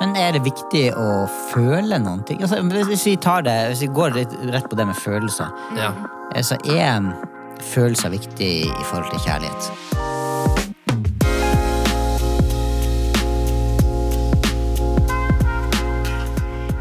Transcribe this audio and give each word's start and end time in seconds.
Men 0.00 0.14
er 0.16 0.32
det 0.32 0.40
viktig 0.46 0.86
å 0.96 1.26
føle 1.50 1.98
noen 2.00 2.22
ting? 2.24 2.40
Altså, 2.40 2.62
hvis 2.88 3.04
vi 3.04 3.16
tar 3.20 3.44
det, 3.44 3.56
hvis 3.68 3.82
vi 3.84 3.90
går 3.98 4.14
litt 4.16 4.32
rett 4.54 4.68
på 4.70 4.78
det 4.78 4.86
med 4.88 4.96
følelser, 4.96 5.52
Ja. 5.76 5.92
eh, 6.34 6.40
så 6.42 6.56
er 6.64 7.12
følelser 7.60 8.08
viktig 8.10 8.50
i 8.64 8.84
forhold 8.88 9.10
til 9.12 9.20
kjærlighet. 9.28 9.70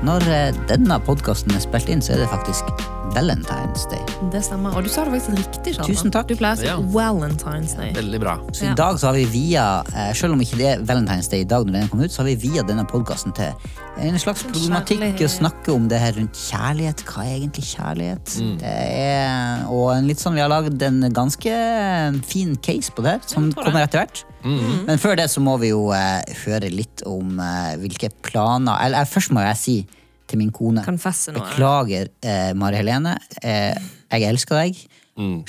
Når 0.07 0.23
eh, 0.31 0.55
denne 0.71 0.97
podkasten 1.05 1.53
er 1.55 1.63
spilt 1.63 1.89
inn, 1.91 2.01
så 2.01 2.15
er 2.15 2.23
det 2.23 2.29
faktisk 2.31 2.69
Valentine's 3.15 3.85
Day. 3.91 4.03
Det 4.33 4.41
stemmer. 4.45 4.75
Og 4.77 4.85
du 4.85 4.89
sa 4.91 5.03
det 5.07 5.13
faktisk 5.15 5.37
riktig. 5.37 5.73
Kjartan. 5.77 5.89
Tusen 5.95 6.13
takk. 6.13 6.27
Du 6.29 6.35
pleier 6.39 6.57
å 6.57 6.59
si 6.59 6.67
Ja. 6.67 6.77
Valentine's 6.77 7.75
Day. 7.77 7.91
Veldig 7.93 8.19
bra. 8.21 8.37
Så 8.53 8.69
i 8.69 8.75
dag 8.77 8.99
så 9.01 9.09
har 9.09 9.13
vi 9.17 9.25
via, 9.25 9.83
eh, 9.95 10.13
selv 10.13 10.33
om 10.33 10.41
ikke 10.41 10.57
det 10.57 10.67
er 10.73 10.83
Valentine's 10.85 11.29
Day 11.29 11.41
i 11.41 11.49
dag 11.49 11.65
når 11.65 11.73
den 11.73 11.87
kommer 11.89 12.05
ut, 12.05 12.11
så 12.11 12.21
har 12.23 12.25
vi 12.25 12.35
via 12.35 12.63
denne 12.63 12.85
podkasten 12.85 13.33
til 13.35 13.53
en 13.99 14.19
slags 14.19 14.43
problematikk 14.43 15.19
å 15.25 15.29
snakke 15.29 15.73
om 15.73 15.87
det 15.87 15.99
her 15.99 16.13
rundt 16.13 16.33
kjærlighet. 16.33 17.03
Hva 17.03 17.25
er 17.25 17.39
egentlig 17.39 17.65
kjærlighet? 17.75 18.59
Det 18.59 18.73
er, 18.73 19.65
og 19.67 19.91
en 19.97 20.07
litt 20.07 20.19
sånn, 20.19 20.35
vi 20.35 20.41
har 20.41 20.49
laget 20.49 20.81
en 20.81 21.01
ganske 21.11 22.23
fin 22.25 22.55
case 22.57 22.91
på 22.91 23.03
det 23.03 23.11
her, 23.17 23.21
som 23.25 23.51
kommer 23.53 23.83
etter 23.83 24.03
hvert. 24.05 24.23
Men 24.43 24.97
før 25.01 25.17
det 25.19 25.29
så 25.29 25.41
må 25.43 25.57
vi 25.59 25.73
jo 25.73 25.89
eh, 25.91 26.21
høre 26.45 26.69
litt 26.71 27.03
om 27.09 27.39
eh, 27.43 27.75
hvilke 27.81 28.07
planer 28.23 28.77
Eller 28.85 29.01
eh, 29.03 29.09
først 29.09 29.33
må 29.35 29.43
jeg 29.43 29.57
si 29.59 29.75
til 30.29 30.39
min 30.41 30.51
kone 30.55 30.83
noe. 31.35 31.43
Beklager, 31.43 32.09
eh, 32.23 32.53
Mari 32.57 32.79
Helene. 32.81 33.17
Eh, 33.41 33.75
jeg 34.13 34.29
elsker 34.29 34.63
deg. 34.63 34.79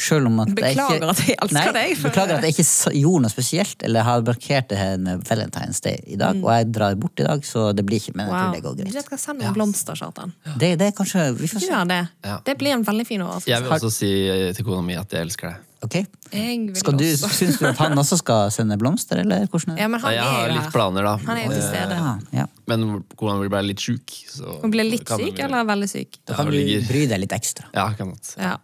Selv 0.03 0.27
om 0.27 0.41
at 0.43 0.49
jeg 0.51 0.75
ikke, 0.75 0.97
at 1.13 1.21
jeg 1.23 1.37
elsker 1.45 1.55
Nei, 1.55 1.73
deg, 1.77 1.93
for- 1.95 2.11
Beklager 2.11 2.39
at 2.41 2.43
jeg 2.49 2.55
ikke 2.57 2.93
gjorde 2.99 3.23
noe 3.23 3.31
spesielt, 3.31 3.85
eller 3.87 4.03
har 4.03 4.25
markert 4.27 4.67
det 4.73 4.79
her 4.81 4.97
med 4.99 5.23
Valentine's 5.29 5.79
Day 5.85 6.01
i 6.11 6.17
dag. 6.19 6.41
Og 6.43 6.51
jeg 6.51 6.73
drar 6.75 6.97
bort 6.99 7.23
i 7.23 7.27
dag, 7.29 7.45
så 7.47 7.69
det 7.77 7.85
blir 7.87 8.01
ikke 8.03 8.17
Men 8.19 8.27
jeg 8.27 8.35
tror 8.35 8.53
det 8.57 8.63
går 8.65 8.75
greit. 8.81 8.93
vet 8.99 9.05
skal 9.07 9.19
sende 9.23 9.45
noen 9.47 9.55
blomster, 9.55 9.95
Kjartan. 9.95 10.33
Det, 10.59 10.73
det 10.81 10.89
er 10.89 10.97
kanskje 10.99 11.29
Vi 11.39 11.47
får 11.47 11.61
se. 11.63 11.71
Gjør 11.71 11.87
det. 11.87 12.01
Ja. 12.27 12.41
Det 12.51 12.59
blir 12.59 12.75
en 12.75 12.83
veldig 12.85 13.07
fin 13.07 13.23
Jeg 13.47 13.63
vil 13.63 13.71
også 13.79 13.93
si 13.95 14.11
til 14.59 14.65
kona 14.65 14.83
mi 14.83 14.97
at 14.99 15.09
jeg 15.15 15.29
elsker 15.29 15.53
deg. 15.55 15.67
Ok? 15.83 15.95
Jeg 15.97 16.57
vil 16.67 16.77
Skal 16.77 16.97
du, 16.99 17.05
også. 17.09 17.29
Syns 17.33 17.57
du 17.59 17.65
at 17.71 17.79
han 17.81 17.97
også 17.99 18.19
skal 18.21 18.51
sende 18.53 18.77
blomster, 18.81 19.23
eller 19.23 19.47
hvordan? 19.49 19.79
Ja, 19.81 19.87
men 19.89 20.01
han 20.03 20.13
Jeg 20.13 20.23
har 20.29 20.51
litt 20.53 20.67
her. 20.67 20.73
planer, 20.75 21.07
da. 21.09 21.15
Han 21.25 21.39
er 21.41 21.47
jo 21.47 21.53
til 21.55 21.63
stede. 21.65 21.97
Ja, 21.97 22.11
ja. 22.43 22.45
Men 22.69 22.85
hvordan 23.17 23.41
mi 23.41 23.49
ble 23.49 23.63
litt 23.71 23.81
sjuk. 23.81 24.13
Så 24.29 24.59
Hun 24.61 24.75
ble 24.75 24.85
litt 24.85 25.09
syk, 25.09 25.23
bli... 25.39 25.45
eller 25.47 25.65
veldig 25.71 25.89
syk? 25.89 26.19
Da 26.29 26.37
kan 26.37 26.47
ja, 26.47 26.53
du 26.53 26.59
ligger- 26.59 26.85
bry 26.91 27.07
deg 27.15 27.23
litt 27.25 27.33
ekstra. 27.33 27.71
Ja, 27.73 27.87
kan 27.97 28.13
godt. 28.13 28.35
Ja. 28.37 28.59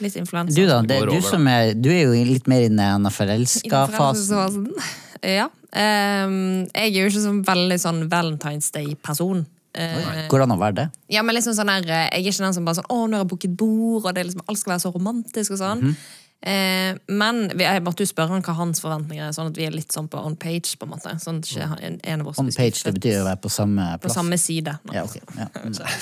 Litt 0.00 0.16
influensa. 0.16 0.54
Du 0.56 0.64
da, 0.70 0.80
det, 0.86 1.00
du, 1.04 1.12
over, 1.12 1.28
som 1.28 1.46
er, 1.50 1.74
du 1.74 1.90
er 1.92 2.04
jo 2.06 2.24
litt 2.32 2.46
mer 2.48 2.64
inne 2.70 2.88
i 2.88 2.96
den 2.96 3.10
forelska-fasen. 3.12 4.70
Ja. 5.24 5.46
Um, 5.72 6.66
jeg 6.68 6.90
er 6.90 6.98
jo 7.00 7.08
ikke 7.08 7.20
så 7.24 7.30
veldig 7.46 7.76
sånn 7.80 8.02
Valentine's 8.12 8.66
Day-person. 8.74 9.46
Eh, 9.74 10.26
Går 10.30 10.42
det 10.42 10.44
an 10.44 10.52
å 10.54 10.58
være 10.60 10.76
det? 10.76 10.84
ja, 11.10 11.22
men 11.26 11.34
liksom 11.34 11.54
sånn 11.56 11.66
her, 11.72 11.82
eh, 11.88 12.04
Jeg 12.12 12.20
er 12.20 12.30
ikke 12.30 12.44
den 12.44 12.52
som 12.54 12.64
bare 12.68 12.76
sånn 12.78 12.86
Å, 12.94 12.98
nå 13.10 13.16
har 13.16 13.24
jeg 13.24 13.30
booket 13.32 13.56
bord, 13.58 14.04
og 14.06 14.14
det 14.14 14.22
liksom, 14.28 14.44
alt 14.46 14.60
skal 14.60 14.70
være 14.76 14.82
så 14.84 14.92
romantisk 14.94 15.50
og 15.56 15.58
sånn. 15.58 15.80
Mhm. 15.82 15.96
Eh, 16.44 16.94
men 17.08 17.48
vi- 17.56 17.64
jeg 17.64 17.80
måtte 17.82 18.04
jo 18.04 18.10
spørre 18.10 18.28
han 18.28 18.42
hva 18.42 18.52
hans 18.58 18.80
forventninger 18.84 19.28
er, 19.28 19.32
sånn 19.32 19.46
at 19.48 19.56
vi 19.56 19.64
er 19.64 19.70
litt 19.72 19.88
sånn 19.94 20.10
på 20.12 20.20
on 20.20 20.36
page. 20.36 20.76
på 20.78 20.84
en 20.84 20.90
måte 20.92 21.14
Sånn 21.22 21.38
at 21.38 21.48
ikke 21.48 21.82
en, 21.86 22.00
en 22.04 22.20
av 22.20 22.28
oss 22.28 22.38
On 22.38 22.50
page, 22.52 22.82
det 22.84 22.94
betyr 23.00 23.22
å 23.22 23.24
være 23.24 23.40
på 23.40 23.48
samme 23.50 23.86
plass? 23.98 24.12
På 24.12 24.14
samme 24.18 24.36
side. 24.38 24.78
Ja, 24.92 25.04
okay. 25.04 25.22
Ja. 25.38 25.48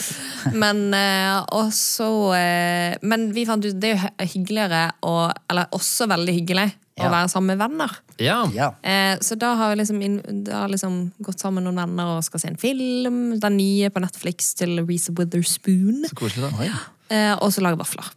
Men 0.52 0.92
eh, 0.94 1.44
også 1.54 2.08
eh, 2.34 2.96
Men 3.02 3.28
vi 3.32 3.44
fant 3.46 3.64
ut 3.64 3.78
det 3.78 3.92
er 3.94 4.00
jo 4.26 4.26
hyggeligere, 4.34 4.90
og, 5.06 5.32
eller 5.48 5.66
også 5.72 6.08
veldig 6.10 6.34
hyggelig, 6.40 6.72
Ja. 6.98 7.06
å 7.06 7.10
være 7.14 7.28
sammen 7.32 7.56
med 7.56 7.58
venner. 7.62 7.92
Ja. 8.20 8.44
ja. 8.52 8.66
Eh, 8.84 9.16
så 9.24 9.38
da 9.38 9.54
har 9.56 9.70
vi 9.72 9.78
liksom, 9.80 10.44
da 10.44 10.62
har 10.64 10.68
liksom 10.68 11.12
gått 11.24 11.38
sammen 11.40 11.62
med 11.64 11.70
noen 11.72 11.86
venner 11.86 12.16
og 12.18 12.24
skal 12.26 12.40
se 12.42 12.48
en 12.50 12.58
film. 12.60 13.38
Den 13.40 13.56
nye 13.56 13.88
på 13.90 14.02
Netflix 14.02 14.52
til 14.58 14.76
Reece 14.84 15.08
Witherspoon. 15.16 16.02
Så 16.10 16.14
koselig, 16.18 16.50
da. 16.50 16.68
Eh, 17.14 17.32
og 17.40 17.48
så 17.54 17.62
lage 17.64 17.78
vafler. 17.80 18.10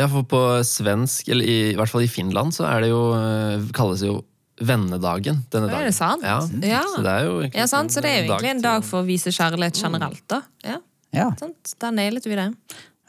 Ja, 0.00 0.08
for 0.10 0.24
på 0.28 0.40
svensk, 0.66 1.28
eller 1.32 1.44
i, 1.46 1.56
i 1.72 1.78
hvert 1.78 1.92
fall 1.92 2.06
i 2.06 2.10
Finland, 2.10 2.54
så 2.56 2.64
er 2.70 2.84
det 2.86 2.90
jo 2.92 3.00
eh, 3.18 3.68
kalles 3.76 4.00
det 4.04 4.08
jo 4.10 4.18
vennedagen 4.60 5.38
denne 5.52 5.68
dagen. 5.70 5.80
Er 5.80 5.88
det 5.88 5.96
sant? 5.96 6.24
Ja. 6.26 6.38
Ja. 6.66 6.82
Så 6.94 7.00
det 7.04 7.12
er 7.14 7.26
jo 7.28 7.34
egentlig 7.40 7.60
Ja, 7.62 7.66
sant? 7.70 7.92
Så 7.94 8.02
det 8.04 8.10
er 8.12 8.18
jo 8.24 8.30
egentlig 8.34 8.50
en 8.56 8.64
dag 8.64 8.84
for 8.84 9.00
å 9.00 9.06
vise 9.08 9.32
kjærlighet 9.32 9.80
generelt, 9.80 10.24
da. 10.28 10.42
Ja, 10.66 10.76
ja. 11.16 11.28
sant? 11.40 11.72
Der 11.80 11.94
nailet 11.96 12.26
vi 12.28 12.36
det. 12.36 12.48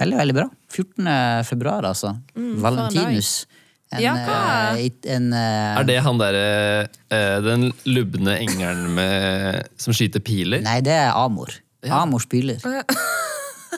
Veldig, 0.01 0.17
veldig 0.21 0.35
bra. 0.39 0.45
14. 0.73 1.09
februar, 1.49 1.85
altså. 1.91 2.15
Valentinus. 2.35 3.33
En, 3.45 3.57
Mm, 3.91 3.99
Ja, 3.99 4.11
hva- 4.15 4.77
eh, 4.79 5.11
en, 5.11 5.25
uh, 5.35 5.79
Er 5.81 5.83
det 5.83 5.97
han 6.05 6.15
derre 6.17 6.43
uh, 7.11 7.41
Den 7.43 7.73
lubne 7.91 8.37
engelen 8.39 8.93
med, 8.95 9.67
som 9.75 9.91
skyter 9.91 10.23
piler? 10.23 10.61
Nei, 10.63 10.77
det 10.79 10.93
er 10.95 11.11
Amor. 11.11 11.51
Amor 11.91 12.23
spyler. 12.23 12.55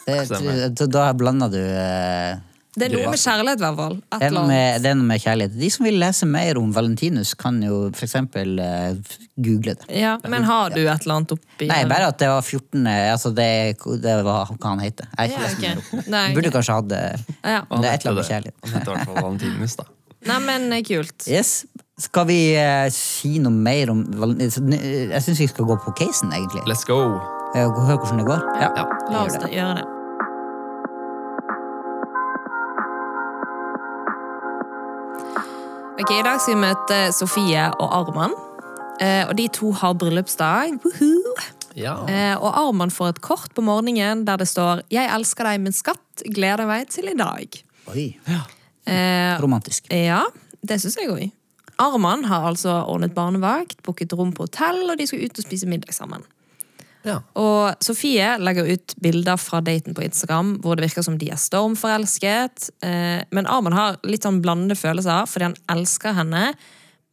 Det, 0.05 0.19
Stemmer. 0.29 0.69
da, 0.69 0.85
da 0.85 1.07
blander 1.17 1.49
du 1.49 1.63
Det 2.73 2.87
er 2.87 2.93
noe 2.95 3.11
med 3.13 3.21
kjærlighet, 3.21 3.59
i 3.59 3.63
hvert 3.63 3.77
fall. 3.77 3.95
Det, 4.01 4.19
er 4.25 4.33
noe 4.33 4.49
med, 4.49 4.79
det 4.81 4.89
er 4.89 4.95
noe 4.97 5.05
med 5.05 5.21
kjærlighet. 5.21 5.53
De 5.61 5.67
som 5.75 5.85
vil 5.85 5.99
lese 6.01 6.25
mer 6.25 6.57
om 6.57 6.71
Valentinus, 6.73 7.35
kan 7.37 7.59
jo 7.61 7.75
for 7.93 8.07
eksempel 8.07 8.57
eh, 8.63 9.17
google 9.37 9.75
det. 9.77 9.89
Ja, 10.01 10.15
men 10.29 10.47
har 10.49 10.73
du 10.73 10.79
et 10.81 11.05
eller 11.05 11.19
annet 11.19 11.35
oppi 11.35 11.67
Nei, 11.69 11.83
bare 11.89 12.09
at 12.09 12.17
det 12.21 12.31
var 12.31 12.41
14. 12.41 12.87
Altså 12.89 13.33
det, 13.37 13.49
det 14.01 14.15
var 14.25 14.49
hva 14.49 14.71
han 14.71 14.81
heter. 14.81 15.11
Jeg 15.13 15.19
har 15.19 15.29
ikke 15.29 15.37
Ja, 15.37 15.45
lest 15.45 15.59
ok. 15.59 15.67
mer 15.67 15.83
opp. 15.83 16.09
Nei, 16.15 16.25
Burde 16.39 16.53
kanskje 16.57 16.79
hatt 16.79 16.89
det. 16.89 17.03
Ja. 17.43 17.61
Det 17.69 17.83
er 17.83 17.93
et 17.93 18.07
eller 18.07 18.11
annet 18.11 18.19
med 18.23 18.31
kjærlighet. 18.31 18.59
Han 18.65 18.75
heter 18.79 18.89
i 18.89 18.97
hvert 18.97 19.11
fall 19.11 19.21
Valentinus, 19.21 19.77
da. 19.83 19.89
Nei, 20.33 20.41
men 20.49 20.69
eh, 20.73 20.85
kult. 20.87 21.29
Yes. 21.29 21.55
Skal 22.01 22.25
vi 22.25 22.39
uh, 22.57 22.87
si 22.89 23.35
noe 23.43 23.53
mer 23.53 23.93
om 23.93 24.01
Valentinus? 24.17 24.57
Jeg 25.13 25.25
syns 25.27 25.45
vi 25.45 25.51
skal 25.53 25.69
gå 25.69 25.77
på 25.85 25.93
casen, 26.01 26.33
egentlig. 26.33 26.65
Let's 26.65 26.87
go! 26.89 27.03
Hør 27.53 27.69
hvordan 28.01 28.23
det 28.23 28.31
går. 28.31 28.47
Ja. 28.63 28.71
Ja. 28.81 28.87
La 29.13 29.27
oss 29.27 29.37
gjøre 29.45 29.75
det. 29.83 29.91
Ok, 35.93 36.09
I 36.09 36.23
dag 36.25 36.39
skal 36.41 36.55
vi 36.55 36.61
møte 36.63 36.95
Sofie 37.13 37.67
og 37.77 37.91
Arman. 37.93 38.31
Eh, 38.97 39.27
og 39.27 39.35
de 39.37 39.45
to 39.53 39.69
har 39.77 39.93
bryllupsdag. 40.01 40.79
Ja. 41.77 41.93
Eh, 42.09 42.33
og 42.37 42.49
Arman 42.57 42.89
får 42.93 43.11
et 43.11 43.21
kort 43.25 43.53
på 43.53 43.61
morgenen 43.65 44.25
der 44.25 44.37
det 44.37 44.47
står 44.47 44.81
'Jeg 44.89 45.09
elsker 45.09 45.43
deg, 45.43 45.61
min 45.61 45.73
skatt. 45.73 46.23
Gleder 46.25 46.65
meg 46.65 46.89
til 46.89 47.09
i 47.09 47.13
dag'. 47.13 47.63
Oi. 47.93 48.17
Eh, 48.85 49.41
Romantisk. 49.41 49.85
ja, 49.89 50.23
det 50.61 50.81
syns 50.81 50.97
jeg 50.97 51.09
òg. 51.09 51.31
Arman 51.79 52.25
har 52.25 52.45
altså 52.49 52.85
ordnet 52.87 53.13
barnevakt, 53.13 53.81
booket 53.83 54.13
rom 54.13 54.33
på 54.33 54.43
hotell, 54.43 54.89
og 54.91 54.97
de 54.97 55.07
skal 55.07 55.25
ut 55.25 55.39
og 55.39 55.45
spise 55.45 55.67
middag 55.67 55.93
sammen. 55.93 56.23
Ja. 57.03 57.17
Og 57.39 57.83
Sofie 57.83 58.29
legger 58.39 58.69
ut 58.71 58.95
bilder 59.03 59.39
fra 59.41 59.59
daten 59.63 59.95
på 59.95 60.05
Instagram 60.05 60.55
hvor 60.63 60.77
det 60.79 60.87
virker 60.87 61.05
som 61.05 61.17
de 61.19 61.27
er 61.33 61.41
stormforelsket. 61.41 62.69
Eh, 62.85 63.19
men 63.35 63.49
Arman 63.51 63.75
har 63.75 63.99
litt 64.07 64.23
sånn 64.23 64.39
blandede 64.43 64.79
følelser 64.79 65.27
fordi 65.29 65.49
han 65.49 65.57
elsker 65.75 66.15
henne, 66.15 66.45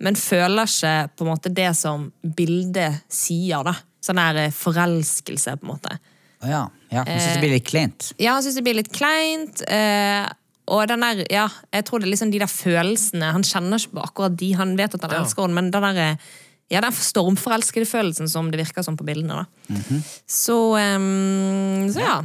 men 0.00 0.18
føler 0.18 0.70
ikke 0.70 0.94
på 1.16 1.26
en 1.26 1.32
måte 1.32 1.52
det 1.54 1.72
som 1.78 2.06
bildet 2.22 3.02
sier. 3.10 3.66
da. 3.66 3.74
Sånn 4.04 4.20
der 4.22 4.44
eh, 4.46 4.54
forelskelse, 4.54 5.58
på 5.58 5.66
en 5.66 5.72
måte. 5.74 5.96
Ja. 6.40 6.68
ja. 6.88 7.02
Han 7.02 7.18
syns 7.18 7.34
det 7.34 7.42
blir 7.42 7.56
litt 7.58 7.68
kleint. 7.68 8.12
Ja, 8.16 8.36
han 8.36 8.46
syns 8.46 8.60
det 8.60 8.64
blir 8.64 8.78
litt 8.78 8.92
kleint. 8.94 9.64
Eh, 9.66 10.28
og 10.70 10.86
den 10.86 11.02
der, 11.02 11.24
ja, 11.34 11.48
jeg 11.74 11.86
tror 11.88 11.98
det 11.98 12.06
er 12.06 12.14
liksom 12.14 12.30
de 12.30 12.38
der 12.38 12.50
følelsene 12.50 13.32
Han 13.34 13.42
kjenner 13.42 13.80
ikke 13.80 13.96
på 13.96 14.04
akkurat 14.04 14.36
de, 14.38 14.52
han 14.54 14.76
vet 14.78 14.94
at 14.94 15.02
han 15.02 15.16
elsker 15.18 15.48
henne, 15.48 15.56
men 15.58 15.72
den 15.74 15.86
der, 15.88 15.98
eh, 16.04 16.36
ja, 16.70 16.80
den 16.84 16.94
stormforelskede 16.94 17.88
følelsen 17.88 18.30
som 18.30 18.50
det 18.52 18.60
virker 18.62 18.84
som 18.86 18.96
på 18.98 19.06
bildene. 19.06 19.42
da. 19.42 20.00
Så, 20.30 20.56
um, 20.78 21.88
så 21.90 22.04
ja. 22.04 22.16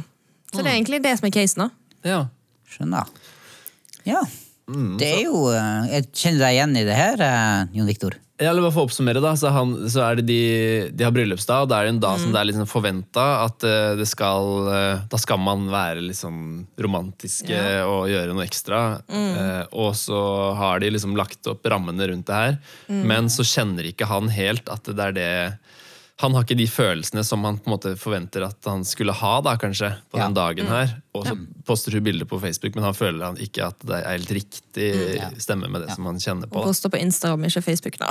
Så 0.52 0.62
det 0.62 0.70
er 0.70 0.76
egentlig 0.76 1.02
det 1.04 1.16
som 1.18 1.26
er 1.28 1.34
casen. 1.34 1.66
da. 1.66 1.70
ja. 2.06 2.20
Skjønner. 2.66 3.08
Ja. 4.06 4.20
Det 4.98 5.06
er 5.06 5.20
jo 5.28 5.44
eh, 5.54 5.84
Jeg 5.92 6.08
kjenner 6.10 6.40
deg 6.42 6.56
igjen 6.56 6.72
i 6.80 6.84
det 6.88 6.96
her, 6.98 7.20
eh, 7.22 7.76
Jon 7.78 7.86
Viktor. 7.86 8.16
Ja, 8.38 8.50
eller 8.50 8.60
bare 8.66 8.74
for 8.74 8.84
å 8.84 8.88
oppsummere 8.90 9.20
da, 9.24 9.30
så, 9.40 9.48
han, 9.48 9.70
så 9.88 10.02
er 10.04 10.18
det 10.18 10.24
de, 10.28 10.40
de 10.92 11.04
har 11.06 11.12
bryllupsdag, 11.16 11.62
og 11.64 11.70
da 11.70 11.78
er 11.80 11.86
det 11.88 11.92
en 11.94 12.00
dag 12.04 12.18
Mm. 12.18 12.22
som 12.26 12.32
det 12.34 12.40
er 12.42 12.48
liksom 12.50 12.66
forventa 12.68 13.24
at 13.46 13.64
eh, 13.64 13.94
det 13.96 14.06
skal 14.10 14.68
eh, 14.74 14.98
Da 15.08 15.16
skal 15.22 15.38
man 15.40 15.64
være 15.72 16.02
liksom 16.04 16.36
romantiske 16.84 17.56
og 17.88 18.10
gjøre 18.12 18.34
noe 18.36 18.44
ekstra. 18.44 18.80
Mm. 19.08 19.30
Eh, 19.40 19.62
og 19.72 19.94
så 19.96 20.20
har 20.58 20.80
de 20.84 20.90
liksom 20.92 21.16
lagt 21.16 21.48
opp 21.48 21.64
rammene 21.72 22.10
rundt 22.12 22.26
det 22.28 22.34
her, 22.42 22.58
Mm. 22.92 23.02
men 23.08 23.26
så 23.32 23.42
kjenner 23.42 23.88
ikke 23.88 24.06
han 24.06 24.28
helt 24.30 24.68
at 24.70 24.84
det 24.84 25.00
er 25.08 25.16
det 25.16 25.30
han 26.18 26.32
har 26.32 26.46
ikke 26.46 26.56
de 26.56 26.64
følelsene 26.70 27.20
som 27.28 27.42
han 27.44 27.58
på 27.60 27.68
en 27.68 27.74
måte 27.74 27.90
forventer 28.00 28.46
at 28.46 28.64
han 28.64 28.84
skulle 28.88 29.12
ha 29.12 29.34
da, 29.44 29.52
kanskje, 29.60 29.90
på 30.10 30.16
Ja. 30.16 30.24
den 30.24 30.34
dagen 30.34 30.64
Mm. 30.66 30.72
her. 30.72 30.94
Og 31.14 31.26
så 31.26 31.34
poster 31.66 31.92
hun 31.92 32.04
bilder 32.04 32.24
på 32.24 32.38
Facebook, 32.40 32.74
men 32.74 32.84
han 32.84 32.94
føler 32.94 33.24
han 33.26 33.36
ikke 33.36 33.66
at 33.66 33.78
det 33.84 33.98
er 34.00 34.10
helt 34.16 34.30
riktig 34.32 34.88
stemme 35.42 35.68
med 35.68 35.82
det 35.86 35.94
som 35.94 36.06
han 36.08 36.16
kjenner 36.18 36.48
på. 36.48 36.56
Da. 36.60 36.64
Poster 36.70 36.88
på 36.88 36.96
Instagram, 37.00 37.44
ikke 37.44 37.62
Facebook. 37.62 37.98
da. 37.98 38.08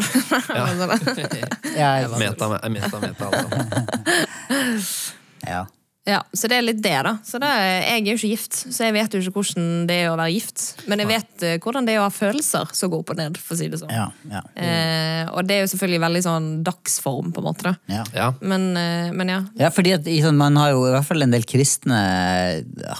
Ja, 0.53 2.07
Meta, 2.19 2.49
meta, 2.69 2.99
meta, 2.99 3.25
altså. 3.31 5.05
ja. 5.47 5.65
Ja, 6.05 6.19
Så 6.37 6.45
det 6.45 6.59
er 6.59 6.65
litt 6.67 6.81
det, 6.85 6.97
da. 7.01 7.15
Så 7.25 7.39
det, 7.41 7.49
jeg 7.49 8.01
er 8.03 8.09
jo 8.11 8.17
ikke 8.19 8.29
gift, 8.29 8.57
så 8.69 8.85
jeg 8.85 8.93
vet 8.93 9.15
jo 9.15 9.21
ikke 9.23 9.39
hvordan 9.39 9.69
det 9.89 9.95
er 10.03 10.11
å 10.11 10.17
være 10.19 10.33
gift. 10.35 10.65
Men 10.85 11.01
jeg 11.01 11.09
vet 11.09 11.45
eh, 11.47 11.55
hvordan 11.63 11.87
det 11.87 11.95
er 11.95 12.01
å 12.03 12.05
ha 12.05 12.11
følelser 12.13 12.73
som 12.77 12.91
går 12.93 13.01
opp 13.01 13.13
og 13.15 13.17
ned, 13.17 13.39
for 13.41 13.55
å 13.55 13.57
si 13.57 13.69
det 13.71 13.79
sånn. 13.81 13.93
Ja, 13.93 14.09
ja, 14.29 14.43
Eh, 14.55 15.25
og 15.33 15.47
det 15.47 15.55
er 15.55 15.63
jo 15.63 15.69
selvfølgelig 15.71 16.01
veldig 16.03 16.21
sånn 16.25 16.49
dagsform, 16.65 17.31
på 17.33 17.41
en 17.41 17.47
måte. 17.47 17.71
da. 17.71 17.73
ja. 17.89 18.03
Ja. 18.13 18.27
Men, 18.41 18.67
eh, 18.77 19.09
men 19.17 19.31
ja. 19.33 19.39
Ja, 19.57 19.71
fordi 19.73 19.95
at 19.95 20.09
i 20.11 20.19
sånn, 20.21 20.37
man 20.37 20.59
har 20.61 20.75
jo 20.75 20.83
i 20.85 20.91
hvert 20.93 21.07
fall 21.07 21.25
en 21.25 21.33
del 21.33 21.47
kristne 21.47 21.97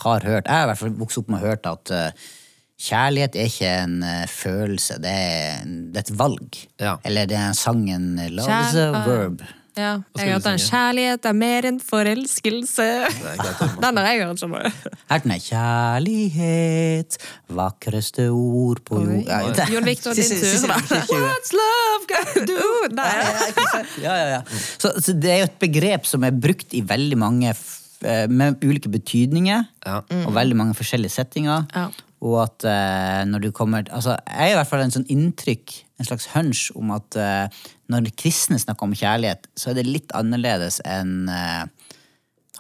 har 0.02 0.26
hørt 0.26 0.48
Jeg 0.48 0.56
har 0.56 0.66
i 0.66 0.72
hvert 0.72 0.82
fall 0.82 0.96
vokst 0.98 1.22
opp 1.22 1.30
med 1.30 1.44
å 1.44 1.52
hørt 1.52 1.70
at 1.70 1.92
uh, 1.94 2.26
kjærlighet 2.82 3.38
er 3.38 3.52
ikke 3.52 3.74
en 3.84 4.00
uh, 4.02 4.24
følelse, 4.32 4.98
det 5.04 5.14
er, 5.14 5.62
det 5.94 6.02
er 6.02 6.08
et 6.08 6.16
valg. 6.18 6.58
Ja. 6.82 6.98
Eller 7.06 7.30
det 7.30 7.38
er 7.38 7.54
sangen 7.58 8.16
'Love 8.18 8.60
is 8.66 8.76
a 8.82 9.06
verb'. 9.06 9.46
Ja. 9.76 9.92
Jeg 10.16 10.30
har 10.30 10.40
hatt 10.40 10.48
en 10.50 10.62
kjærlighet 10.62 11.26
er 11.30 11.36
mer 11.38 11.68
enn 11.70 11.80
forelskelse. 11.84 12.86
Den 13.84 14.00
har 14.00 14.08
jeg 14.08 14.26
hørt, 14.26 14.40
du. 14.40 14.48
Her 15.10 15.24
den 15.24 15.34
er 15.36 15.42
'Kjærlighet, 15.46 17.18
vakreste 17.52 18.30
ord 18.32 18.82
på 18.88 19.02
jord' 19.04 19.62
Jon 19.74 19.84
din 19.90 19.96
tur, 20.02 20.14
siste- 20.16 20.70
What's 20.72 21.54
love 21.54 22.08
gonna 22.12 22.46
do? 22.48 22.62
Ja, 24.02 24.16
ja, 24.16 24.28
ja. 24.38 24.42
Så, 24.80 24.92
så 25.02 25.14
det 25.14 25.32
er 25.32 25.38
jo 25.44 25.50
et 25.52 25.60
begrep 25.60 26.06
som 26.10 26.24
er 26.24 26.32
brukt 26.32 26.74
i 26.74 26.82
veldig 26.82 27.18
mange 27.20 27.52
eh, 27.52 28.26
med 28.30 28.64
ulike 28.64 28.90
betydninger. 28.90 29.64
Ja. 29.86 30.02
Og 30.26 30.34
veldig 30.36 30.56
mange 30.56 30.76
forskjellige 30.78 31.12
settinger. 31.20 31.66
Ja. 31.76 31.88
Og 32.26 32.40
at 32.46 32.66
eh, 32.66 33.24
når 33.30 33.40
du 33.44 33.52
kommer 33.52 33.84
altså, 33.92 34.16
Jeg 34.28 34.38
har 34.48 34.54
i 34.54 34.60
hvert 34.60 34.70
fall 34.72 34.86
en 34.86 34.94
sånn 34.96 35.08
inntrykk, 35.12 35.74
en 36.00 36.08
slags 36.08 36.30
hunch, 36.34 36.70
om 36.76 36.94
at 36.96 37.18
eh, 37.20 37.66
når 37.92 38.10
kristne 38.18 38.58
snakker 38.62 38.88
om 38.88 38.94
kjærlighet, 38.98 39.46
så 39.56 39.70
er 39.72 39.80
det 39.80 39.86
litt 39.90 40.14
annerledes 40.18 40.80
enn 40.86 41.30
eh, 41.30 41.66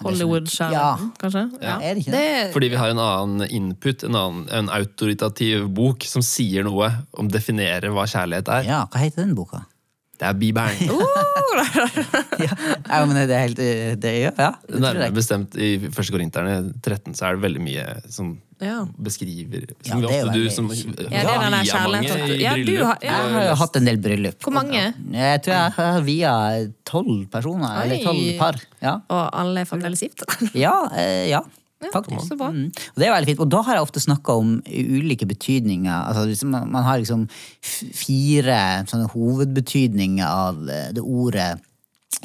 Hollywood-kjærligheten, 0.03 1.07
Ja. 1.07 1.19
kanskje? 1.21 1.43
Ja, 1.63 1.75
er 1.79 1.95
det 1.95 2.01
ikke 2.03 2.11
det? 2.17 2.53
Fordi 2.53 2.67
vi 2.73 2.75
har 2.81 2.89
en 2.91 2.99
annen 2.99 3.47
input, 3.49 4.03
en, 4.03 4.15
annen, 4.19 4.49
en 4.51 4.69
autoritativ 4.75 5.69
bok 5.71 6.03
som 6.03 6.21
sier 6.25 6.65
noe 6.67 6.89
om 7.15 7.29
definerer 7.31 7.93
hva 7.95 8.03
kjærlighet 8.09 8.51
er. 8.51 8.67
Ja, 8.67 8.81
hva 8.91 8.99
heter 9.05 9.23
den 9.23 9.35
boka? 9.37 9.63
Det 10.19 10.27
er 10.29 10.33
Bibelen. 10.39 10.89
Ja, 12.89 13.05
men 13.07 13.15
det 13.27 13.35
er 13.35 13.41
helt 13.45 13.59
eh, 13.63 13.93
det, 13.99 14.11
gjør, 14.21 14.33
ja 14.39 14.49
det 14.67 14.79
Nærmere 14.83 15.07
jeg. 15.07 15.13
bestemt 15.15 15.55
i 15.61 15.69
første 15.93 16.13
Korinterne 16.15 16.55
13 16.83 17.15
så 17.17 17.29
er 17.29 17.37
det 17.37 17.43
veldig 17.45 17.63
mye 17.63 17.85
som 18.11 18.33
Ja. 18.63 18.85
beskriver 19.03 19.65
Ja, 19.83 19.97
det 19.99 20.11
er 20.15 20.21
jo 20.25 20.31
du 20.35 20.49
som 20.53 20.69
Ja, 20.71 20.93
det 20.95 21.09
er 21.11 21.41
den 21.43 21.55
der 21.55 21.63
via 21.63 21.79
mange 21.87 22.07
kjærligheten. 22.07 22.35
i 22.35 22.41
Ja, 22.43 22.53
du 22.55 22.63
bryllup. 22.63 22.85
har- 22.87 22.99
ja. 23.03 23.11
Jeg 23.25 23.33
har 23.35 23.47
jo 23.49 23.55
hatt 23.63 23.75
en 23.81 23.85
del 23.89 23.97
bryllup. 24.05 24.37
Hvor 24.43 24.53
mange? 24.55 24.83
Jeg 25.11 25.41
tror 25.43 25.53
jeg 25.53 25.71
har 25.79 26.01
via 26.07 26.33
tolv 26.85 27.25
personer. 27.31 27.81
Eller 27.83 28.03
tolv 28.03 28.37
par. 28.39 28.55
Ja, 28.81 28.95
Og 29.09 29.29
alle 29.33 29.61
er 29.61 29.65
fremdeles 29.65 29.99
gift? 29.99 30.23
ja, 30.55 30.73
eh, 30.95 31.29
ja 31.29 31.41
faktisk. 31.93 32.27
så 32.27 32.37
bra. 32.39 32.49
Mm. 32.51 32.71
Og 32.71 33.01
det 33.01 33.07
er 33.07 33.13
veldig 33.13 33.31
fint. 33.31 33.43
Og 33.45 33.51
da 33.51 33.61
har 33.67 33.77
jeg 33.77 33.85
ofte 33.85 34.03
snakka 34.03 34.35
om 34.41 34.57
ulike 34.65 35.27
betydninger. 35.29 35.93
Altså, 35.93 36.25
liksom, 36.29 36.49
man 36.55 36.71
man 36.71 36.83
har 36.83 36.97
liksom 36.97 37.27
fire 37.61 38.59
sånne 38.89 39.11
hovedbetydninger 39.13 40.25
av 40.27 40.67
eh, 40.69 40.91
det 40.95 41.03
ordet 41.03 41.55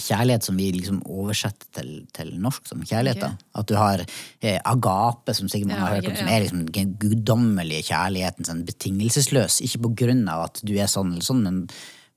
kjærlighet 0.00 0.47
som 0.47 0.56
vi 0.58 0.70
liksom 0.75 1.00
oversetter 1.11 1.69
til, 1.76 1.93
til 2.14 2.32
norsk 2.41 2.69
som 2.69 2.82
kjærlighet. 2.87 3.20
da. 3.20 3.32
At 3.58 3.69
du 3.69 3.76
har 3.79 4.02
eh, 4.02 4.58
agape, 4.64 5.35
som 5.37 5.49
sikkert 5.50 5.73
man 5.73 5.76
Ja, 5.76 5.85
har 5.85 5.94
hørt 5.99 6.11
om, 6.11 6.17
som 6.17 6.31
ja. 6.31 6.37
er 6.37 6.44
liksom 6.44 6.67
den 6.70 6.94
guddommelige 7.00 7.88
kjærligheten. 7.91 8.49
Sånn 8.49 8.64
betingelsesløs. 8.69 9.61
Ikke 9.67 9.82
på 9.87 9.94
grunn 10.05 10.26
av 10.31 10.49
at 10.49 10.62
du 10.67 10.75
er 10.76 10.91
sånn 10.91 11.12
eller 11.14 11.26
sånn, 11.26 11.43
men, 11.46 11.62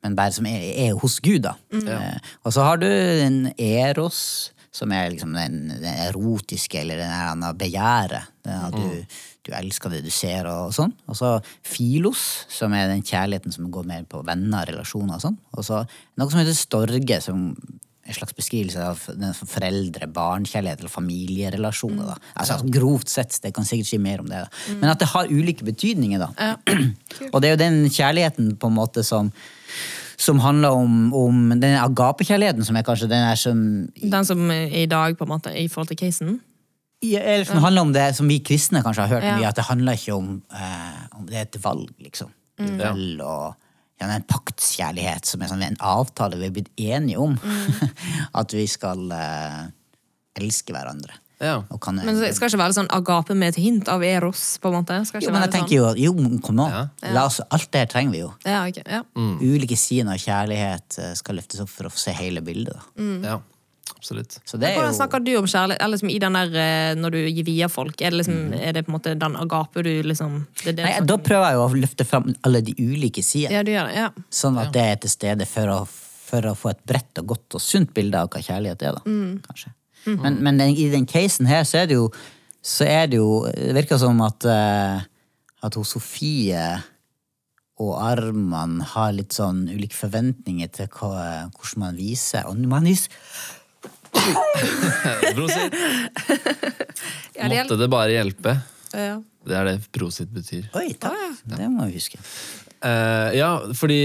men 0.06 0.18
bare 0.20 0.36
som 0.36 0.48
er, 0.50 0.64
er 0.86 0.98
hos 1.02 1.20
Gud. 1.24 1.44
da. 1.48 1.58
Eh, 1.74 2.34
og 2.44 2.56
så 2.56 2.68
har 2.70 2.82
du 2.84 2.88
en 2.88 3.48
eros, 3.58 4.53
som 4.74 4.92
er 4.96 5.12
liksom 5.14 5.36
den, 5.38 5.68
den 5.70 6.02
erotiske, 6.08 6.82
eller 6.82 7.04
den 7.04 7.46
begjæret. 7.60 8.32
At 8.50 8.74
du, 8.74 9.20
du 9.46 9.54
elsker 9.56 9.94
det 9.94 10.02
du 10.04 10.10
ser, 10.12 10.50
og 10.50 10.74
sånn. 10.76 10.96
Og 11.08 11.20
så 11.20 11.36
filos, 11.68 12.24
som 12.52 12.74
er 12.76 12.90
den 12.90 13.06
kjærligheten 13.06 13.54
som 13.54 13.70
går 13.72 13.86
mer 13.88 14.08
på 14.10 14.24
venner, 14.26 14.66
relasjoner 14.72 15.20
og 15.20 15.26
sånn. 15.28 15.40
Og 15.54 15.68
så 15.68 15.84
noe 15.86 16.34
som 16.34 16.42
heter 16.42 16.58
storge, 16.58 17.22
som 17.24 17.52
en 18.04 18.16
slags 18.18 18.36
beskrivelse 18.36 18.84
av 18.84 19.00
den 19.16 19.32
foreldre-barn-kjærlighet 19.38 20.82
eller 20.82 20.92
familierelasjoner. 20.92 22.10
Da. 22.10 22.18
Altså, 22.42 22.58
grovt 22.68 23.14
sett, 23.14 23.38
det 23.46 23.54
kan 23.56 23.68
sikkert 23.68 23.94
si 23.94 24.00
mer 24.02 24.24
om 24.24 24.28
det. 24.28 24.42
Da. 24.44 24.78
Men 24.82 24.92
at 24.92 25.00
det 25.00 25.12
har 25.14 25.32
ulike 25.32 25.64
betydninger, 25.70 26.20
da. 26.20 26.56
Og 27.32 27.40
det 27.40 27.50
er 27.50 27.54
jo 27.54 27.62
den 27.62 27.84
kjærligheten 27.88 28.56
på 28.60 28.72
en 28.72 28.76
måte 28.76 29.06
som 29.08 29.32
som 30.18 30.40
handler 30.44 30.76
om, 30.76 31.14
om 31.14 31.50
den 31.60 31.78
agapekjærligheten, 31.80 32.66
som 32.66 32.76
er 32.78 32.86
kanskje 32.88 33.10
den 33.12 33.24
der 33.28 33.40
som 33.40 33.60
Den 34.02 34.26
som 34.26 34.52
er 34.52 34.74
i 34.84 34.86
dag, 34.86 35.18
på 35.18 35.26
en 35.28 35.34
måte, 35.36 35.54
i 35.58 35.68
forhold 35.68 35.92
til 35.94 35.98
casen? 35.98 36.40
Ja, 37.04 37.20
Eller 37.20 37.46
som 37.46 37.60
handler 37.64 37.82
om 37.82 37.92
det 37.94 38.06
som 38.16 38.30
vi 38.32 38.40
kristne 38.40 38.84
kanskje 38.84 39.08
har 39.08 39.18
hørt 39.18 39.28
Ja. 39.28 39.36
mye, 39.38 39.48
at 39.50 39.56
det 39.60 39.66
handler 39.68 39.94
ikke 40.00 40.16
om, 40.16 40.42
eh, 40.54 41.18
om 41.18 41.26
Det 41.26 41.36
er 41.36 41.42
et 41.42 41.64
valg, 41.64 41.90
liksom. 42.00 42.32
Mm. 42.60 42.78
Vel, 42.80 43.22
og 43.22 43.56
ja, 44.00 44.08
en 44.08 44.24
paktskjærlighet 44.24 45.26
som 45.26 45.42
er 45.42 45.48
sånn 45.48 45.64
en 45.64 45.78
avtale 45.80 46.38
vi 46.38 46.46
er 46.46 46.52
blitt 46.52 46.72
enige 46.78 47.20
om. 47.20 47.38
at 48.40 48.54
vi 48.54 48.66
skal 48.68 49.12
eh, 49.12 49.68
elske 50.40 50.74
hverandre. 50.74 51.20
Ja. 51.44 51.78
Kan, 51.84 52.00
Men 52.00 52.22
det 52.22 52.32
skal 52.38 52.48
ikke 52.48 52.62
være 52.62 52.78
sånn 52.78 52.90
agape 52.94 53.36
med 53.36 53.52
et 53.54 53.60
hint 53.60 53.90
av 53.92 54.04
eros, 54.08 54.46
på 54.64 54.72
en 54.72 54.80
måte? 54.80 55.02
Jo, 55.20 55.34
men 55.34 55.44
jeg 55.44 55.56
tenker 55.58 55.64
tenker 55.64 55.76
jo, 55.76 56.12
jo, 56.12 56.42
kom 56.44 56.58
nå. 56.60 56.68
Ja. 56.72 57.24
Oss, 57.24 57.42
alt 57.50 57.72
det 57.74 57.86
her 57.86 57.90
trenger 57.92 58.16
vi 58.16 58.22
jo. 58.24 58.30
sånn. 58.44 58.54
Ja, 58.54 58.62
okay, 58.68 58.86
Ja. 58.90 59.02
Ulike 59.44 59.78
sider 59.80 60.14
av 60.14 60.22
kjærlighet 60.22 61.00
eh, 61.02 61.16
skal 61.20 61.40
løftes 61.40 61.64
opp 61.64 61.72
for 61.72 61.90
å 61.90 61.92
få 61.94 62.06
se 62.06 62.14
hele 62.18 62.44
bildet. 62.46 62.78
Mm. 63.00 63.26
ja, 63.26 63.40
absolutt. 63.98 64.40
Så 64.46 64.60
det 64.60 64.70
er 64.70 64.78
Hvordan 64.78 64.94
jo 64.94 65.00
snakker 65.00 65.24
du 65.24 65.34
om 65.40 65.50
kjærlighet? 65.50 65.92
Liksom 65.94 66.14
i 66.14 66.20
den 66.24 66.40
der, 66.40 66.56
eh, 66.64 66.94
når 67.00 67.18
du 67.18 67.20
gir 67.26 67.48
via 67.50 67.70
folk, 67.72 68.00
er 68.02 68.14
det, 68.14 68.22
liksom, 68.24 68.40
er 68.60 68.78
det 68.78 68.86
på 68.88 68.94
en 68.94 68.98
måte 68.98 69.16
den 69.20 69.38
agape 69.40 69.86
du 69.86 69.92
liksom 70.08 70.40
det 70.64 70.74
er 70.74 70.80
det 70.80 70.88
Nei, 70.88 70.96
som... 70.98 71.12
Da 71.12 71.20
prøver 71.28 71.50
jeg 71.50 71.60
jo 71.60 71.68
å 71.68 71.84
løfte 71.84 72.08
fram 72.08 72.32
alle 72.48 72.64
de 72.66 72.76
ulike 72.80 73.26
sidene. 73.26 73.60
Ja, 73.60 73.68
du 73.68 73.74
gjør 73.74 73.92
det. 73.92 74.00
Ja. 74.00 74.10
Sånn 74.44 74.60
at 74.62 74.74
det 74.76 74.88
er 74.94 75.00
til 75.04 75.16
stede 75.16 75.50
for 75.50 75.76
å, 75.76 75.80
for 76.30 76.52
å 76.52 76.58
få 76.58 76.74
et 76.74 76.84
bredt 76.88 77.24
og 77.24 77.34
godt 77.36 77.60
og 77.60 77.64
sunt 77.64 77.94
bilde 77.96 78.20
av 78.20 78.32
hva 78.34 78.44
kjærlighet 78.44 78.90
er. 78.90 79.00
da, 79.00 79.18
kanskje. 79.48 79.76
Men, 80.06 80.40
men 80.44 80.58
den, 80.60 80.74
i 80.76 80.90
den 80.92 81.06
casen 81.10 81.48
her 81.48 81.64
så 81.68 81.84
er 81.84 81.92
det 81.92 82.00
jo 82.00 82.08
så 82.64 82.88
er 82.88 83.10
det 83.12 83.18
jo 83.20 83.44
Det 83.52 83.74
virker 83.76 84.00
som 84.00 84.22
at, 84.24 84.46
eh, 84.48 85.02
at 85.68 85.76
hos 85.76 85.94
Sofie 85.96 86.64
og 87.84 87.98
Arman 88.00 88.78
har 88.94 89.12
litt 89.16 89.36
sånn 89.36 89.66
ulike 89.68 89.98
forventninger 89.98 90.70
til 90.72 90.88
hva, 90.96 91.50
hvordan 91.52 91.82
man 91.82 91.98
viser 92.00 92.48
Og 92.48 92.62
man 92.70 92.88
viser 92.88 93.12
Prosit. 95.36 95.76
Ja, 97.34 97.48
Måtte 97.50 97.76
det 97.82 97.88
bare 97.90 98.14
hjelpe. 98.14 98.52
Ja. 98.94 99.16
Det 99.44 99.56
er 99.58 99.66
det 99.66 99.88
prosit 99.92 100.30
betyr. 100.32 100.68
Oi, 100.78 100.94
takk! 101.02 101.42
Det 101.50 101.66
må 101.74 101.88
vi 101.90 101.98
huske. 101.98 102.20
Eh, 102.84 103.30
ja, 103.38 103.50
fordi 103.80 103.98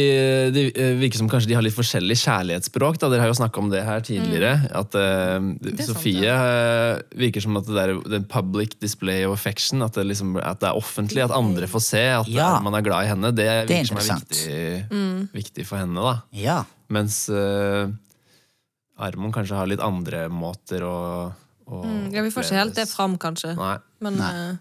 det 0.54 0.62
eh, 0.78 0.92
virker 1.00 1.18
som 1.18 1.28
kanskje 1.30 1.50
de 1.50 1.56
har 1.58 1.64
litt 1.66 1.74
forskjellig 1.74 2.14
kjærlighetsspråk. 2.20 3.00
Da. 3.02 3.08
Dere 3.10 3.24
har 3.24 3.32
jo 3.32 3.38
snakka 3.40 3.58
om 3.58 3.70
det 3.72 3.80
her 3.82 4.04
tidligere. 4.06 4.52
At 4.78 4.94
uh, 4.94 5.38
Sofie 5.42 5.74
sant, 5.74 5.88
Sofie 5.88 6.34
uh, 6.38 7.00
virker 7.18 7.42
som 7.42 7.58
at 7.58 7.66
det 7.66 7.82
er 7.82 7.94
den 8.14 8.28
public 8.30 8.76
display 8.78 9.24
of 9.26 9.34
affection. 9.34 9.82
At 9.82 9.98
det, 9.98 10.06
liksom, 10.12 10.36
at 10.38 10.62
det 10.62 10.70
er 10.70 10.78
offentlig, 10.78 11.24
at 11.26 11.34
andre 11.34 11.66
får 11.70 11.84
se 11.88 12.04
at 12.20 12.30
Ja. 12.30 12.52
man 12.62 12.78
er 12.78 12.86
glad 12.86 13.08
i 13.08 13.10
henne. 13.10 13.32
Det 13.34 13.48
Det 13.48 13.48
er 13.50 13.66
virker 13.82 13.90
som 13.90 13.98
er 13.98 14.22
viktig, 14.22 14.60
viktig, 14.92 15.32
viktig 15.42 15.66
for 15.66 15.82
henne. 15.82 15.98
da. 15.98 16.14
Ja. 16.38 16.60
Mens 16.88 17.24
uh, 17.34 17.90
Armon 18.98 19.34
kanskje 19.34 19.58
har 19.58 19.66
litt 19.70 19.82
andre 19.82 20.28
måter 20.30 20.86
å, 20.86 20.96
å 21.66 21.82
Mm, 21.84 22.14
ja, 22.14 22.22
vi 22.24 22.30
får 22.32 22.46
ikke 22.46 22.62
helt 22.62 22.78
det 22.78 22.86
fram, 22.88 23.18
kanskje. 23.20 23.52
Nei. 23.58 23.74
Men 24.00 24.14
eh, 24.24 24.56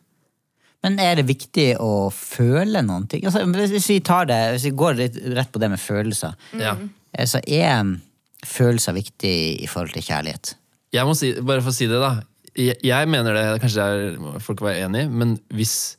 Men 0.86 1.00
er 1.02 1.16
det 1.20 1.26
viktig 1.28 1.72
å 1.82 2.10
føle 2.14 2.84
noen 2.86 3.08
ting? 3.10 3.24
Altså, 3.26 3.42
hvis 3.50 3.90
vi 3.90 4.00
tar 4.06 4.28
det, 4.30 4.38
hvis 4.54 4.68
vi 4.70 4.76
går 4.78 4.98
litt 5.00 5.18
rett 5.36 5.50
på 5.52 5.60
det 5.60 5.70
med 5.74 5.82
følelser, 5.82 6.36
Ja. 6.60 6.76
eh, 7.14 7.26
så 7.26 7.42
er 7.48 7.98
følelser 8.46 8.94
viktig 8.94 9.34
i 9.64 9.68
forhold 9.68 9.94
til 9.98 10.04
kjærlighet. 10.06 10.54
Jeg 10.94 11.06
må 11.06 11.16
si, 11.18 11.34
bare 11.42 11.62
for 11.62 11.74
å 11.74 11.76
si 11.76 11.88
det, 11.90 12.00
da. 12.00 12.22
Jeg, 12.58 12.78
jeg 12.86 13.08
mener 13.10 13.34
det, 13.34 13.46
kanskje 13.62 13.84
det 13.84 13.88
er, 14.36 14.40
folk 14.42 14.62
var 14.62 14.78
enig 14.78 15.06
i, 15.06 15.10
men 15.10 15.40
hvis 15.54 15.96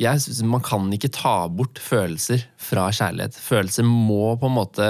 jeg 0.00 0.22
synes 0.24 0.42
Man 0.48 0.62
kan 0.64 0.86
ikke 0.96 1.10
ta 1.12 1.48
bort 1.52 1.76
følelser 1.78 2.40
fra 2.56 2.86
kjærlighet. 2.96 3.34
Følelser 3.36 3.84
må 3.84 4.38
på 4.40 4.48
en 4.48 4.54
måte 4.56 4.86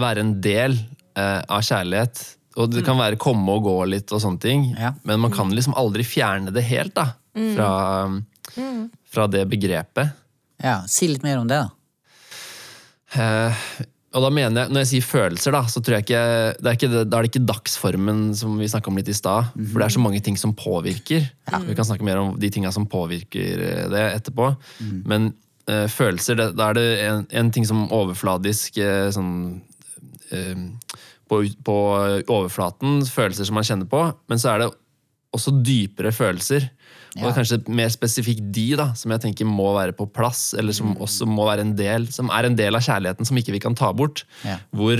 være 0.00 0.24
en 0.24 0.32
del 0.42 0.74
eh, 1.14 1.42
av 1.46 1.62
kjærlighet. 1.62 2.22
Og 2.58 2.72
det 2.72 2.82
kan 2.86 2.98
være 2.98 3.18
komme 3.20 3.52
og 3.54 3.62
gå 3.68 3.76
litt, 3.86 4.10
og 4.16 4.20
sånne 4.24 4.40
ting, 4.42 4.64
Ja. 4.74 4.90
men 5.04 5.20
man 5.20 5.30
kan 5.30 5.50
liksom 5.54 5.76
aldri 5.78 6.02
fjerne 6.02 6.50
det 6.52 6.64
helt 6.66 6.94
da, 6.96 7.12
fra, 7.36 7.70
fra 9.12 9.26
det 9.30 9.44
begrepet. 9.50 10.14
Ja, 10.62 10.80
Si 10.88 11.08
litt 11.10 11.24
mer 11.26 11.42
om 11.42 11.50
det, 11.50 11.60
da. 11.60 11.72
Eh, 13.16 13.66
og 14.16 14.24
da 14.24 14.30
mener 14.32 14.64
jeg, 14.64 14.72
Når 14.72 14.82
jeg 14.82 14.88
sier 14.90 15.04
følelser, 15.06 15.54
da, 15.54 15.62
så 15.68 15.80
tror 15.84 15.98
jeg 15.98 16.06
ikke, 16.06 16.20
det 16.58 16.70
er 16.70 16.78
ikke 16.78 16.90
det, 16.92 17.02
da 17.10 17.18
er 17.18 17.26
det 17.26 17.30
ikke 17.34 17.48
dagsformen 17.48 18.22
som 18.38 18.54
vi 18.58 18.68
snakka 18.72 18.90
om 18.90 18.96
litt 18.98 19.10
i 19.12 19.16
stad. 19.16 19.50
For 19.54 19.80
det 19.80 19.88
er 19.88 19.96
så 19.96 20.02
mange 20.02 20.22
ting 20.24 20.38
som 20.40 20.54
påvirker. 20.56 21.26
Vi 21.66 21.76
kan 21.76 21.88
snakke 21.88 22.06
mer 22.06 22.22
om 22.22 22.32
de 22.40 22.50
tinga 22.52 22.72
som 22.72 22.88
påvirker 22.88 23.64
eh, 23.66 23.82
det 23.92 24.04
etterpå. 24.16 24.48
Men 25.04 25.34
eh, 25.68 25.84
følelser, 25.92 26.40
det, 26.40 26.48
da 26.56 26.70
er 26.70 26.78
det 26.80 26.86
en, 27.04 27.26
en 27.42 27.52
ting 27.52 27.68
som 27.68 27.84
overfladisk 27.92 28.80
eh, 28.80 29.10
sånn 29.14 29.34
eh, 30.32 30.64
på, 31.28 31.42
på 31.66 31.76
overflaten, 32.30 33.00
følelser 33.10 33.48
som 33.48 33.58
man 33.58 33.66
kjenner 33.66 33.88
på, 33.90 34.00
men 34.30 34.38
så 34.40 34.52
er 34.52 34.62
det 34.62 34.68
også 35.34 35.52
dypere 35.64 36.12
følelser. 36.12 36.68
Og 37.16 37.22
Ja. 37.30 37.32
kanskje 37.32 37.62
mer 37.72 37.88
spesifikt 37.88 38.52
de, 38.52 38.76
da, 38.76 38.92
som 38.94 39.10
jeg 39.10 39.20
tenker 39.22 39.46
må 39.48 39.70
være 39.74 39.92
på 39.96 40.04
plass, 40.12 40.52
eller 40.54 40.72
som 40.76 40.94
også 40.96 41.26
må 41.26 41.46
være 41.48 41.60
en 41.64 41.74
del, 41.76 42.06
som 42.12 42.28
er 42.30 42.44
en 42.44 42.56
del 42.56 42.74
av 42.76 42.82
kjærligheten 42.84 43.24
som 43.26 43.36
ikke 43.36 43.52
vi 43.52 43.58
kan 43.60 43.74
ta 43.74 43.92
bort. 43.92 44.24
Ja. 44.44 44.58
Hvor 44.74 44.96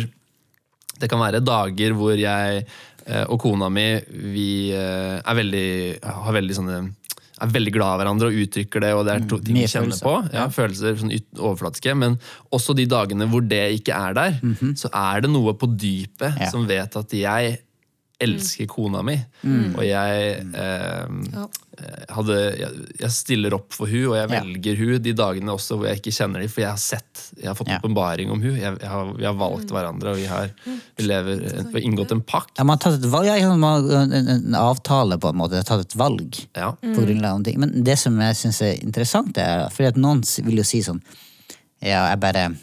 det 0.99 1.11
kan 1.11 1.21
være 1.21 1.45
dager 1.45 1.92
hvor 1.92 2.16
jeg 2.16 2.64
eh, 3.06 3.25
og 3.28 3.38
kona 3.40 3.68
mi 3.68 4.00
vi 4.33 4.73
eh, 4.73 5.21
er 5.21 5.35
veldig, 5.37 6.02
har 6.02 6.33
veldig 6.33 6.54
sånne 6.56 6.78
er 7.38 7.50
veldig 7.52 7.73
glad 7.75 7.92
i 7.92 8.00
hverandre 8.00 8.28
og 8.30 8.33
uttrykker 8.40 8.80
det, 8.80 8.95
og 8.97 9.04
det 9.04 9.12
er 9.12 9.26
to 9.28 9.37
ting 9.45 9.52
Mm, 9.52 9.61
mye 9.61 9.66
vi 9.68 9.73
kjenner 9.75 9.99
på. 10.00 10.14
Ja, 10.33 10.47
Følelser 10.49 10.97
sånn 10.97 11.12
yt- 11.12 11.37
overflatiske. 11.37 11.92
Men 11.95 12.18
også 12.50 12.75
de 12.75 12.87
dagene 12.88 13.28
hvor 13.28 13.45
det 13.47 13.61
ikke 13.83 13.92
er 13.92 14.14
der, 14.16 14.40
så 14.73 14.88
er 14.88 15.21
det 15.21 15.28
noe 15.30 15.52
på 15.52 15.68
dypet. 15.76 16.33
Ja. 16.40 16.49
som 16.49 16.64
vet 16.66 16.97
at 16.97 17.11
jeg 17.12 17.59
elsker 18.18 18.66
kona 18.70 19.02
mi. 19.04 19.14
Mm. 19.42 19.75
Og 19.76 19.82
jeg 19.85 20.28
eh, 20.56 22.06
hadde, 22.16 22.37
jeg, 22.56 22.85
jeg 23.02 23.12
stiller 23.12 23.56
opp 23.58 23.75
for 23.76 23.90
hun, 23.90 24.06
og 24.12 24.16
jeg 24.16 24.30
velger 24.30 24.80
hun 24.80 25.02
de 25.04 25.12
dagene 25.16 25.52
også 25.52 25.76
hvor 25.76 25.90
jeg 25.90 26.00
ikke 26.00 26.14
kjenner 26.16 26.44
dem, 26.44 26.52
for 26.52 26.64
jeg 26.64 26.70
har 26.70 26.80
sett, 26.80 27.25
jeg 27.37 27.50
har 27.50 27.58
fått 27.58 27.73
åpenbaring 27.76 28.32
om 28.32 28.40
hun. 28.40 28.54
Jeg, 28.56 28.78
jeg 28.80 28.92
har, 28.92 29.12
vi 29.18 29.28
har 29.28 29.37
valgt 29.37 29.75
hverandre, 29.75 30.14
og 30.14 30.20
vi 30.23 30.28
har, 30.30 30.52
vi 30.64 31.08
lever, 31.08 31.42
vi 31.44 31.75
har 31.75 31.88
inngått 31.90 32.14
en 32.16 32.25
pakt. 32.25 32.54
Ja, 32.56 32.64
man 32.64 32.78
har 32.78 32.87
tatt 32.87 33.00
et 33.02 33.11
valg, 33.12 33.28
ja, 33.28 33.37
en, 33.44 34.16
en, 34.23 34.56
avtale, 34.61 35.20
på 35.20 35.32
en 35.32 35.40
måte. 35.42 35.61
Har 35.61 35.68
Tatt 35.68 35.85
et 35.88 35.99
valg. 35.99 36.40
Ja. 36.56 36.73
på 36.80 37.02
grunnlag 37.02 37.40
av 37.40 37.44
ting. 37.44 37.58
Men 37.61 37.75
det 37.85 37.99
som 38.00 38.16
jeg 38.23 38.38
syns 38.38 38.62
er 38.64 38.78
interessant, 38.80 39.37
er 39.37 39.66
fordi 39.75 39.90
at 39.92 40.00
noen 40.00 40.25
vil 40.46 40.62
jo 40.62 40.66
si 40.66 40.80
sånn 40.87 41.02
Ja, 41.85 42.06
jeg 42.08 42.20
bare 42.23 42.46
jeg 42.46 42.56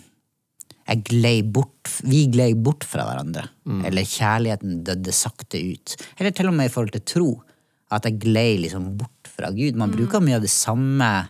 bort, 1.43 1.99
Vi 2.03 2.27
glei 2.27 2.53
bort 2.55 2.83
fra 2.83 3.05
hverandre. 3.07 3.47
Eller 3.85 4.03
kjærligheten 4.03 4.83
døde 4.83 5.11
sakte 5.11 5.57
ut. 5.57 5.95
Eller 6.17 6.31
til 6.31 6.47
og 6.47 6.53
med 6.53 6.65
i 6.65 6.73
forhold 6.73 6.91
til 6.91 7.05
tro. 7.05 7.43
At 7.91 8.05
jeg 8.05 8.19
glei 8.19 8.57
liksom 8.57 8.97
bort 8.97 9.27
fra 9.27 9.51
Gud. 9.51 9.75
Man 9.75 9.91
bruker 9.91 10.21
mye 10.21 10.35
av 10.35 10.41
de 10.41 10.51
samme 10.51 11.27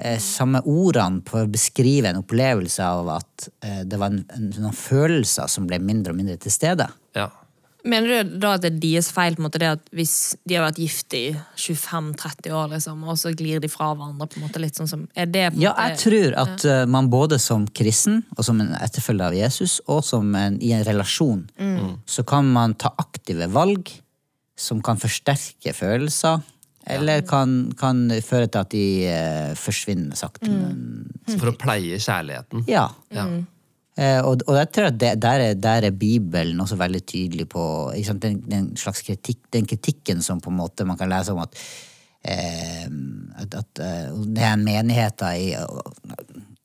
eh, 0.00 0.18
samme 0.18 0.62
ordene 0.64 1.22
på 1.22 1.42
å 1.42 1.50
beskrive 1.50 2.08
en 2.10 2.22
opplevelse 2.22 2.84
av 2.84 3.08
at 3.18 3.48
eh, 3.64 3.82
det 3.84 3.98
var 4.00 4.14
en, 4.14 4.24
en, 4.36 4.48
noen 4.58 4.76
følelser 4.76 5.50
som 5.50 5.68
ble 5.68 5.78
mindre 5.78 6.14
og 6.14 6.20
mindre 6.20 6.38
til 6.40 6.54
stede. 6.54 6.88
ja. 7.16 7.30
Mener 7.84 8.24
du 8.24 8.34
da 8.42 8.54
at 8.58 8.64
det 8.64 8.72
er 8.74 8.80
deres 8.82 9.08
feil 9.14 9.36
på 9.36 9.40
en 9.40 9.46
måte 9.46 9.60
det 9.62 9.70
at 9.72 9.86
hvis 9.96 10.14
de 10.44 10.56
har 10.58 10.66
vært 10.66 10.80
gift 10.82 11.14
i 11.16 11.22
25-30 11.56 12.52
år, 12.52 12.68
liksom, 12.74 13.02
og 13.08 13.16
så 13.20 13.32
glir 13.36 13.62
de 13.62 13.70
fra 13.72 13.92
hverandre? 13.94 14.28
på 14.30 14.40
en 14.40 14.44
måte 14.44 14.60
litt 14.60 14.76
sånn 14.76 14.90
som, 14.90 15.06
er 15.16 15.30
det 15.30 15.46
på 15.50 15.56
en 15.56 15.64
Ja, 15.64 15.72
måte, 15.72 15.86
jeg 15.88 16.00
tror 16.04 16.36
at 16.44 16.66
ja. 16.68 16.78
man 16.90 17.08
både 17.12 17.38
som 17.40 17.64
kristen 17.66 18.22
og 18.36 18.44
som 18.46 18.60
en 18.60 18.74
etterfølger 18.76 19.30
av 19.30 19.38
Jesus, 19.38 19.80
og 19.88 20.04
som 20.04 20.34
en, 20.36 20.58
i 20.60 20.74
en 20.76 20.84
relasjon, 20.86 21.46
så 22.06 22.24
kan 22.28 22.48
man 22.52 22.76
ta 22.76 22.92
aktive 23.00 23.48
valg 23.52 23.88
som 24.60 24.82
kan 24.84 25.00
forsterke 25.00 25.72
følelser, 25.72 26.42
eller 26.90 27.22
kan, 27.28 27.70
kan 27.78 28.08
føre 28.24 28.48
til 28.50 28.60
at 28.60 28.70
de 28.72 28.84
eh, 29.08 29.52
forsvinner 29.56 30.16
sakte. 30.18 30.48
Mm. 30.50 31.36
For 31.36 31.52
å 31.52 31.56
pleie 31.56 32.00
kjærligheten. 32.00 32.64
ja. 32.68 32.88
Ja. 33.14 33.24
Eh, 33.28 33.40
og, 33.98 34.44
og 34.46 34.56
jeg 34.56 34.70
tror 34.72 34.88
at 34.88 34.98
det, 35.00 35.12
der, 35.20 35.44
er, 35.50 35.54
der 35.58 35.86
er 35.88 35.96
Bibelen 35.96 36.60
også 36.62 36.78
veldig 36.80 37.02
tydelig 37.04 37.48
på 37.50 37.62
ikke 37.96 38.06
sant, 38.12 38.22
den, 38.22 38.40
den 38.48 38.68
slags 38.78 39.02
kritikk, 39.04 39.42
den 39.52 39.66
kritikken 39.68 40.22
som 40.24 40.40
på 40.40 40.52
en 40.52 40.60
måte 40.60 40.86
man 40.88 40.96
kan 41.00 41.10
lese 41.10 41.34
om 41.34 41.42
at, 41.42 41.58
eh, 42.24 42.86
at, 43.42 43.58
at 43.60 43.82
eh, 43.84 44.14
det 44.30 44.46
er 44.46 44.54
en 44.54 44.64
menighet 44.64 45.26
i, 45.34 45.52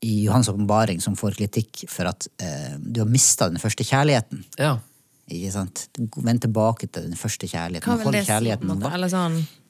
i 0.05 0.13
Johans 0.27 0.51
åpenbaring 0.53 1.01
som 1.03 1.17
får 1.19 1.37
kritikk 1.41 1.85
for 1.91 2.11
at 2.13 2.29
eh, 2.39 2.77
du 2.79 3.01
har 3.03 3.11
mista 3.11 3.49
den 3.49 3.61
første 3.61 3.83
kjærligheten. 3.87 4.45
Ja. 4.61 4.77
Ikke 5.25 5.51
sant? 5.55 5.87
Vend 5.97 6.43
tilbake 6.45 6.87
til 6.87 7.09
den 7.09 7.17
første 7.17 7.49
kjærligheten. 7.49 7.89
Hva 7.89 7.97
vil 8.03 8.19
det 8.19 8.25
kjærligheten 8.27 8.69
sånn, 8.69 8.81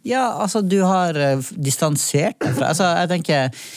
Ja, 0.06 0.26
altså, 0.44 0.62
du 0.62 0.82
har 0.86 1.18
eh, 1.18 1.52
distansert 1.58 2.38
deg 2.44 2.58
fra 2.58 2.74
Altså, 2.74 2.92
jeg 3.00 3.14
tenker 3.16 3.70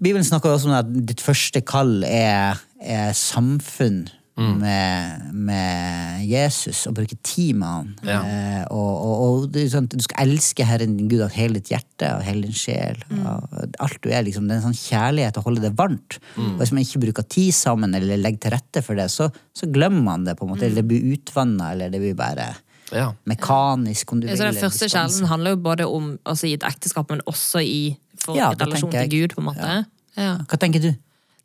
Bibelen 0.00 0.24
snakker 0.24 0.54
også 0.54 0.70
om 0.70 0.76
at 0.78 0.90
ditt 1.10 1.20
første 1.20 1.60
kall 1.64 2.00
er, 2.08 2.58
er 2.80 3.12
samfunn 3.16 4.08
med, 4.40 5.34
med 5.36 6.22
Jesus, 6.24 6.86
og 6.88 6.94
bruke 6.96 7.16
tid 7.26 7.58
med 7.60 7.66
han. 7.68 7.88
Ja. 8.08 8.20
Eh, 8.24 8.62
og 8.72 9.02
og, 9.04 9.16
og 9.24 9.42
det 9.52 9.66
er 9.66 9.72
sånn, 9.74 9.88
du 9.92 10.00
skal 10.00 10.22
elske 10.30 10.64
Herren 10.64 10.94
din 10.96 11.10
Gud 11.10 11.20
av 11.26 11.34
hele 11.34 11.58
ditt 11.58 11.68
hjerte 11.74 12.08
og 12.16 12.22
hele 12.24 12.46
din 12.46 12.56
sjel. 12.56 12.96
Av 13.20 13.44
alt 13.84 13.98
du 14.00 14.08
er, 14.08 14.22
liksom. 14.24 14.46
Det 14.48 14.54
er 14.56 14.62
en 14.62 14.70
sånn 14.70 14.78
kjærlighet 14.80 15.36
å 15.36 15.44
holde 15.44 15.60
det 15.66 15.74
varmt. 15.76 16.16
Og 16.40 16.56
hvis 16.62 16.72
man 16.72 16.86
ikke 16.86 17.02
bruker 17.04 17.28
tid 17.36 17.52
sammen 17.58 17.92
eller 17.98 18.16
legger 18.16 18.46
til 18.46 18.54
rette 18.56 18.84
for 18.86 18.96
det, 18.96 19.10
så, 19.12 19.28
så 19.52 19.68
glemmer 19.74 20.06
man 20.08 20.24
det. 20.24 20.38
på 20.40 20.48
en 20.48 20.54
måte, 20.54 20.64
eller 20.70 20.80
det 20.80 20.88
blir 20.88 21.12
utvanna, 21.18 21.74
eller 21.74 21.92
det 21.92 22.00
blir 22.00 22.16
bare 22.16 22.48
ja. 22.96 23.10
mekanisk. 23.28 24.16
om 24.16 24.24
du 24.24 24.30
Ja, 24.30 24.38
vil. 24.38 24.40
så 24.40 24.48
Den 24.48 24.62
første 24.62 24.88
kjærligheten 24.88 25.30
handler 25.34 25.58
jo 25.58 25.60
både 25.68 25.90
om 25.90 26.10
altså 26.24 26.48
i 26.48 26.56
et 26.56 26.64
ekteskap, 26.64 27.12
men 27.12 27.20
også 27.28 27.60
i 27.60 27.98
for 28.16 28.40
Ja, 28.40 28.54
et 28.56 28.64
relasjon 28.64 28.90
til. 28.96 29.12
Gud. 29.12 29.36
på 29.36 29.44
en 29.44 29.50
måte. 29.52 29.76
Ja. 30.16 30.32
Hva 30.48 30.56
tenker 30.64 30.80
du? 30.80 30.94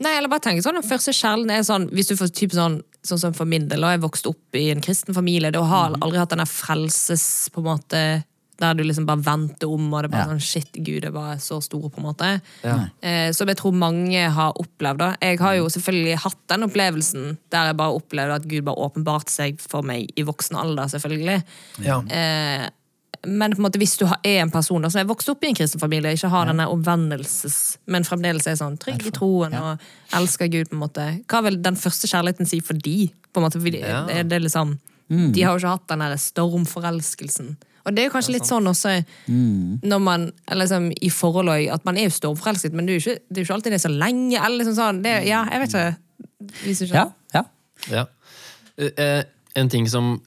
Nei, 0.04 0.18
eller 0.18 0.28
bare 0.28 0.44
tenk 0.44 0.62
sånn, 0.62 0.76
Den 0.82 0.84
første 0.90 1.14
kjærligheten 1.16 1.52
er 1.56 1.64
sånn 1.64 1.90
Hvis 1.96 2.10
du 2.12 2.16
får 2.20 2.34
typ 2.36 2.52
sånn, 2.52 2.82
sånn 3.06 3.20
som 3.22 3.34
for 3.34 3.46
min 3.46 3.68
del, 3.70 3.84
og 3.86 3.92
jeg 3.96 4.02
vokste 4.04 4.30
opp 4.34 4.56
i 4.60 4.70
en 4.74 4.82
kristen 4.82 5.14
familie, 5.16 5.52
da 5.52 5.62
har 5.64 5.92
Mhm. 5.92 6.02
aldri 6.02 6.18
hatt 6.18 6.30
den 6.30 6.40
der 6.40 6.46
frelses 6.52 7.50
på 7.52 7.60
en 7.60 7.64
måte 7.78 8.24
der 8.58 8.74
du 8.74 8.84
liksom 8.84 9.06
bare 9.06 9.20
venter 9.22 9.68
om, 9.68 9.94
og 9.94 10.02
det 10.02 10.06
er 10.06 10.12
bare 10.18 10.28
Ja. 10.28 10.34
sånn 10.34 10.42
Shit, 10.42 10.72
Gud, 10.82 11.02
det 11.04 11.12
var 11.14 11.36
så 11.36 11.62
stor, 11.62 11.90
på 11.90 11.98
en 11.98 12.04
måte. 12.06 12.42
Ja. 12.64 12.88
Eh, 13.04 13.32
som 13.34 13.48
jeg 13.50 13.58
tror 13.58 13.74
mange 13.74 14.30
har 14.32 14.54
opplevd. 14.54 14.98
da. 14.98 15.16
Jeg 15.22 15.40
har 15.40 15.56
jo 15.56 15.66
selvfølgelig 15.66 16.16
hatt 16.18 16.38
den 16.48 16.64
opplevelsen 16.64 17.38
der 17.52 17.66
jeg 17.68 17.78
bare 17.78 18.00
opplevde 18.00 18.36
at 18.36 18.48
Gud 18.48 18.64
bare 18.64 18.76
åpenbarte 18.78 19.30
seg 19.30 19.60
for 19.60 19.82
meg 19.82 20.10
i 20.18 20.24
voksen 20.24 20.56
alder, 20.58 20.86
selvfølgelig. 20.88 21.44
Ja. 21.84 22.00
Eh, 22.10 22.70
men 23.26 23.52
på 23.52 23.58
en 23.60 23.66
måte, 23.68 23.80
hvis 23.82 23.98
du 23.98 24.06
er 24.06 24.42
en 24.44 24.52
person 24.52 24.82
da, 24.82 24.90
som 24.90 25.02
er 25.02 25.10
vokst 25.10 25.30
opp 25.30 25.44
i 25.44 25.48
en 25.52 25.56
kristen 25.58 25.80
familie, 25.82 26.14
ikke 26.16 26.30
har 26.30 26.46
denne 26.50 26.68
omvendelses, 26.72 27.78
men 27.88 28.04
fremdeles 28.08 28.48
er 28.48 28.56
sånn 28.60 28.78
trygg 28.82 29.06
i 29.08 29.12
troen 29.12 29.54
og 29.60 29.80
elsker 30.14 30.48
Gud, 30.54 30.70
på 30.70 30.76
en 30.78 30.84
måte, 30.86 31.06
hva 31.28 31.42
vil 31.44 31.62
den 31.62 31.76
første 31.76 32.08
kjærligheten 32.08 32.48
si 32.50 32.60
for 32.62 32.74
de? 32.74 33.10
På 33.34 33.42
en 33.42 33.48
måte, 33.48 33.60
fordi 33.62 33.82
Ja. 33.82 34.06
er 34.10 34.24
det 34.24 34.42
liksom, 34.42 34.78
mm. 35.10 35.32
De 35.34 35.42
har 35.44 35.54
jo 35.54 35.60
ikke 35.66 35.74
hatt 35.78 35.88
den 35.88 36.00
der 36.00 36.16
stormforelskelsen. 36.18 37.56
Og 37.86 37.94
det 37.94 38.02
er 38.02 38.08
jo 38.10 38.14
kanskje 38.16 38.34
litt 38.34 38.48
sånn 38.50 38.66
også 38.66 39.06
når 39.30 40.00
man, 40.02 40.32
eller 40.50 40.66
liksom, 40.66 40.92
i 41.02 41.10
forhold 41.14 41.48
til 41.54 41.70
at 41.70 41.86
man 41.86 41.98
er 41.98 42.08
jo 42.08 42.16
stormforelsket, 42.16 42.74
men 42.74 42.86
det 42.88 42.96
er 42.96 43.00
jo 43.00 43.04
ikke, 43.12 43.20
det 43.30 43.38
er 43.38 43.44
ikke 43.46 43.54
alltid 43.54 43.72
det 43.72 43.78
er 43.84 43.88
så 43.90 43.94
lenge. 43.94 44.40
eller 44.46 44.58
liksom 44.64 44.76
sånn, 44.76 45.04
det, 45.04 45.12
er- 45.12 45.28
Ja, 45.28 45.44
jeg 45.52 45.60
vet 45.62 45.70
ikke. 45.70 45.98
Hvis 46.64 46.80
du 46.80 46.86
Ja, 46.86 46.90
skjønner. 46.90 47.14
ja. 47.34 47.44
Ja. 47.92 48.06
Eh, 48.78 49.24
En 49.56 49.70
ting 49.72 49.86
som 49.90 50.18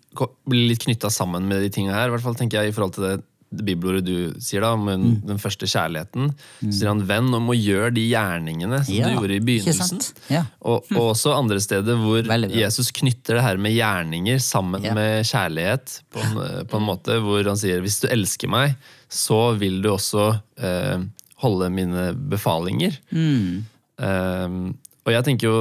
blir 0.48 0.70
litt 0.70 0.84
knytta 0.86 1.10
sammen 1.12 1.48
med 1.48 1.60
de 1.62 1.72
tinga 1.72 1.92
her, 1.96 2.08
i 2.08 2.14
hvert 2.14 2.24
fall 2.24 2.38
tenker 2.38 2.62
jeg 2.62 2.72
i 2.72 2.76
forhold 2.76 2.94
til 2.96 3.04
det, 3.04 3.16
det 3.48 3.64
bibelordet 3.64 4.04
du 4.04 4.40
sier 4.44 4.60
da, 4.64 4.74
om 4.76 4.88
den, 4.88 5.04
den 5.24 5.38
første 5.40 5.64
kjærligheten, 5.68 6.30
mm. 6.60 6.72
sier 6.72 6.90
han 6.90 7.00
'venn 7.08 7.30
om 7.36 7.48
å 7.48 7.56
gjøre 7.56 7.94
de 7.96 8.04
gjerningene 8.10 8.82
som 8.84 8.92
Ja, 8.92 9.08
du 9.08 9.16
gjorde 9.16 9.38
i 9.38 9.44
begynnelsen'. 9.44 10.10
Ja. 10.32 10.42
Og, 10.60 10.84
og 10.92 11.14
også 11.14 11.32
andre 11.36 11.60
steder 11.64 11.96
hvor 11.96 12.28
Jesus 12.52 12.92
knytter 12.92 13.38
det 13.38 13.44
her 13.46 13.56
med 13.56 13.72
gjerninger 13.72 14.40
sammen 14.44 14.84
Ja. 14.84 14.92
med 14.96 15.24
kjærlighet, 15.28 16.02
på 16.12 16.20
en, 16.24 16.66
på 16.68 16.80
en 16.80 16.88
måte 16.88 17.20
hvor 17.24 17.40
han 17.44 17.56
sier 17.56 17.80
'hvis 17.80 18.02
du 18.04 18.08
elsker 18.12 18.52
meg, 18.52 18.76
så 19.08 19.56
vil 19.56 19.80
du 19.80 19.92
også 19.94 20.40
eh, 20.60 20.98
holde 21.40 21.70
mine 21.72 22.12
befalinger'. 22.28 23.00
Um, 23.98 24.76
og 25.06 25.14
jeg 25.14 25.24
tenker 25.24 25.48
jo 25.48 25.58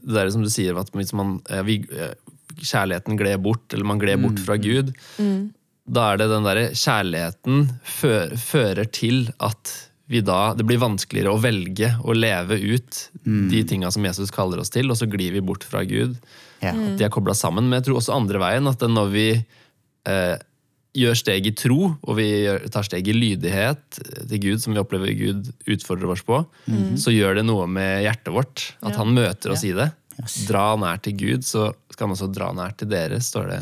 det 0.00 0.14
der 0.14 0.30
som 0.32 0.44
du 0.44 0.50
sier, 0.52 0.76
at 0.78 0.92
hvis 0.92 1.12
man, 1.16 1.40
ja, 1.48 1.62
vi, 1.64 1.80
eh, 1.92 2.12
kjærligheten 2.62 3.18
gled 3.20 3.42
bort, 3.44 3.66
eller 3.72 3.88
man 3.88 4.00
gled 4.02 4.22
bort 4.22 4.40
fra 4.44 4.56
Gud, 4.60 4.92
da 5.90 6.08
er 6.12 6.20
det 6.20 6.28
den 6.30 6.46
derre 6.46 6.66
kjærligheten 6.76 7.64
fører, 7.82 8.36
fører 8.38 8.90
til 8.94 9.30
at 9.42 9.72
vi 10.10 10.20
da, 10.26 10.52
det 10.58 10.66
blir 10.66 10.80
vanskeligere 10.82 11.30
å 11.30 11.38
velge 11.38 11.92
å 12.02 12.14
leve 12.16 12.56
ut 12.58 13.00
de 13.22 13.62
tinga 13.62 13.92
som 13.94 14.04
Jesus 14.04 14.32
kaller 14.34 14.58
oss 14.58 14.72
til, 14.74 14.90
og 14.90 14.98
så 14.98 15.06
glir 15.06 15.36
vi 15.36 15.42
bort 15.44 15.62
fra 15.62 15.84
Gud. 15.86 16.16
Ja. 16.60 16.72
At 16.74 16.98
de 16.98 17.06
er 17.06 17.12
kobla 17.14 17.34
sammen. 17.38 17.68
Men 17.68 17.78
jeg 17.78 17.88
tror 17.88 18.00
også 18.00 18.16
andre 18.16 18.40
veien, 18.42 18.66
at 18.66 18.82
når 18.90 19.12
vi 19.14 19.26
eh, 19.38 20.34
gjør 20.98 21.14
steg 21.14 21.46
i 21.46 21.54
tro, 21.54 21.92
og 21.94 22.18
vi 22.18 22.26
tar 22.74 22.86
steg 22.86 23.06
i 23.06 23.14
lydighet 23.14 24.00
til 24.00 24.42
Gud, 24.42 24.58
som 24.62 24.74
vi 24.74 24.82
opplever 24.82 25.14
Gud 25.14 25.52
utfordrer 25.70 26.10
oss 26.10 26.26
på, 26.26 26.42
så 26.98 27.14
gjør 27.14 27.38
det 27.38 27.46
noe 27.46 27.68
med 27.70 28.02
hjertet 28.02 28.34
vårt. 28.34 28.66
At 28.82 28.98
han 28.98 29.14
møter 29.14 29.54
oss 29.54 29.62
i 29.68 29.74
det. 29.76 29.92
Dra 30.48 30.74
nær 30.76 30.98
til 31.06 31.14
Gud, 31.22 31.46
så 31.46 31.70
skal 32.00 32.08
han 32.08 32.16
også 32.16 32.30
dra 32.32 32.46
nær 32.56 32.72
til 32.80 32.88
dere, 32.88 33.18
står 33.20 33.50
det. 33.52 33.60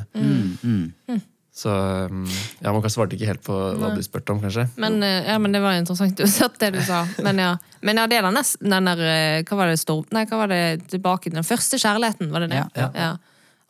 Så 1.58 1.72
um, 2.06 2.20
ja, 2.62 2.70
Man 2.70 2.84
svarte 2.86 3.16
ikke 3.16 3.26
helt 3.32 3.42
på 3.42 3.54
hva 3.80 3.88
du 3.96 4.02
spurte 4.06 4.30
om, 4.30 4.38
kanskje. 4.38 4.68
Men, 4.78 5.00
eh, 5.02 5.26
ja, 5.26 5.40
men 5.42 5.50
det 5.56 5.58
var 5.64 5.74
interessant 5.74 6.20
uansett, 6.22 6.54
det 6.62 6.68
du 6.76 6.78
sa. 6.86 7.00
Men 7.26 7.40
ja, 7.42 7.48
men 7.82 7.98
ja 7.98 8.04
det 8.06 8.20
er 8.20 8.28
da 8.28 8.30
nesten 8.36 8.70
den 8.70 8.86
der 8.86 9.02
eh, 9.02 9.40
Hva 9.48 9.58
var 9.58 9.72
det 9.72 9.80
stor... 9.82 10.04
Nei, 10.14 10.22
hva 10.30 10.38
var 10.44 10.52
det 10.52 10.60
tilbake 10.92 11.26
til 11.26 11.34
den 11.40 11.48
første 11.48 11.80
kjærligheten, 11.82 12.30
var 12.30 12.46
det 12.46 12.52
det? 12.54 12.62
Ja, 12.78 13.10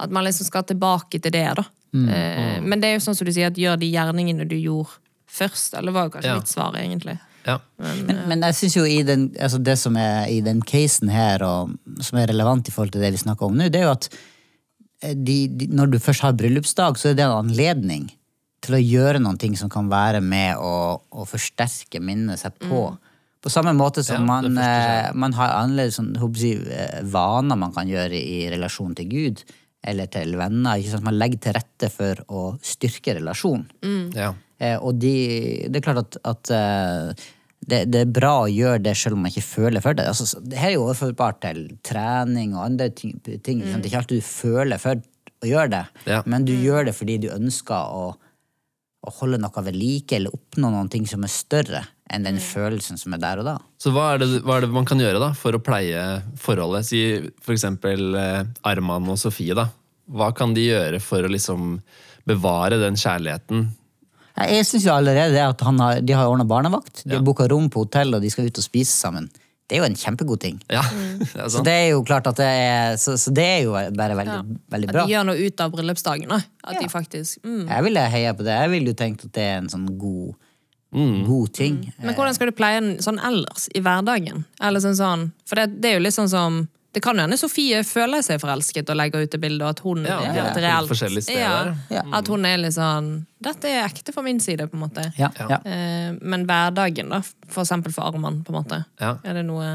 At 0.04 0.12
man 0.12 0.28
liksom 0.28 0.50
skal 0.50 0.68
tilbake 0.68 1.16
til 1.16 1.32
det, 1.32 1.46
da. 1.62 1.64
Eh, 1.96 2.60
men 2.60 2.84
det 2.84 2.90
er 2.90 2.98
jo 2.98 3.06
sånn 3.08 3.16
som 3.16 3.24
du 3.24 3.32
sier, 3.32 3.48
at 3.48 3.56
gjør 3.56 3.80
de 3.80 3.88
gjerningene 3.88 4.44
du 4.52 4.58
gjorde 4.58 5.00
først. 5.40 5.72
Eller 5.80 5.96
var 5.96 6.10
jo 6.10 6.18
kanskje 6.18 6.34
Ja. 6.34 6.36
mitt 6.42 6.52
svar, 6.52 6.76
egentlig. 6.76 7.16
Ja. 7.48 7.56
Men, 7.80 8.18
men 8.28 8.44
jeg 8.50 8.54
synes 8.58 8.76
jo 8.76 8.84
i 8.84 9.00
den, 9.06 9.30
altså 9.40 9.64
det 9.64 9.78
som 9.80 9.96
er 9.96 10.26
i 10.28 10.42
den 10.44 10.60
casen 10.60 11.08
her, 11.08 11.40
og 11.40 11.72
som 12.04 12.20
er 12.20 12.28
relevant 12.28 12.68
i 12.68 12.74
forhold 12.74 12.92
til 12.92 13.00
det 13.00 13.14
vi 13.16 13.24
snakker 13.24 13.48
om 13.48 13.56
nå, 13.56 13.70
det 13.72 13.80
er 13.80 13.88
jo 13.88 13.94
at 13.96 14.10
de, 15.00 15.36
de, 15.48 15.68
når 15.70 15.92
du 15.92 15.98
først 16.02 16.24
har 16.26 16.38
bryllupsdag, 16.38 16.98
så 16.98 17.10
er 17.10 17.18
det 17.18 17.26
en 17.26 17.38
anledning 17.44 18.08
til 18.64 18.74
å 18.74 18.82
gjøre 18.82 19.20
ting 19.38 19.54
som 19.56 19.70
kan 19.70 19.90
være 19.90 20.20
med 20.24 20.58
å, 20.58 20.98
å 20.98 21.26
forsterke 21.28 22.00
minnet 22.02 22.40
seg 22.42 22.56
på. 22.58 22.88
På 23.38 23.52
samme 23.52 23.72
måte 23.78 24.02
som 24.02 24.24
Ja, 24.24 24.26
man, 24.26 24.58
eh, 24.58 25.12
man 25.14 25.36
har 25.38 25.54
annerledes 25.60 26.00
sånn, 26.00 26.10
jeg, 26.18 26.34
si, 26.40 26.50
eh, 26.74 27.00
vaner 27.06 27.56
man 27.56 27.72
kan 27.72 27.86
gjøre 27.86 28.18
i 28.18 28.48
relasjon 28.50 28.96
til 28.98 29.08
Gud 29.12 29.44
eller 29.86 30.10
til 30.10 30.34
venner. 30.36 30.80
Ikke 30.80 30.96
sant? 30.96 31.06
Man 31.06 31.18
legger 31.20 31.44
til 31.46 31.54
rette 31.54 31.90
for 31.94 32.24
å 32.34 32.42
styrke 32.58 33.14
relasjonen. 33.20 33.68
Ja. 34.18 34.32
Eh, 34.58 34.74
og 34.74 34.98
de, 34.98 35.14
det 35.70 35.78
er 35.78 35.86
klart 35.86 36.02
at, 36.02 36.18
at 36.26 36.50
eh, 36.50 37.28
det, 37.66 37.82
det 37.92 38.00
er 38.04 38.12
bra 38.14 38.44
å 38.44 38.48
gjøre 38.52 38.80
det 38.84 38.94
selv 38.96 39.16
om 39.18 39.24
man 39.26 39.32
ikke 39.32 39.42
føler 39.44 39.82
for 39.84 39.96
det. 39.98 40.06
Altså, 40.08 40.38
det 40.40 40.56
her 40.60 40.70
er 40.70 40.76
jo 40.78 40.84
overførbart 40.86 41.40
til 41.42 41.64
trening 41.84 42.54
og 42.56 42.64
andre 42.68 42.88
ting. 42.94 43.16
ting 43.24 43.60
ikke? 43.60 43.80
Det 43.82 43.88
er 43.88 43.90
ikke 43.90 44.00
alltid 44.04 44.22
du 44.22 44.28
føler 44.28 44.78
for 44.82 45.02
å 45.42 45.46
gjøre 45.50 45.70
det, 45.70 45.84
Ja. 46.10 46.22
men 46.26 46.44
du 46.44 46.52
gjør 46.54 46.86
det 46.88 46.94
fordi 46.98 47.18
du 47.22 47.28
ønsker 47.30 47.74
å, 47.94 48.06
å 49.06 49.12
holde 49.20 49.38
noe 49.38 49.62
ved 49.62 49.76
like 49.78 50.16
eller 50.16 50.34
oppnå 50.34 50.70
noen 50.74 50.88
ting 50.90 51.04
som 51.06 51.22
er 51.22 51.30
større 51.30 51.84
enn 52.10 52.24
den 52.24 52.38
følelsen 52.40 52.96
som 52.98 53.12
er 53.14 53.20
der 53.22 53.38
og 53.42 53.46
da. 53.46 53.56
Så 53.78 53.92
hva 53.94 54.14
er, 54.14 54.22
det, 54.22 54.40
hva 54.42 54.56
er 54.56 54.64
det 54.64 54.72
man 54.74 54.86
kan 54.88 54.98
gjøre 54.98 55.20
da 55.22 55.28
for 55.36 55.54
å 55.54 55.60
pleie 55.62 56.22
forholdet? 56.40 56.88
Si 56.88 57.02
for 57.44 57.52
eksempel 57.54 58.14
eh, 58.16 58.42
Arman 58.66 59.06
og 59.12 59.18
Sofie. 59.20 59.54
da. 59.54 59.68
Hva 60.08 60.30
kan 60.34 60.54
de 60.56 60.64
gjøre 60.70 61.02
for 61.04 61.22
å 61.22 61.30
liksom 61.30 61.76
bevare 62.26 62.78
den 62.80 62.96
kjærligheten? 62.98 63.68
Jeg, 64.46 64.64
syns 64.68 64.86
allerede 64.92 65.32
det 65.34 65.42
at 65.42 65.60
han 65.66 65.78
har, 65.82 66.00
de 66.00 66.12
har 66.14 66.30
ordna 66.30 66.44
barnevakt, 66.48 67.02
de 67.04 67.10
Ja. 67.14 67.18
har 67.18 67.24
booka 67.26 67.48
rom 67.50 67.68
på 67.70 67.84
hotell 67.86 68.14
og 68.14 68.22
de 68.22 68.30
skal 68.30 68.46
ut 68.46 68.58
og 68.58 68.64
spise 68.64 68.94
sammen. 68.94 69.28
Det 69.68 69.76
er 69.76 69.82
jo 69.82 69.88
en 69.90 69.96
kjempegod 70.00 70.40
ting. 70.40 70.60
Ja, 70.72 70.80
det 71.20 71.34
er 71.36 71.48
Så 71.52 71.60
det 71.64 71.72
er 71.72 71.88
jo 71.90 72.02
klart 72.08 72.26
at 72.30 72.36
det 72.40 72.46
er, 72.48 72.96
så, 72.96 73.18
så 73.20 73.32
det 73.34 73.44
er 73.44 73.62
jo 73.66 73.72
bare 73.96 74.14
veldig, 74.16 74.38
veldig 74.72 74.88
At 74.88 74.94
bra. 74.94 75.04
de 75.04 75.12
gjør 75.12 75.26
noe 75.28 75.36
ut 75.48 75.60
av 75.60 75.72
bryllupsdagen. 75.74 76.28
da. 76.28 76.38
ja. 76.72 76.80
de 76.80 76.88
faktisk 76.88 77.42
mm. 77.44 77.66
Jeg 77.68 77.84
ville 77.84 78.06
heia 78.14 78.32
på 78.38 78.46
det. 78.46 78.54
Jeg 78.62 78.70
ville 78.70 78.94
jo 78.94 78.98
tenkt 79.02 79.26
at 79.28 79.32
det 79.36 79.44
er 79.44 79.58
en 79.60 79.68
sånn 79.68 79.84
god, 80.00 80.34
god 81.28 81.52
ting. 81.52 81.92
Men 82.00 82.14
hvordan 82.16 82.34
skal 82.38 82.48
du 82.48 82.56
pleie 82.56 82.80
den 82.80 82.96
sånn 83.04 83.20
ellers, 83.20 83.68
i 83.76 83.82
hverdagen? 83.84 84.46
Eller 84.62 84.80
sånn 84.80 84.96
sånn, 84.96 85.26
For 85.44 85.60
det, 85.60 85.80
det 85.82 85.90
er 85.92 85.98
jo 85.98 86.04
litt 86.06 86.16
sånn 86.16 86.32
som 86.32 86.62
Det 86.98 87.02
kan 87.04 87.14
jo 87.14 87.22
hende 87.22 87.36
Sofie 87.38 87.78
føler 87.86 88.24
seg 88.26 88.40
forelsket 88.42 88.88
og 88.90 88.96
legger 88.98 89.22
ut 89.22 89.30
det 89.30 89.38
bildet, 89.38 89.62
og 89.62 89.68
at 89.70 89.82
hun 89.86 90.00
Ja, 90.02 90.16
er 90.18 90.34
ja, 90.34 90.46
et 90.50 90.56
reelt. 90.64 91.28
Ja, 91.30 91.52
Ja. 91.94 92.02
At 92.18 92.26
hun 92.26 92.42
er 92.48 92.56
litt 92.58 92.74
sånn 92.74 93.12
Dette 93.38 93.70
er 93.70 93.84
ekte 93.86 94.10
fra 94.10 94.24
min 94.26 94.40
side, 94.42 94.66
på 94.66 94.74
en 94.74 94.82
måte. 94.82 95.04
Ja, 95.14 95.28
ja. 95.38 95.60
Eh, 95.62 96.16
men 96.18 96.42
hverdagen, 96.48 97.12
da, 97.14 97.20
for 97.46 97.62
eksempel 97.62 97.94
for 97.94 98.08
Arman, 98.08 98.40
på 98.42 98.50
en 98.50 98.58
måte. 98.58 98.80
Ja. 98.98 99.12
Er 99.22 99.38
det 99.38 99.46
noe 99.46 99.68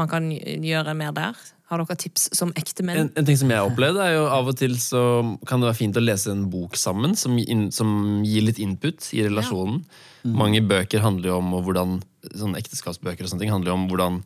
man 0.00 0.08
kan 0.08 0.30
gjøre 0.32 0.96
mer 0.96 1.12
der? 1.12 1.36
Har 1.68 1.82
dere 1.82 1.98
tips 2.00 2.30
som 2.32 2.56
ektemenn? 2.56 3.02
En, 3.02 3.12
en 3.20 3.28
ting 3.28 3.36
som 3.36 3.52
jeg 3.52 3.60
har 3.60 3.68
opplevd, 3.68 4.00
er 4.00 4.14
jo 4.14 4.24
av 4.32 4.48
og 4.48 4.56
til 4.56 4.78
så 4.80 5.04
kan 5.44 5.60
det 5.60 5.68
være 5.74 5.80
fint 5.82 6.00
å 6.00 6.06
lese 6.06 6.32
en 6.32 6.48
bok 6.48 6.80
sammen 6.80 7.12
som, 7.20 7.36
in, 7.36 7.68
som 7.74 8.22
gir 8.24 8.48
litt 8.48 8.60
input 8.62 9.12
i 9.12 9.26
relasjonen. 9.28 9.82
Mange 10.24 10.64
bøker 10.64 11.04
handler 11.04 11.34
jo 11.34 11.40
om 11.42 11.52
og 11.58 11.68
hvordan, 11.68 11.98
sånn 12.32 12.56
ekteskapsbøker 12.56 13.26
og 13.26 13.34
sånne 13.34 13.44
ting 13.44 13.52
handler 13.52 13.74
jo 13.74 13.80
om 13.82 13.88
hvordan 13.92 14.22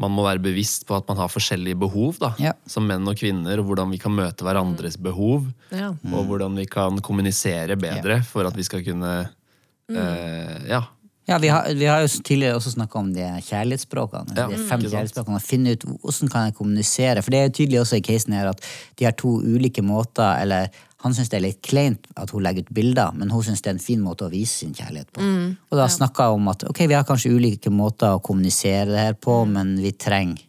man 0.00 0.10
må 0.14 0.24
være 0.24 0.40
bevisst 0.42 0.86
på 0.88 0.96
at 0.96 1.08
man 1.08 1.16
har 1.20 1.28
forskjellige 1.28 1.78
behov, 1.78 2.16
da, 2.20 2.32
Ja. 2.40 2.52
som 2.66 2.86
menn 2.88 3.06
og 3.08 3.16
kvinner, 3.20 3.58
og 3.60 3.66
hvordan 3.68 3.90
vi 3.92 3.98
kan 3.98 4.12
møte 4.16 4.42
hverandres 4.46 4.96
behov. 4.96 5.44
Ja. 5.70 5.92
Og 6.12 6.24
hvordan 6.26 6.56
vi 6.56 6.64
kan 6.66 6.98
kommunisere 7.04 7.76
bedre 7.76 8.22
for 8.24 8.46
at 8.48 8.56
vi 8.56 8.62
skal 8.66 8.84
kunne 8.84 9.28
eh, 9.90 10.58
Ja. 10.68 10.82
Ja, 11.28 11.36
vi 11.38 11.46
har, 11.48 11.68
vi 11.78 11.84
har 11.86 12.00
jo 12.02 12.08
tidligere 12.26 12.56
også 12.58 12.72
snakka 12.74 12.98
om 12.98 13.12
de 13.14 13.22
kjærlighetsspråkene. 13.46 14.34
Ja, 14.34 14.48
de 14.50 14.56
fem 14.66 14.80
kjærlighetsspråkene, 14.82 15.38
og 15.38 15.44
Finne 15.46 15.76
ut 15.76 15.84
hvordan 15.86 16.28
kan 16.32 16.48
jeg 16.48 16.54
kommunisere. 16.58 17.22
For 17.22 17.30
det 17.30 17.38
er 17.38 17.44
jo 17.46 17.52
tydelig 17.60 17.78
også 17.80 18.00
i 18.00 18.02
casen 18.02 18.34
her 18.34 18.48
at 18.50 18.64
de 18.98 19.06
har 19.06 19.14
to 19.14 19.36
ulike 19.38 19.84
måter 19.86 20.40
eller 20.42 20.66
Han 21.02 21.14
syns 21.16 21.28
det 21.32 21.38
er 21.40 21.44
litt 21.48 21.60
kleint 21.66 22.06
at 22.16 22.30
hun 22.30 22.42
legger 22.44 22.62
ut 22.62 22.70
bilder, 22.74 23.12
men 23.18 23.30
hun 23.34 23.42
syns 23.42 23.62
det 23.62 23.70
er 23.72 23.74
en 23.76 23.82
fin 23.82 24.00
måte 24.02 24.26
å 24.26 24.30
vise 24.30 24.62
sin 24.62 24.74
kjærlighet 24.74 25.10
på. 25.12 25.20
og 25.70 25.78
da 25.78 25.88
snakka 25.90 26.28
jeg 26.28 26.38
om 26.38 26.48
at 26.52 26.64
ok, 26.70 26.80
vi 26.86 26.94
har 26.94 27.04
kanskje 27.08 27.32
ulike 27.34 27.70
måter 27.74 28.14
å 28.16 28.22
kommunisere 28.22 28.86
det 28.92 28.98
her 29.08 29.14
på, 29.18 29.44
men 29.50 29.76
vi 29.82 29.92
trenger 29.92 30.48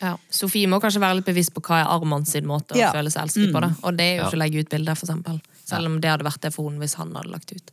Ja. 0.00 0.14
Sofie 0.32 0.64
må 0.66 0.78
kanskje 0.80 1.00
være 1.02 1.18
litt 1.18 1.26
bevisst 1.26 1.52
på 1.52 1.60
hva 1.60 1.82
er 1.82 1.90
Arman 1.92 2.24
sin 2.24 2.46
måte 2.48 2.72
å 2.72 2.78
Ja. 2.80 2.90
føle 2.90 3.10
seg 3.12 3.20
elsket 3.26 3.52
på. 3.52 3.60
Da. 3.60 3.68
Og 3.84 3.96
det 3.98 4.00
er 4.06 4.16
jo 4.16 4.22
Ja. 4.22 4.28
ikke 4.30 4.38
å 4.38 4.42
legge 4.44 4.60
ut 4.60 4.70
bilder, 4.70 4.94
for 4.96 5.06
eksempel. 5.06 5.40
Selv 5.66 5.86
om 5.86 6.00
det 6.00 6.08
hadde 6.10 6.24
vært 6.24 6.40
det 6.40 6.54
for 6.54 6.70
henne 6.70 6.80
hvis 6.80 6.94
han 6.94 7.12
hadde 7.12 7.30
lagt 7.30 7.52
ut. 7.52 7.70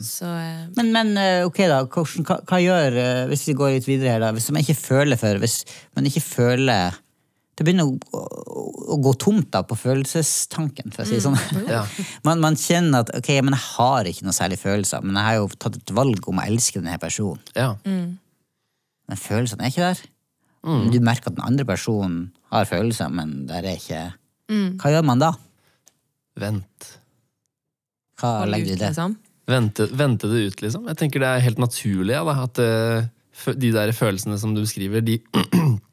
Så 0.00 0.24
eh, 0.24 0.66
Men, 0.76 0.92
men 0.92 1.16
eh, 1.18 1.44
ok 1.44 1.58
da, 1.68 1.84
hva, 1.84 2.40
hva 2.42 2.58
gjør, 2.58 2.96
eh, 2.96 3.26
hvis 3.28 3.44
vi 3.46 3.54
går 3.54 3.74
litt 3.76 3.84
videre 3.86 4.10
her 4.16 4.20
da, 4.20 4.32
hvis 4.32 4.50
man 4.50 4.62
ikke 4.62 4.74
føler 4.80 5.16
for, 5.20 5.38
hvis 5.38 5.64
man 5.94 6.04
ikke 6.08 6.22
føler, 6.24 6.96
det 7.58 7.66
begynner 7.66 7.84
å, 7.84 7.96
å, 8.16 8.62
å 8.94 8.98
gå 9.04 9.12
tomt 9.20 9.50
da 9.52 9.60
på 9.68 9.76
følelsestanken, 9.76 10.92
for 10.94 11.04
å 11.04 11.08
si 11.08 11.18
det 11.18 11.24
sånn. 11.26 11.36
Ja. 11.68 11.82
Man, 12.26 12.40
man 12.40 12.56
kjenner 12.56 13.04
at, 13.04 13.12
ok, 13.18 13.28
men 13.44 13.56
jeg 13.56 13.64
har 13.74 14.08
ikke 14.08 14.24
noe 14.24 14.36
særlig 14.36 14.58
følelser, 14.62 15.04
men 15.04 15.18
jeg 15.20 15.28
har 15.28 15.38
jo 15.40 15.50
tatt 15.60 15.76
et 15.76 15.92
valg 15.94 16.28
om 16.32 16.40
å 16.40 16.46
elske 16.46 16.80
denne 16.80 16.96
personen. 17.02 17.42
ja. 17.58 17.74
Men 19.10 19.18
følelsene 19.18 19.66
er 19.66 19.72
ikke 19.72 19.88
der. 19.90 20.02
Du 20.62 20.98
merker 21.02 21.32
at 21.32 21.36
den 21.36 21.44
andre 21.44 21.66
personen 21.68 22.20
har 22.54 22.68
følelser, 22.70 23.10
men 23.12 23.42
der 23.50 23.66
er 23.66 23.80
ikke... 23.80 24.02
Hva 24.80 24.92
gjør 24.94 25.04
man 25.08 25.20
da? 25.20 25.32
Vent. 26.40 26.88
Hva 28.20 28.38
hold 28.42 28.54
legger 28.54 28.70
du 28.70 28.74
i 28.76 28.78
det? 28.78 28.90
liksom. 28.92 29.16
Vente, 29.50 29.88
vente 29.98 30.30
det 30.30 30.42
ut, 30.46 30.60
liksom. 30.62 30.86
Jeg 30.92 31.00
tenker 31.00 31.22
det 31.22 31.28
er 31.28 31.44
helt 31.44 31.60
naturlig 31.60 32.14
ja, 32.14 32.22
da, 32.24 32.36
at 32.46 32.60
eh, 32.62 33.54
de 33.58 33.72
der 33.74 33.90
følelsene 33.96 34.38
som 34.38 34.54
du 34.54 34.62
beskriver, 34.62 35.02
de 35.04 35.18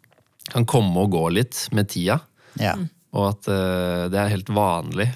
kan 0.51 0.67
komme 0.69 1.05
og 1.05 1.13
gå 1.13 1.25
litt 1.37 1.67
med 1.75 1.89
tida. 1.91 2.19
Ja. 2.59 2.75
Og 3.15 3.31
at 3.31 3.49
uh, 3.49 4.05
det 4.11 4.19
er 4.19 4.33
helt 4.35 4.51
vanlig. 4.53 5.09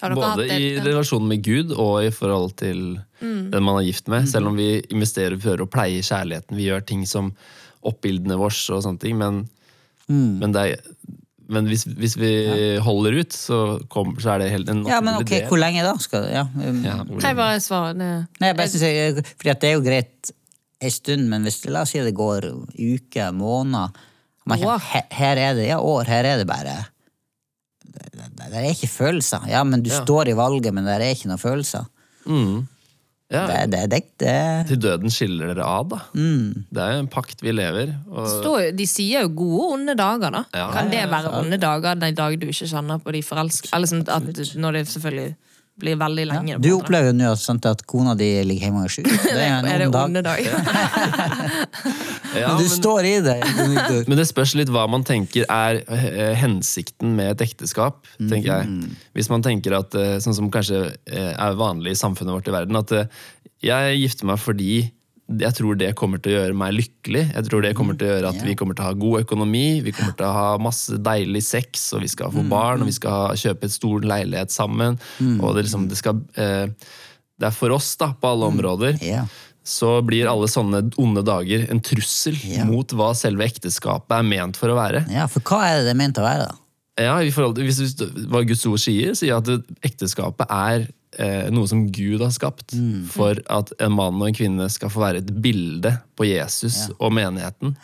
Både 0.00 0.46
i 0.46 0.78
relasjonen 0.78 0.86
relasjon 0.86 1.26
med 1.28 1.42
Gud 1.44 1.72
og 1.76 2.06
i 2.06 2.12
forhold 2.14 2.54
til 2.60 3.00
den 3.20 3.64
man 3.64 3.76
er 3.76 3.84
gift 3.84 4.08
med. 4.08 4.28
Selv 4.30 4.48
om 4.48 4.56
vi 4.56 4.78
investerer 4.88 5.36
og 5.36 5.42
prøver 5.42 5.64
å 5.64 5.70
pleie 5.70 6.04
kjærligheten. 6.04 6.56
Vi 6.56 6.68
gjør 6.70 6.86
ting 6.88 7.04
som 7.08 7.34
oppbildene 7.86 8.38
vårs 8.40 8.62
og 8.72 8.84
sånne 8.86 9.02
ting. 9.02 9.18
Men, 9.20 9.42
men, 10.08 10.54
det 10.56 10.62
er, 10.64 10.88
men 11.52 11.68
hvis, 11.68 11.84
hvis 12.00 12.16
vi 12.20 12.32
holder 12.80 13.20
ut, 13.20 13.36
så, 13.36 13.60
kom, 13.92 14.14
så 14.20 14.34
er 14.34 14.44
det 14.44 14.50
helt 14.54 14.72
en 14.72 14.84
ja, 14.88 15.02
men 15.04 15.20
ok, 15.20 15.34
del. 15.34 15.46
hvor 15.50 15.60
lenge 15.60 15.84
da? 15.84 15.94
Skal, 16.00 16.28
ja, 16.32 16.46
um, 16.48 16.82
Ja, 16.86 17.00
Jeg 17.04 17.38
bare 17.38 17.62
svarer 17.64 17.96
det. 18.00 18.12
Nei, 18.40 18.52
jeg 18.52 18.60
bare 18.62 18.72
synes 18.72 18.86
jeg, 18.88 19.24
fordi 19.36 19.54
at 19.54 19.64
det 19.64 19.72
er 19.72 19.76
jo 19.76 19.84
greit 19.84 20.36
en 20.80 20.94
stund, 20.94 21.28
men 21.28 21.44
hvis 21.44 21.60
la 21.68 21.84
oss 21.84 21.92
si 21.92 22.00
det 22.00 22.16
går 22.16 22.48
uker, 22.72 23.34
måneder 23.36 24.06
man 24.50 24.58
kjenner, 24.60 24.74
År. 24.76 24.88
he, 24.92 25.02
Her 25.20 25.40
er 25.46 25.54
det, 25.58 25.68
ja, 25.70 25.78
år, 25.80 26.04
her 26.10 26.26
er 26.34 26.42
det 26.42 26.48
bare 26.50 26.80
det 28.50 28.58
er 28.58 28.68
ikke 28.72 28.88
følelser. 28.90 29.44
Ja, 29.50 29.62
men 29.64 29.82
du 29.84 29.90
Ja. 29.90 30.02
står 30.02 30.28
i 30.30 30.36
valget, 30.36 30.72
men 30.74 30.84
det 30.84 30.94
er 30.98 31.14
ikke 31.14 31.28
noen 31.30 31.38
følelser. 31.40 31.86
Mm. 32.26 32.66
Ja, 33.30 33.44
Det, 33.46 33.70
det, 33.70 33.80
det, 33.90 34.00
det, 34.18 34.66
Til 34.66 34.78
døden 34.82 35.10
skiller 35.14 35.52
dere 35.54 35.62
av, 35.64 35.84
da. 35.92 35.98
mm. 36.18 36.64
Det 36.74 36.82
er 36.82 36.92
jo 36.96 37.02
en 37.04 37.08
pakt 37.12 37.42
vi 37.46 37.52
lever. 37.54 37.92
Og, 38.10 38.26
Står, 38.26 38.64
de 38.74 38.86
sier 38.90 39.22
jo 39.22 39.28
gode 39.38 39.60
og 39.68 39.74
onde 39.76 39.94
dager, 39.94 40.30
da. 40.34 40.42
Ja. 40.52 40.64
Kan 40.74 40.90
det 40.90 41.04
være 41.12 41.30
onde 41.38 41.58
dager 41.62 41.94
den 42.00 42.14
dag 42.18 42.34
du 42.40 42.46
ikke 42.50 42.66
kjenner 42.66 42.98
på 42.98 43.12
de 43.14 43.22
forelskede? 43.22 43.70
Eller 43.76 43.86
sånn 43.86 44.02
når 44.60 44.72
det 44.80 44.82
selvfølgelig 44.90 45.36
blir 45.80 45.96
veldig 46.00 46.26
lenge. 46.30 46.58
Du 46.62 46.70
opplever 46.76 47.10
jo 47.10 47.16
nå 47.16 47.32
at, 47.32 47.66
at 47.70 47.82
kona 47.88 48.14
di 48.18 48.28
ligger 48.46 48.68
hjemme 48.68 48.84
og 48.84 48.88
er 48.88 48.94
sjuk. 48.94 49.08
Det 49.24 49.34
er 49.36 49.56
en 49.56 49.68
Er 49.70 49.82
det 49.82 49.88
ond 49.88 50.20
dag. 50.26 50.40
ja, 52.40 52.46
Men 52.46 52.60
du 52.60 52.64
men, 52.64 52.72
står 52.72 53.08
i 53.08 53.14
det. 53.24 53.38
Men 54.10 54.20
det 54.20 54.26
spørs 54.30 54.54
litt 54.58 54.72
hva 54.72 54.86
man 54.90 55.04
tenker 55.06 55.48
er 55.48 55.82
eh, 55.86 56.32
hensikten 56.38 57.16
med 57.18 57.34
et 57.34 57.46
ekteskap. 57.48 58.04
tenker 58.20 58.50
jeg. 58.52 58.94
Hvis 59.16 59.30
man 59.32 59.44
tenker 59.46 59.78
at, 59.80 59.94
eh, 59.98 60.18
sånn 60.22 60.36
som 60.36 60.50
kanskje 60.52 60.86
eh, 61.10 61.32
er 61.32 61.60
vanlig 61.60 61.96
i 61.96 62.00
samfunnet 62.00 62.36
vårt 62.36 62.50
i 62.50 62.56
verden, 62.56 62.80
at 62.80 62.90
jeg 63.64 64.00
gifter 64.00 64.28
meg 64.30 64.40
fordi 64.40 64.72
jeg 65.38 65.54
tror 65.54 65.76
det 65.78 65.92
kommer 65.98 66.18
til 66.22 66.32
å 66.32 66.38
gjøre 66.40 66.56
meg 66.58 66.74
lykkelig. 66.74 67.22
Jeg 67.28 67.46
tror 67.46 67.62
det 67.62 67.74
kommer 67.78 67.98
til 67.98 68.08
å 68.08 68.14
gjøre 68.14 68.32
at 68.32 68.40
vi 68.42 68.54
kommer 68.58 68.76
til 68.76 68.84
å 68.84 68.88
ha 68.88 68.96
god 68.98 69.24
økonomi, 69.24 69.66
vi 69.84 69.92
kommer 69.94 70.16
til 70.18 70.26
å 70.26 70.32
ha 70.34 70.48
masse 70.62 70.98
deilig 70.98 71.44
sex, 71.46 71.84
og 71.94 72.02
vi 72.04 72.10
skal 72.10 72.32
få 72.34 72.42
barn, 72.50 72.82
og 72.82 72.90
vi 72.90 72.96
skal 72.96 73.36
kjøpe 73.38 73.68
et 73.68 73.76
stor 73.76 74.08
leilighet 74.10 74.54
sammen. 74.54 74.98
Og 75.38 75.54
det, 75.54 75.68
liksom, 75.68 75.86
det, 75.90 76.00
skal, 76.00 76.18
eh, 76.34 76.66
det 77.38 77.50
er 77.50 77.54
for 77.54 77.76
oss, 77.76 77.92
da, 78.00 78.10
på 78.16 78.32
alle 78.34 78.50
områder. 78.50 78.98
Så 79.70 79.92
blir 80.02 80.26
alle 80.26 80.48
sånne 80.50 80.86
onde 80.98 81.22
dager 81.26 81.68
en 81.70 81.82
trussel 81.84 82.38
mot 82.66 82.96
hva 82.96 83.12
selve 83.14 83.46
ekteskapet 83.46 84.16
er 84.16 84.26
ment 84.26 84.58
for 84.58 84.72
å 84.72 84.78
være. 84.80 85.04
ja, 85.12 85.28
for 85.30 85.44
hva 85.46 85.62
er 85.68 85.78
det 85.78 85.90
det 85.90 85.94
er 85.94 86.00
ment 86.00 86.18
å 86.18 86.26
være, 86.26 86.48
da? 86.48 86.58
Ja, 87.00 87.20
i 87.22 87.30
forhold 87.32 87.54
til, 87.56 87.64
hvis, 87.68 87.78
hvis, 87.80 88.26
Hva 88.28 88.42
Guds 88.44 88.64
ord 88.68 88.80
sier, 88.82 89.14
sier 89.16 89.38
at 89.38 89.48
ekteskapet 89.86 90.50
er 90.52 90.88
noe 91.50 91.66
som 91.66 91.82
Gud 91.90 92.22
har 92.22 92.30
skapt. 92.34 92.76
For 93.10 93.40
at 93.50 93.72
en 93.82 93.96
mann 93.96 94.20
og 94.20 94.28
en 94.28 94.36
kvinne 94.36 94.68
skal 94.70 94.92
få 94.94 95.02
være 95.02 95.24
et 95.24 95.32
bilde 95.42 95.90
på 96.14 96.28
Jesus 96.28 96.84
og 96.98 97.14
menigheten. 97.16 97.74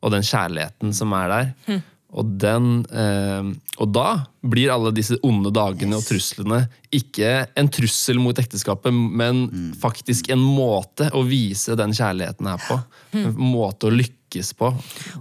Og 0.00 0.14
den 0.14 0.24
kjærligheten 0.24 0.94
som 0.96 1.12
er 1.12 1.34
der. 1.34 1.82
Og, 2.10 2.30
den, 2.42 2.80
eh, 2.90 3.50
og 3.78 3.90
da 3.94 4.06
blir 4.42 4.72
alle 4.74 4.90
disse 4.94 5.18
onde 5.26 5.52
dagene 5.54 5.98
og 5.98 6.06
truslene 6.06 6.64
ikke 6.94 7.44
en 7.58 7.68
trussel 7.70 8.18
mot 8.22 8.38
ekteskapet, 8.40 8.90
men 8.94 9.44
faktisk 9.78 10.32
en 10.34 10.42
måte 10.42 11.10
å 11.14 11.22
vise 11.26 11.76
den 11.78 11.94
kjærligheten 11.94 12.48
her 12.50 12.64
på. 12.64 12.80
En 13.20 13.36
måte 13.38 13.86
å 13.86 13.94
lykkes 13.94 14.52
på, 14.58 14.72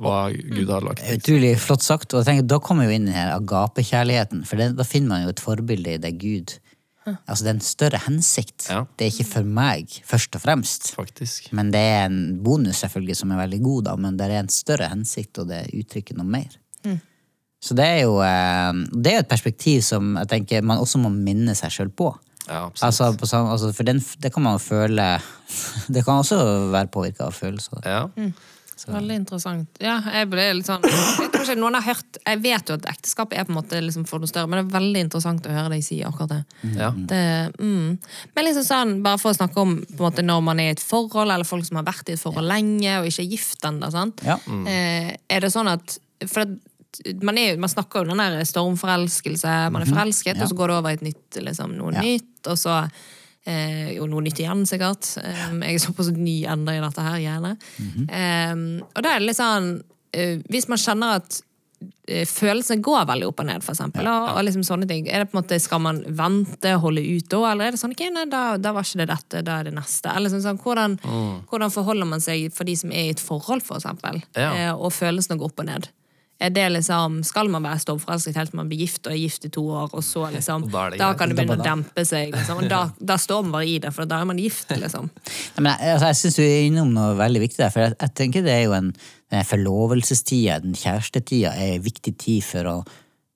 hva 0.02 0.18
Gud 0.34 0.74
har 0.74 0.86
lagt. 0.86 1.06
Utrolig 1.14 1.54
flott 1.62 1.86
sagt. 1.86 2.14
Og 2.14 2.24
jeg 2.24 2.32
tenker, 2.32 2.50
da 2.50 2.62
kommer 2.64 2.90
jo 2.90 2.98
inn 2.98 3.06
den 3.10 3.18
her 3.18 3.36
agapekjærligheten. 3.36 4.42
For 4.50 4.62
det, 4.62 4.72
da 4.80 4.88
finner 4.88 5.14
man 5.14 5.28
jo 5.28 5.36
et 5.36 5.46
forbilde 5.46 5.94
i 5.94 6.02
det 6.02 6.16
Gud 6.22 6.58
Altså 7.26 7.46
det 7.46 7.52
er 7.52 7.58
en 7.58 7.66
større 7.66 8.00
hensikt. 8.06 8.70
Ja. 8.70 8.84
Det 8.98 9.06
er 9.08 9.14
ikke 9.14 9.28
for 9.32 9.52
meg, 9.60 10.00
først 10.08 10.38
og 10.38 10.44
fremst. 10.46 10.94
Faktisk. 10.98 11.52
Men 11.58 11.74
det 11.74 11.82
er 11.82 12.08
en 12.08 12.40
bonus 12.46 12.82
selvfølgelig 12.86 13.20
som 13.20 13.34
er 13.34 13.44
veldig 13.44 13.62
god, 13.66 13.86
da, 13.90 14.00
men 14.08 14.18
det 14.20 14.30
er 14.30 14.42
en 14.44 14.52
større 14.54 14.90
hensikt, 14.92 15.42
og 15.42 15.52
det 15.52 15.66
uttrykker 15.78 16.18
noe 16.20 16.30
mer. 16.38 16.60
Så 17.60 17.76
det 17.76 17.86
er 17.86 18.02
jo 18.06 18.20
eh, 18.24 18.72
det 18.96 19.14
er 19.14 19.22
et 19.24 19.30
perspektiv 19.30 19.84
som 19.86 20.14
jeg 20.22 20.32
tenker 20.32 20.66
man 20.66 20.80
også 20.80 21.02
må 21.04 21.12
minne 21.12 21.56
seg 21.60 21.74
sjøl 21.76 21.92
på. 21.92 22.14
Ja. 22.48 22.64
Altså, 22.82 23.12
på 23.20 23.28
samme, 23.30 23.52
altså, 23.54 23.70
for 23.76 23.86
den, 23.86 24.00
det 24.24 24.32
kan 24.34 24.42
man 24.42 24.56
jo 24.56 24.62
føle 24.64 25.04
Det 25.94 26.02
kan 26.06 26.24
også 26.24 26.40
være 26.74 26.90
påvirka 26.90 27.28
av 27.28 27.36
følelser. 27.36 27.84
Ja. 27.86 28.06
Veldig 28.88 29.16
interessant. 29.20 29.80
Ja, 29.84 29.98
jeg 30.14 30.30
ble 30.32 30.46
litt 30.56 30.70
sånn 30.70 30.86
Jeg 31.24 31.32
tror 31.34 31.44
ikke 31.44 31.58
noen 31.60 31.78
har 31.80 31.86
hørt 31.90 32.20
Jeg 32.24 32.42
vet 32.44 32.72
jo 32.72 32.78
at 32.80 32.88
ekteskap 32.94 33.34
er 33.36 33.48
på 33.48 33.54
en 33.54 33.58
måte 33.60 33.82
liksom 33.84 34.06
for 34.10 34.24
noe 34.24 34.32
større, 34.32 34.48
men 34.48 34.62
det 34.62 34.66
er 34.68 34.78
veldig 34.80 35.04
interessant 35.08 35.50
å 35.50 35.56
høre 35.56 35.74
deg 35.76 35.84
si 35.86 36.00
akkurat 36.06 36.32
det. 36.38 36.40
ja. 36.80 36.92
det 36.96 37.22
mm. 37.60 37.90
Men 38.36 38.48
liksom 38.48 38.68
sånn, 38.70 38.96
bare 39.06 39.20
for 39.22 39.34
å 39.34 39.38
snakke 39.40 39.60
om 39.62 39.76
på 39.84 40.00
en 40.00 40.06
måte, 40.08 40.26
når 40.26 40.42
man 40.46 40.64
er 40.64 40.72
i 40.72 40.78
et 40.78 40.84
forhold, 40.84 41.32
eller 41.34 41.48
folk 41.48 41.68
som 41.68 41.82
har 41.82 41.88
vært 41.90 42.10
i 42.10 42.16
et 42.16 42.24
forhold 42.24 42.48
lenge 42.48 42.98
og 43.02 43.10
ikke 43.10 43.26
er 43.26 43.32
gift 43.36 43.66
ennå. 43.68 43.92
Ja. 44.24 44.40
mm. 44.46 44.66
er 44.70 45.44
det 45.44 45.52
sånn 45.54 45.70
at 45.72 46.00
For 46.28 46.44
det, 46.46 46.60
man, 47.24 47.38
er, 47.38 47.58
man 47.62 47.70
snakker 47.70 48.02
jo 48.02 48.08
om 48.10 48.18
den 48.18 48.38
der 48.40 48.48
stormforelskelse, 48.50 49.56
man 49.72 49.84
er 49.86 49.90
forelsket, 49.92 50.38
Ja. 50.38 50.44
og 50.44 50.50
så 50.50 50.58
går 50.58 50.72
det 50.72 50.78
over 50.80 50.90
i 50.90 50.98
et 50.98 51.06
nytt, 51.06 51.40
liksom, 51.46 51.78
noe 51.78 51.94
Ja. 51.94 52.02
nytt, 52.02 52.48
og 52.48 52.58
så 52.58 52.82
eh, 53.50 53.92
jo 53.98 54.06
noe 54.10 54.22
nytt 54.26 54.40
igjen, 54.44 54.64
sikkert. 54.70 55.10
Um, 55.26 55.60
jeg 55.66 55.80
er 55.80 55.84
såpass 55.90 56.14
ny 56.16 56.38
ennå 56.54 56.78
i 56.78 56.82
dette 56.86 57.06
her, 57.10 57.20
gjerne. 57.26 57.56
eh, 58.08 58.56
og 58.94 59.04
da 59.06 59.16
er 59.16 59.20
det 59.24 59.30
litt 59.32 59.40
sånn 59.40 59.72
uh, 59.82 60.36
Hvis 60.50 60.68
man 60.72 60.80
kjenner 60.82 61.20
at 61.20 61.40
uh, 61.82 62.26
følelsene 62.30 62.84
går 62.86 63.06
veldig 63.10 63.28
opp 63.30 63.44
og 63.44 63.48
ned, 63.50 63.64
for 63.66 63.76
eksempel, 63.76 64.08
og, 64.10 64.30
og 64.38 64.42
liksom 64.48 64.64
sånne 64.68 64.88
ting. 64.90 65.08
Er 65.10 65.24
det 65.24 65.30
på 65.32 65.38
en 65.38 65.42
måte, 65.44 65.60
Skal 65.64 65.82
man 65.86 66.02
vente, 66.08 66.74
holde 66.84 67.04
ut 67.06 67.30
da, 67.32 67.44
eller 67.52 67.70
er 67.70 67.76
det 67.78 67.82
sånn 67.84 67.94
ok, 67.96 68.06
nei, 68.16 68.26
da, 68.32 68.44
da 68.62 68.74
var 68.76 68.88
ikke 68.88 69.04
det 69.04 69.10
dette, 69.14 69.44
da 69.48 69.60
er 69.60 69.70
det 69.70 69.76
neste? 69.78 70.12
Eller 70.16 70.34
sånn, 70.34 70.44
sånn, 70.46 70.60
hvordan, 70.64 70.98
hvordan 71.52 71.72
forholder 71.74 72.10
man 72.10 72.24
seg 72.26 72.50
for 72.56 72.68
de 72.70 72.76
som 72.80 72.92
er 72.92 73.10
i 73.10 73.16
et 73.16 73.24
forhold, 73.24 73.64
for 73.66 73.80
eksempel, 73.82 74.22
Ja. 74.38 74.52
uh, 74.74 74.84
og 74.86 74.94
følelsene 74.98 75.40
går 75.40 75.52
opp 75.54 75.64
og 75.66 75.72
ned? 75.74 75.90
Er 76.40 76.54
det 76.56 76.70
liksom, 76.72 77.20
Skal 77.28 77.50
man 77.52 77.66
være 77.68 77.82
stormforelsket 77.84 78.38
helt 78.40 78.54
til 78.54 78.60
man 78.62 78.70
blir 78.72 78.86
gift 78.86 79.08
og 79.10 79.12
er 79.12 79.20
gift 79.20 79.46
i 79.46 79.52
to 79.52 79.66
år, 79.68 79.90
og 79.92 80.04
så 80.06 80.30
liksom, 80.32 80.64
Og 80.70 80.72
da 80.72 80.86
det 80.94 81.02
da 81.02 81.12
kan 81.20 81.32
det 81.32 81.36
begynne 81.36 81.60
å 81.60 81.66
dempe 81.66 82.06
seg? 82.08 82.32
Liksom, 82.36 82.64
og 82.64 82.72
da, 82.72 82.82
da 82.96 83.20
står 83.20 83.44
man 83.46 83.58
bare 83.60 83.68
i 83.68 83.78
det, 83.84 83.92
for 83.96 84.08
da 84.10 84.22
er 84.24 84.30
man 84.30 84.40
gift. 84.40 84.72
liksom. 84.72 85.12
Nei, 85.58 85.64
Men 85.64 85.74
jeg, 85.74 85.96
altså, 85.98 86.12
jeg 86.12 86.22
syns 86.22 86.40
du 86.40 86.44
er 86.46 86.68
innom 86.70 86.94
noe 86.96 87.16
veldig 87.20 87.44
viktig 87.44 87.64
der, 87.64 87.74
for 87.76 87.88
jeg, 87.88 87.98
jeg 88.00 88.16
tenker 88.22 88.46
det 88.46 88.56
er 88.56 88.68
jo 88.70 88.76
en 88.80 88.94
den 89.30 89.46
forlovelsestida, 89.46 90.58
den 90.64 90.74
kjærestetida, 90.78 91.54
er 91.54 91.76
en 91.76 91.86
viktig 91.86 92.16
tid 92.18 92.46
for 92.46 92.70
å, 92.70 92.76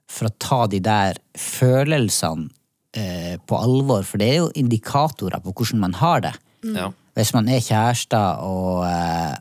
for 0.10 0.30
å 0.30 0.36
ta 0.42 0.64
de 0.72 0.80
der 0.84 1.20
følelsene 1.38 2.50
eh, 2.98 3.36
på 3.38 3.60
alvor, 3.60 4.06
for 4.08 4.22
det 4.22 4.30
er 4.32 4.40
jo 4.42 4.52
indikatorer 4.58 5.44
på 5.44 5.54
hvordan 5.54 5.84
man 5.86 5.98
har 6.02 6.26
det. 6.26 6.34
Ja. 6.74 6.90
Hvis 7.14 7.34
man 7.36 7.50
er 7.52 7.62
kjærester 7.62 8.42
og, 8.42 8.86
eh, 8.88 9.36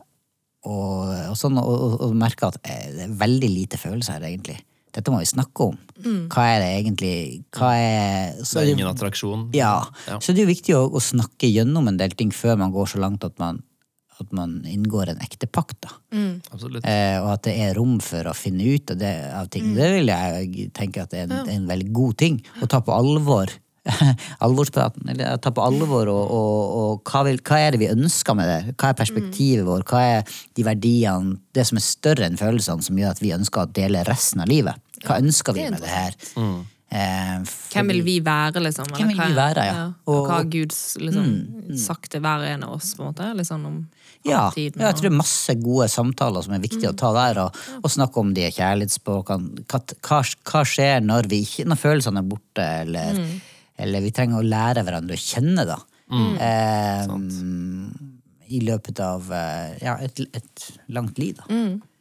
og, 0.62 1.08
og, 1.30 1.38
sånn, 1.38 1.58
og, 1.58 1.96
og, 2.04 2.12
merker 2.18 2.52
at 2.52 2.60
eh, 2.62 2.84
det 2.94 3.06
er 3.08 3.16
veldig 3.18 3.50
lite 3.50 3.80
følelser 3.80 4.18
her, 4.18 4.28
egentlig. 4.30 4.60
Dette 4.92 5.10
må 5.10 5.22
vi 5.22 5.28
snakke 5.30 5.70
om. 5.72 5.76
Hva 6.30 6.44
er 6.52 6.58
det 6.60 6.70
egentlig 6.82 7.14
Hva 7.56 7.70
er 7.80 8.40
så 8.44 8.60
Det 8.60 8.66
er 8.66 8.72
ingen 8.74 8.90
attraksjon. 8.90 9.46
ja. 9.56 9.78
Ja. 10.08 10.18
Så 10.20 10.34
det 10.34 10.42
er 10.42 10.46
jo 10.46 10.52
viktig 10.52 10.74
å, 10.76 10.82
å 10.92 11.00
snakke 11.00 11.48
gjennom 11.48 11.88
en 11.88 12.00
del 12.00 12.12
ting 12.18 12.32
før 12.34 12.58
man 12.60 12.74
går 12.74 12.92
så 12.92 13.00
langt 13.00 13.24
at 13.24 13.38
man, 13.40 13.62
at 14.20 14.34
man 14.36 14.58
inngår 14.68 15.14
en 15.14 15.24
ekte 15.24 15.48
pakt. 15.48 15.78
da. 15.86 15.96
Absolutt. 16.52 16.84
Eh, 16.84 17.16
og 17.22 17.32
at 17.38 17.46
det 17.48 17.56
er 17.64 17.74
rom 17.78 17.96
for 18.04 18.28
å 18.28 18.36
finne 18.36 18.68
ut 18.68 18.92
av, 18.92 19.00
det, 19.00 19.14
av 19.32 19.48
ting. 19.54 19.72
Det 19.78 19.90
vil 19.96 20.12
jeg 20.12 20.70
tenke 20.76 21.06
at 21.06 21.14
det 21.14 21.24
er 21.24 21.32
en, 21.40 21.48
en 21.56 21.68
veldig 21.72 21.90
god 21.96 22.20
ting. 22.26 22.42
Å 22.60 22.68
ta 22.68 22.84
på 22.84 22.94
alvor. 22.94 23.50
Alvorspraten. 24.46 25.08
Eller 25.10 25.36
ta 25.42 25.50
på 25.54 25.64
alvor, 25.64 26.10
og, 26.12 26.34
og, 26.34 26.74
og 26.82 27.10
hva, 27.10 27.24
vil, 27.26 27.40
hva 27.46 27.58
er 27.58 27.74
det 27.74 27.82
vi 27.82 27.90
ønsker 27.92 28.36
med 28.38 28.50
det? 28.50 28.74
Hva 28.76 28.92
er 28.92 28.98
perspektivet 28.98 29.66
vårt? 29.66 29.88
Hva 29.90 30.02
er 30.18 30.36
de 30.56 30.66
verdiene, 30.66 31.38
det 31.56 31.66
som 31.68 31.80
er 31.80 31.86
større 31.86 32.28
enn 32.28 32.38
følelsene, 32.40 32.84
som 32.86 33.00
gjør 33.00 33.16
at 33.16 33.22
vi 33.24 33.34
ønsker 33.34 33.64
å 33.64 33.72
dele 33.74 34.04
resten 34.08 34.44
av 34.44 34.50
livet? 34.52 34.78
Hva 35.02 35.18
ønsker 35.18 35.56
vi 35.56 35.66
med 35.70 35.82
det 35.82 35.90
her? 35.90 36.14
Eh, 36.92 37.38
Hvem 37.72 37.88
vil 37.88 38.02
vi 38.04 38.18
være, 38.20 38.60
liksom? 38.60 38.86
eller 38.90 39.00
Hvem 39.00 39.10
vil 39.14 39.22
vi 39.24 39.36
være, 39.38 39.64
ja. 39.64 39.84
Og, 40.04 40.14
Og- 40.14 40.26
hva 40.28 40.38
har 40.42 40.48
Gud 40.52 40.74
liksom, 41.00 41.28
sagt 41.80 42.10
til 42.12 42.20
hver 42.20 42.44
en 42.52 42.64
av 42.68 42.74
oss, 42.76 42.94
på 42.94 43.02
en 43.02 43.14
måte? 43.14 43.30
Liksom, 43.38 43.66
om 43.66 43.82
Ja, 44.24 44.52
ja, 44.54 44.62
jeg 44.70 44.74
tror 44.76 45.02
det 45.02 45.10
er 45.10 45.16
masse 45.18 45.54
gode 45.58 45.88
samtaler 45.90 46.44
som 46.44 46.52
er 46.54 46.60
viktige 46.62 46.92
å 46.92 46.94
ta 46.94 47.08
der, 47.16 47.40
og, 47.42 47.56
og 47.82 47.90
snakke 47.90 48.20
om 48.20 48.28
de 48.36 48.44
kjærlighetsspråkene. 48.54 49.64
Hva, 49.66 49.80
hva, 50.06 50.62
skjer 50.62 51.00
når, 51.02 51.26
vi 51.32 51.40
ikke, 51.42 51.64
når 51.66 51.80
følelsene 51.80 52.22
er 52.22 52.28
borte, 52.28 52.66
eller, 52.84 53.18
eller 53.82 54.04
vi 54.04 54.12
trenger 54.14 54.40
å 54.40 54.46
lære 54.46 54.84
hverandre 54.86 55.18
å 55.18 55.22
kjenne, 55.22 55.66
da. 55.68 55.78
Eh, 56.12 57.06
I 58.52 58.60
løpet 58.66 59.00
av 59.00 59.30
eh, 59.32 59.78
ja, 59.84 59.96
et, 60.04 60.22
et 60.36 60.68
langt 60.92 61.18
liv, 61.20 61.38
da. 61.40 61.48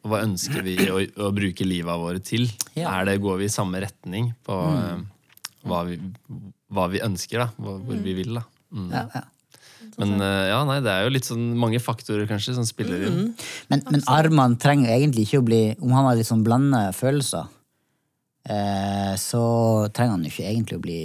Og 0.02 0.10
Hva 0.10 0.24
ønsker 0.26 0.63
vi 0.65 0.76
å, 0.89 0.98
å 1.28 1.30
bruke 1.36 1.65
livet 1.67 2.02
våre 2.02 2.22
til? 2.26 2.48
Ja. 2.74 2.89
Er 2.98 3.12
det, 3.12 3.20
går 3.22 3.44
vi 3.44 3.50
i 3.50 3.54
samme 3.54 3.84
retning 3.84 4.32
på 4.46 4.58
eh, 4.72 5.04
hva, 5.70 5.84
vi, 5.88 6.00
hva 6.74 6.88
vi 6.91 7.04
ønsker, 7.06 7.44
da? 7.44 7.52
Hvor, 7.62 7.78
hvor 7.86 8.02
vi 8.02 8.15
vil, 8.17 8.34
da? 8.39 8.48
Mm. 8.74 8.89
Ja, 8.89 9.06
ja. 9.20 9.28
Men 10.00 10.22
eh, 10.24 10.48
ja, 10.50 10.60
nei, 10.65 10.80
det 10.84 10.91
er 10.91 11.06
jo 11.06 11.13
litt 11.13 11.28
sånn 11.28 11.52
mange 11.60 11.82
faktorer 11.84 12.28
kanskje 12.30 12.56
som 12.58 12.65
spiller 12.67 13.08
inn. 13.08 13.34
Men, 13.72 13.84
men 13.91 14.04
Arman 14.10 14.58
trenger 14.62 14.94
egentlig 14.94 15.28
ikke 15.28 15.41
å 15.41 15.48
bli 15.48 15.62
Om 15.82 15.96
han 15.96 16.08
har 16.08 16.20
litt 16.20 16.30
sånn 16.30 16.46
blanda 16.46 16.84
følelser, 16.96 17.50
eh, 18.50 19.13
så 19.20 19.44
trenger 19.94 20.15
han 20.15 20.26
jo 20.26 20.32
ikke 20.32 20.48
egentlig 20.48 20.80
å 20.80 20.86
bli 20.86 21.02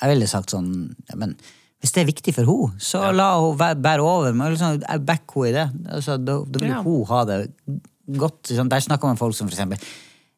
Jeg 0.00 0.12
ville 0.12 0.26
sagt 0.28 0.52
sånn 0.52 0.72
ja, 1.08 1.16
men 1.16 1.36
hvis 1.80 1.92
det 1.92 2.02
er 2.02 2.08
viktig 2.08 2.32
for 2.34 2.48
henne, 2.48 2.80
så 2.82 3.02
la 3.14 3.26
henne 3.36 3.68
bære 3.84 4.02
over. 4.02 4.32
Men 4.34 4.54
liksom, 4.54 4.80
jeg 4.82 5.02
backer 5.06 5.44
henne 5.44 5.48
i 5.50 5.54
det. 5.54 5.66
Altså, 5.98 6.16
da, 6.18 6.38
da 6.44 6.62
vil 6.62 6.70
Ja. 6.72 6.80
hun 6.82 7.04
ha 7.10 7.20
det 7.28 7.38
godt. 8.16 8.48
Sånn, 8.50 8.70
der 8.72 8.80
snakker 8.84 9.06
man 9.10 9.16
folk 9.20 9.36
som 9.36 9.48
for 9.48 9.54
eksempel 9.54 9.78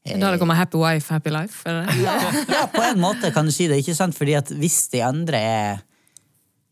Da 0.08 0.30
det 0.32 0.38
kommer 0.40 0.56
Happy 0.56 0.78
Wife, 0.80 1.12
Happy 1.12 1.30
Life? 1.30 1.62
Ja, 1.68 1.82
ja, 2.48 2.62
på 2.72 2.82
en 2.82 3.00
måte 3.00 3.30
kan 3.34 3.44
du 3.46 3.52
si 3.52 3.66
det. 3.68 3.78
ikke 3.82 3.94
sant? 3.96 4.16
Fordi 4.16 4.34
at 4.38 4.48
hvis 4.56 4.88
de 4.92 5.02
andre 5.04 5.36
er, 5.36 5.82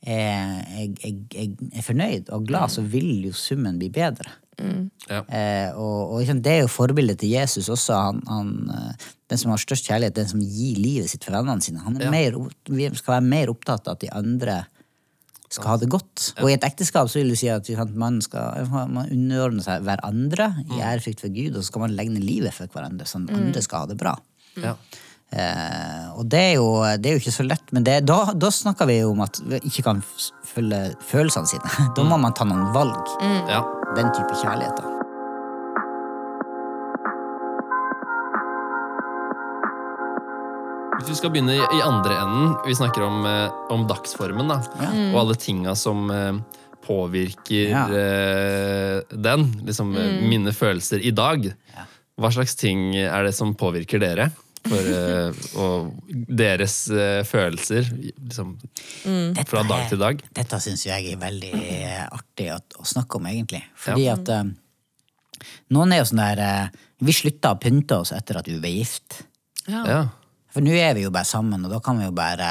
er, 0.07 0.63
er, 0.73 1.15
er, 1.37 1.51
er 1.77 1.83
fornøyd 1.85 2.31
og 2.33 2.47
glad, 2.49 2.71
så 2.73 2.83
vil 2.83 3.27
jo 3.27 3.33
summen 3.37 3.79
bli 3.81 3.91
bedre. 3.93 4.31
Ja. 4.59 5.21
Eh, 5.29 5.71
og, 5.77 6.13
og 6.15 6.21
liksom, 6.23 6.39
det 6.43 6.53
er 6.53 6.63
jo 6.65 6.71
forbildet 6.73 7.19
til 7.21 7.35
Jesus 7.35 7.69
også. 7.69 7.99
Han, 8.09 8.23
han, 8.31 8.53
eh, 8.73 9.11
den 9.31 9.39
som 9.43 9.51
har 9.53 9.61
størst 9.61 9.87
kjærlighet, 9.91 10.15
den 10.17 10.29
som 10.31 10.41
gir 10.41 10.79
livet 10.81 11.11
sitt 11.13 11.25
for 11.27 11.37
vennene 11.37 11.63
sine. 11.63 11.83
Han 11.85 11.99
Ja. 12.01 12.11
mer, 12.11 12.39
vi 12.71 12.89
skal 12.97 13.19
være 13.19 13.27
mer 13.29 13.53
opptatt 13.53 13.87
av 13.89 13.99
at 13.99 14.01
de 14.07 14.11
andre 14.17 14.65
skal 15.51 15.69
ha 15.69 15.77
det 15.79 15.89
godt. 15.93 16.33
Og 16.43 16.51
i 16.51 16.55
et 16.57 16.65
ekteskap 16.67 17.09
så 17.09 17.21
vil 17.21 17.29
du 17.31 17.37
si 17.39 17.49
at 17.53 17.69
man 17.95 18.21
skal 18.25 18.67
man 18.71 19.11
underordne 19.13 19.63
seg 19.63 19.85
hverandre 19.87 20.49
i 20.73 20.81
ærefrykt 20.81 21.21
for 21.23 21.29
Gud, 21.37 21.55
og 21.55 21.63
så 21.63 21.71
skal 21.71 21.85
man 21.87 21.95
legge 21.99 22.13
ned 22.17 22.25
livet 22.27 22.55
for 22.57 22.67
hverandre, 22.67 23.07
sånn 23.07 23.29
at 23.29 23.37
andre 23.37 23.63
skal 23.63 23.85
ha 23.85 23.87
det 23.93 23.99
bra. 24.01 24.17
Ja. 24.59 24.75
Eh, 25.31 26.19
og 26.19 26.29
det 26.31 26.39
er, 26.39 26.53
jo, 26.57 26.67
det 27.03 27.11
er 27.11 27.17
jo 27.17 27.23
ikke 27.23 27.35
så 27.35 27.47
lett, 27.47 27.73
men 27.75 27.83
det, 27.87 28.01
da, 28.07 28.33
da 28.35 28.51
snakker 28.51 28.87
vi 28.87 29.01
jo 29.01 29.11
om 29.11 29.21
at 29.25 29.41
vi 29.43 29.59
ikke 29.69 29.83
kan 29.87 30.03
følge 30.47 30.95
følelsene 31.11 31.51
sine. 31.51 31.73
Da 31.97 32.05
må 32.07 32.19
man 32.19 32.35
ta 32.35 32.47
noen 32.47 32.71
valg. 32.75 33.17
ja. 33.51 33.63
Den 33.97 34.13
type 34.13 34.37
kjærlighet. 34.43 34.83
Hvis 40.97 41.11
vi 41.13 41.17
skal 41.21 41.33
begynne 41.33 41.57
i, 41.57 41.81
andre 41.85 42.17
enden, 42.21 42.55
vi 42.67 42.75
snakker 42.77 43.05
om, 43.07 43.25
eh, 43.29 43.53
om 43.73 43.85
dagsformen, 43.89 44.49
da. 44.49 44.61
Og 45.13 45.21
alle 45.23 45.37
tinga 45.41 45.75
som 45.79 46.11
eh, 46.11 46.33
påvirker 46.87 47.69
Ja. 47.71 47.85
eh, 47.89 49.03
den. 49.11 49.47
Liksom 49.67 49.93
mm. 49.93 50.29
mine 50.29 50.53
følelser 50.53 51.01
i 51.01 51.11
dag. 51.11 51.53
Hva 52.17 52.33
slags 52.33 52.57
ting 52.57 52.95
er 52.97 53.25
det 53.25 53.35
som 53.37 53.55
påvirker 53.55 54.01
dere? 54.01 54.31
For, 54.67 54.91
uh, 54.91 55.47
og 55.63 56.11
deres 56.11 56.77
uh, 56.93 57.23
følelser 57.27 57.89
liksom, 57.95 58.55
mm. 59.07 59.41
fra 59.47 59.63
dag 59.67 59.85
er- 59.85 59.89
til 59.93 60.03
dag. 60.03 60.23
Dette 60.41 60.61
syns 60.65 60.87
jeg 60.89 61.13
er 61.13 61.21
veldig 61.21 61.53
eh, 61.55 62.05
artig 62.07 62.51
å, 62.55 62.61
å 62.81 62.87
snakke 62.87 63.21
om, 63.21 63.29
egentlig. 63.31 63.63
Fordi 63.79 64.09
at 64.13 64.33
eh, 64.35 64.45
noen 65.75 65.95
er 65.95 66.03
jo 66.03 66.09
sånn 66.11 66.23
der 66.25 66.43
uh, 66.43 66.85
Vi 67.05 67.13
slutta 67.13 67.53
å 67.55 67.61
pynte 67.61 68.01
oss 68.03 68.15
etter 68.17 68.41
at 68.41 68.49
vi 68.49 68.57
ble 68.61 68.73
gift. 68.79 69.23
Ja. 69.67 69.83
Ja. 69.85 70.01
For 70.53 70.65
nå 70.65 70.73
er 70.73 70.95
vi 70.97 71.05
jo 71.05 71.13
bare 71.13 71.29
sammen, 71.29 71.67
og 71.67 71.75
da 71.75 71.83
kan 71.85 71.99
vi 72.01 72.07
jo 72.09 72.15
bare 72.17 72.51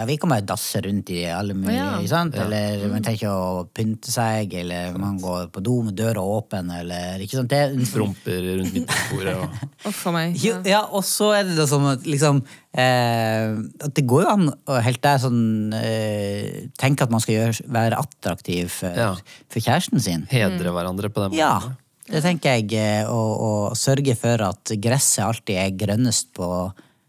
Ja, 0.00 0.06
vi 0.08 0.14
kan 0.16 0.30
bare 0.32 0.46
dasse 0.48 0.80
rundt 0.80 1.10
i 1.12 1.18
alle 1.28 1.52
mulige, 1.52 1.76
ja. 1.76 1.98
sant? 2.08 2.34
Eller 2.40 2.86
man 2.88 3.02
trenger 3.04 3.18
ikke 3.20 3.32
å 3.36 3.64
pynte 3.76 4.08
seg, 4.14 4.54
eller 4.62 4.94
man 4.96 5.18
går 5.20 5.50
på 5.52 5.60
do 5.66 5.74
med 5.84 5.98
døra 5.98 6.22
åpen, 6.24 6.70
eller 6.72 7.20
ikke 7.20 7.36
sant? 7.36 7.50
Det, 7.52 7.58
er- 7.66 7.90
Promper 7.92 8.40
rundt 8.62 8.72
midtbordet 8.78 9.34
og 9.36 9.66
Uff 9.90 10.00
a 10.08 10.14
meg. 10.16 10.38
Ja. 10.40 10.56
ja, 10.64 10.80
og 10.88 11.04
så 11.04 11.30
er 11.36 11.44
det 11.50 11.58
da 11.60 11.66
sånn 11.68 11.84
at 11.92 12.08
liksom 12.08 12.40
eh, 12.72 13.52
At 13.84 13.94
det 13.96 14.06
går 14.08 14.24
jo 14.26 14.32
an 14.32 14.48
å 14.70 14.80
helt 14.84 15.02
der 15.04 15.20
sånn 15.22 15.42
eh, 15.76 16.66
tenke 16.80 17.04
at 17.06 17.12
man 17.12 17.22
skal 17.24 17.36
gjøre, 17.36 17.68
være 17.76 18.00
attraktiv 18.00 18.72
for, 18.80 18.96
Ja. 18.96 19.12
for 19.52 19.60
kjæresten 19.64 20.00
sin. 20.02 20.26
hedre 20.30 20.72
hverandre 20.74 21.12
på 21.12 21.26
den 21.26 21.34
måten. 21.34 21.40
Ja, 21.40 21.76
det 22.10 22.22
tenker 22.24 22.56
jeg. 22.58 22.72
eh, 22.74 23.04
Og, 23.10 23.32
og 23.46 23.76
sørge 23.78 24.16
for 24.18 24.42
at 24.48 24.72
gresset 24.82 25.24
alltid 25.28 25.56
er 25.60 25.76
grønnest 25.84 26.32
på 26.36 26.48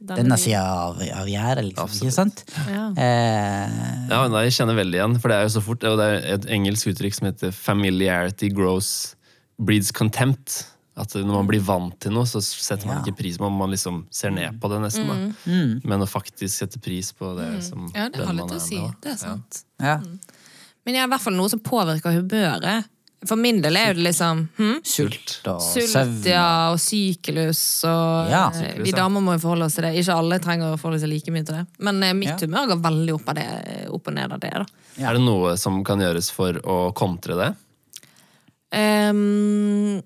Denne 0.02 0.38
sida 0.42 0.62
av, 0.66 0.98
av 0.98 1.28
gjerdet, 1.30 1.64
liksom. 1.70 1.90
Ikke 2.02 2.12
sant? 2.16 2.44
Ja. 2.68 2.88
Eh, 2.98 3.70
Ja, 4.10 4.28
nei, 4.28 4.44
jeg 4.48 4.56
kjenner 4.58 4.76
veldig 4.80 4.98
igjen, 4.98 5.20
for 5.22 5.30
det 5.30 5.38
er 5.38 5.44
jo 5.46 5.54
så 5.60 5.62
fort. 5.64 5.84
Og 5.88 5.98
det 6.02 6.08
er 6.10 6.34
et 6.36 6.46
engelsk 6.58 6.90
uttrykk 6.92 7.14
som 7.20 7.28
heter 7.30 7.52
'familiarity 7.54 8.50
grows 8.54 9.16
breeds 9.62 9.92
contempt'. 9.92 10.64
At 10.98 11.14
når 11.16 11.34
man 11.34 11.48
blir 11.48 11.62
vant 11.64 11.96
til 12.00 12.12
noe, 12.12 12.26
så 12.26 12.42
setter 12.42 12.86
man 12.88 12.98
Ja. 12.98 13.04
ikke 13.04 13.18
pris 13.18 13.38
på 13.38 13.46
det. 13.48 13.52
Man 13.58 13.70
liksom 13.72 14.06
ser 14.12 14.30
ned 14.32 14.60
på 14.60 14.70
det, 14.70 14.82
nesten. 14.82 15.08
Da. 15.08 15.88
Men 15.88 16.02
å 16.02 16.08
faktisk 16.10 16.52
sette 16.52 16.82
pris 16.82 17.12
på 17.14 17.36
det 17.38 17.64
som 17.64 17.88
Mm. 17.88 17.96
Ja, 17.96 18.10
det 18.10 18.14
den 18.18 18.26
har 18.28 18.34
man 18.34 18.48
litt 18.48 18.52
å 18.52 18.56
er 18.56 18.60
si. 18.60 18.76
med. 18.82 18.96
Det 19.02 19.12
er 19.14 19.18
sant. 19.18 19.64
ja. 19.80 19.98
Men 19.98 20.94
det 20.94 20.96
er 20.98 21.04
i 21.08 21.10
hvert 21.10 21.22
fall 21.22 21.34
noe 21.34 21.48
som 21.50 21.60
påvirker 21.60 22.12
humøret. 22.12 22.86
For 23.30 23.38
min 23.38 23.60
del 23.62 23.76
er 23.78 23.92
jo 23.92 23.98
det 24.00 24.06
liksom 24.08 24.40
hm? 24.58 24.78
Sult 24.84 25.36
og 25.52 25.60
Sult, 25.62 25.92
søvn. 25.92 26.16
ja, 26.26 26.72
og 26.74 26.80
sykelus 26.82 27.62
og 27.86 28.30
Ja. 28.32 28.48
sykelus, 28.56 28.86
Vi 28.88 28.92
damer 28.98 29.22
må 29.22 29.36
jo 29.36 29.44
forholde 29.44 29.66
oss 29.70 29.76
til 29.78 29.84
det. 29.86 29.92
Ikke 30.02 30.16
alle 30.18 30.40
trenger 30.42 30.74
å 30.74 30.80
forholde 30.82 31.00
seg 31.04 31.10
like 31.14 31.32
mye 31.36 31.46
til 31.46 31.56
det. 31.60 31.66
Men 31.80 32.02
eh, 32.04 32.14
mitt 32.18 32.30
Ja. 32.34 32.38
humør 32.48 32.72
går 32.74 32.82
veldig 32.82 33.14
opp, 33.20 33.30
av 33.30 33.36
det, 33.36 33.48
opp 33.94 34.08
og 34.08 34.14
ned 34.18 34.32
av 34.34 34.40
det. 34.40 34.52
da. 34.52 34.66
Er 35.08 35.14
det 35.14 35.22
noe 35.22 35.56
som 35.58 35.84
kan 35.84 36.00
gjøres 36.00 36.32
for 36.32 36.54
å 36.54 36.80
kontre 36.98 37.38
det? 37.38 37.52
Ehm, 38.74 40.02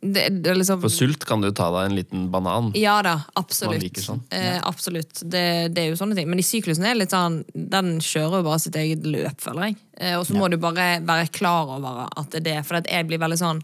det, 0.00 0.28
det 0.44 0.54
liksom 0.56 0.80
For 0.80 0.92
sult 0.92 1.24
kan 1.28 1.42
du 1.44 1.50
ta 1.52 1.66
deg 1.74 1.90
en 1.90 1.96
liten 1.98 2.22
banan. 2.32 2.70
Ja 2.78 2.96
da, 3.04 3.18
Man 3.20 3.42
absolutt. 3.42 4.00
sånn. 4.00 4.22
Eh, 4.32 4.56
absolutt. 4.64 5.20
Det, 5.20 5.68
det 5.74 5.82
er 5.82 5.90
jo 5.90 5.98
sånne 6.00 6.16
ting. 6.16 6.30
Men 6.30 6.40
i 6.40 6.46
syklusen 6.46 6.86
er 6.88 6.96
litt 6.96 7.12
sånn 7.12 7.42
Den 7.52 7.98
kjører 8.00 8.40
jo 8.40 8.46
bare 8.48 8.62
sitt 8.62 8.78
eget 8.80 9.04
løp, 9.04 9.36
føler 9.44 9.68
jeg. 9.70 9.80
Eh, 10.00 10.16
og 10.16 10.24
så 10.28 10.38
må 10.38 10.48
du 10.48 10.56
bare 10.60 10.94
være 11.04 11.28
klar 11.34 11.74
over 11.76 12.06
at 12.08 12.30
det 12.32 12.40
er 12.40 12.46
det. 12.48 12.60
For 12.68 12.80
at 12.80 12.88
jeg 12.88 13.08
blir 13.10 13.20
veldig 13.20 13.40
sånn 13.40 13.60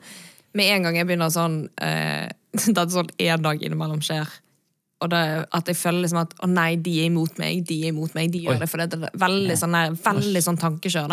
Med 0.56 0.74
en 0.74 0.88
gang 0.88 0.98
jeg 1.00 1.08
begynner 1.08 1.32
sånn 1.32 1.62
eh, 1.80 2.28
Det 2.66 2.76
er 2.76 2.92
sånn 2.92 3.14
en 3.16 3.48
dag 3.48 3.64
innimellom 3.64 4.04
skjer. 4.04 4.28
Og 5.04 5.10
det, 5.12 5.22
at 5.52 5.68
jeg 5.68 5.76
føler 5.76 6.04
liksom 6.04 6.22
at 6.22 6.30
å 6.40 6.48
nei, 6.48 6.70
de 6.80 6.92
er 7.02 7.10
imot 7.10 7.40
meg, 7.40 7.64
de 7.68 7.82
er 7.84 7.92
imot 7.92 8.14
meg, 8.16 8.30
de 8.32 8.40
gjør 8.46 8.56
Oi. 8.56 8.60
det. 8.62 8.68
For 8.72 8.80
det 8.80 8.96
er 8.96 9.18
veldig 9.20 9.56
sånn, 9.60 9.76
veldig 10.04 10.44
sånn 10.44 10.60
tankekjør. 10.60 11.12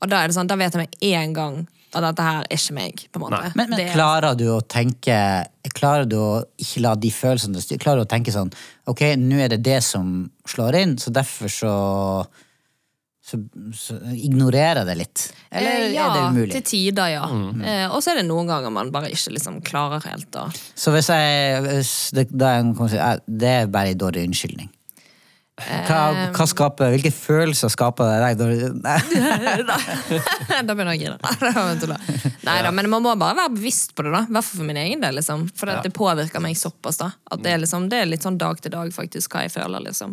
Og 0.00 0.08
da 0.08 0.22
er 0.22 0.30
det 0.30 0.36
sånn, 0.36 0.48
da 0.48 0.56
vet 0.56 0.76
jeg 0.76 0.84
med 0.86 1.04
en 1.12 1.36
gang 1.36 1.58
at 1.94 2.02
dette 2.04 2.22
her 2.22 2.42
er 2.42 2.56
ikke 2.58 2.74
meg. 2.76 3.06
på 3.12 3.16
en 3.16 3.22
måte. 3.24 3.38
Nei. 3.42 3.52
Men, 3.56 3.70
men 3.70 3.78
Det 3.78 3.86
er- 3.88 3.94
klarer 3.94 4.36
du 4.36 4.44
å 4.56 4.60
tenke 4.66 5.46
Klarer 5.74 6.08
du 6.08 6.16
å 6.16 6.44
ikke 6.58 6.80
la 6.82 6.94
de 6.96 7.10
følelsene 7.10 7.60
styre? 7.60 7.78
Klarer 7.78 8.00
du 8.00 8.06
å 8.06 8.10
tenke 8.10 8.32
sånn 8.32 8.52
Ok, 8.88 9.00
nå 9.20 9.38
er 9.44 9.48
det 9.48 9.62
det 9.62 9.82
som 9.84 10.30
slår 10.48 10.74
inn, 10.82 10.96
så 10.98 11.12
derfor 11.12 11.48
så 11.52 11.72
så, 13.28 13.36
så 13.76 13.98
ignorerer 14.16 14.86
det 14.88 14.94
litt. 14.96 15.22
Eller 15.52 15.82
Eh, 15.82 15.92
ja, 15.92 16.06
er 16.08 16.14
det 16.14 16.22
umulig? 16.32 16.52
til 16.54 16.62
tider, 16.64 17.10
ja. 17.12 17.24
Eh, 17.28 17.86
og 17.92 18.00
så 18.00 18.14
er 18.14 18.22
det 18.22 18.26
noen 18.30 18.48
ganger 18.48 18.72
man 18.72 18.88
bare 18.90 19.10
ikke 19.12 19.34
liksom 19.34 19.58
klarer 19.62 20.00
helt 20.08 20.32
å 20.40 20.46
Så 20.74 20.94
hvis 20.94 21.10
jeg 21.12 21.60
hvis 21.66 21.92
det, 22.16 22.24
da 22.32 22.54
man 22.62 22.88
si, 22.88 22.96
eh, 22.96 23.18
det 23.28 23.48
er 23.48 23.66
bare 23.66 23.88
en 23.92 23.98
dårlig 24.00 24.24
unnskyldning. 24.30 24.70
Hva, 25.58 26.30
hva 26.36 26.46
skaper, 26.48 26.90
hvilke 26.94 27.10
følelser 27.14 27.68
skaper 27.72 28.04
det 28.08 28.16
deg? 28.38 28.38
Da 30.68 30.74
begynner 30.74 30.92
jeg 30.96 30.98
å 30.98 31.02
grine. 31.02 31.18
Nei, 32.46 32.56
det 32.58 32.62
da. 32.64 32.70
Men 32.74 32.88
man 32.90 33.02
må 33.04 33.12
bare 33.18 33.36
være 33.38 33.52
bevisst 33.56 33.94
på 33.96 34.04
det, 34.06 34.12
da. 34.14 34.22
I 34.28 34.32
hvert 34.34 34.46
fall 34.46 34.60
for 34.62 34.68
min 34.68 34.80
egen 34.80 35.02
del. 35.02 35.14
liksom. 35.18 35.46
For 35.58 35.70
at 35.72 35.84
det 35.86 35.92
påvirker 35.96 36.42
meg 36.44 36.58
såpass. 36.58 36.96
da. 37.02 37.10
At 37.32 37.42
det 37.44 37.50
er, 37.54 37.60
liksom, 37.62 37.88
det 37.92 37.98
er 38.02 38.10
litt 38.10 38.24
sånn 38.26 38.38
dag 38.40 38.60
til 38.62 38.72
dag 38.74 38.88
faktisk 38.94 39.34
hva 39.34 39.40
jeg 39.46 39.52
føler. 39.54 39.80
liksom. 39.88 40.10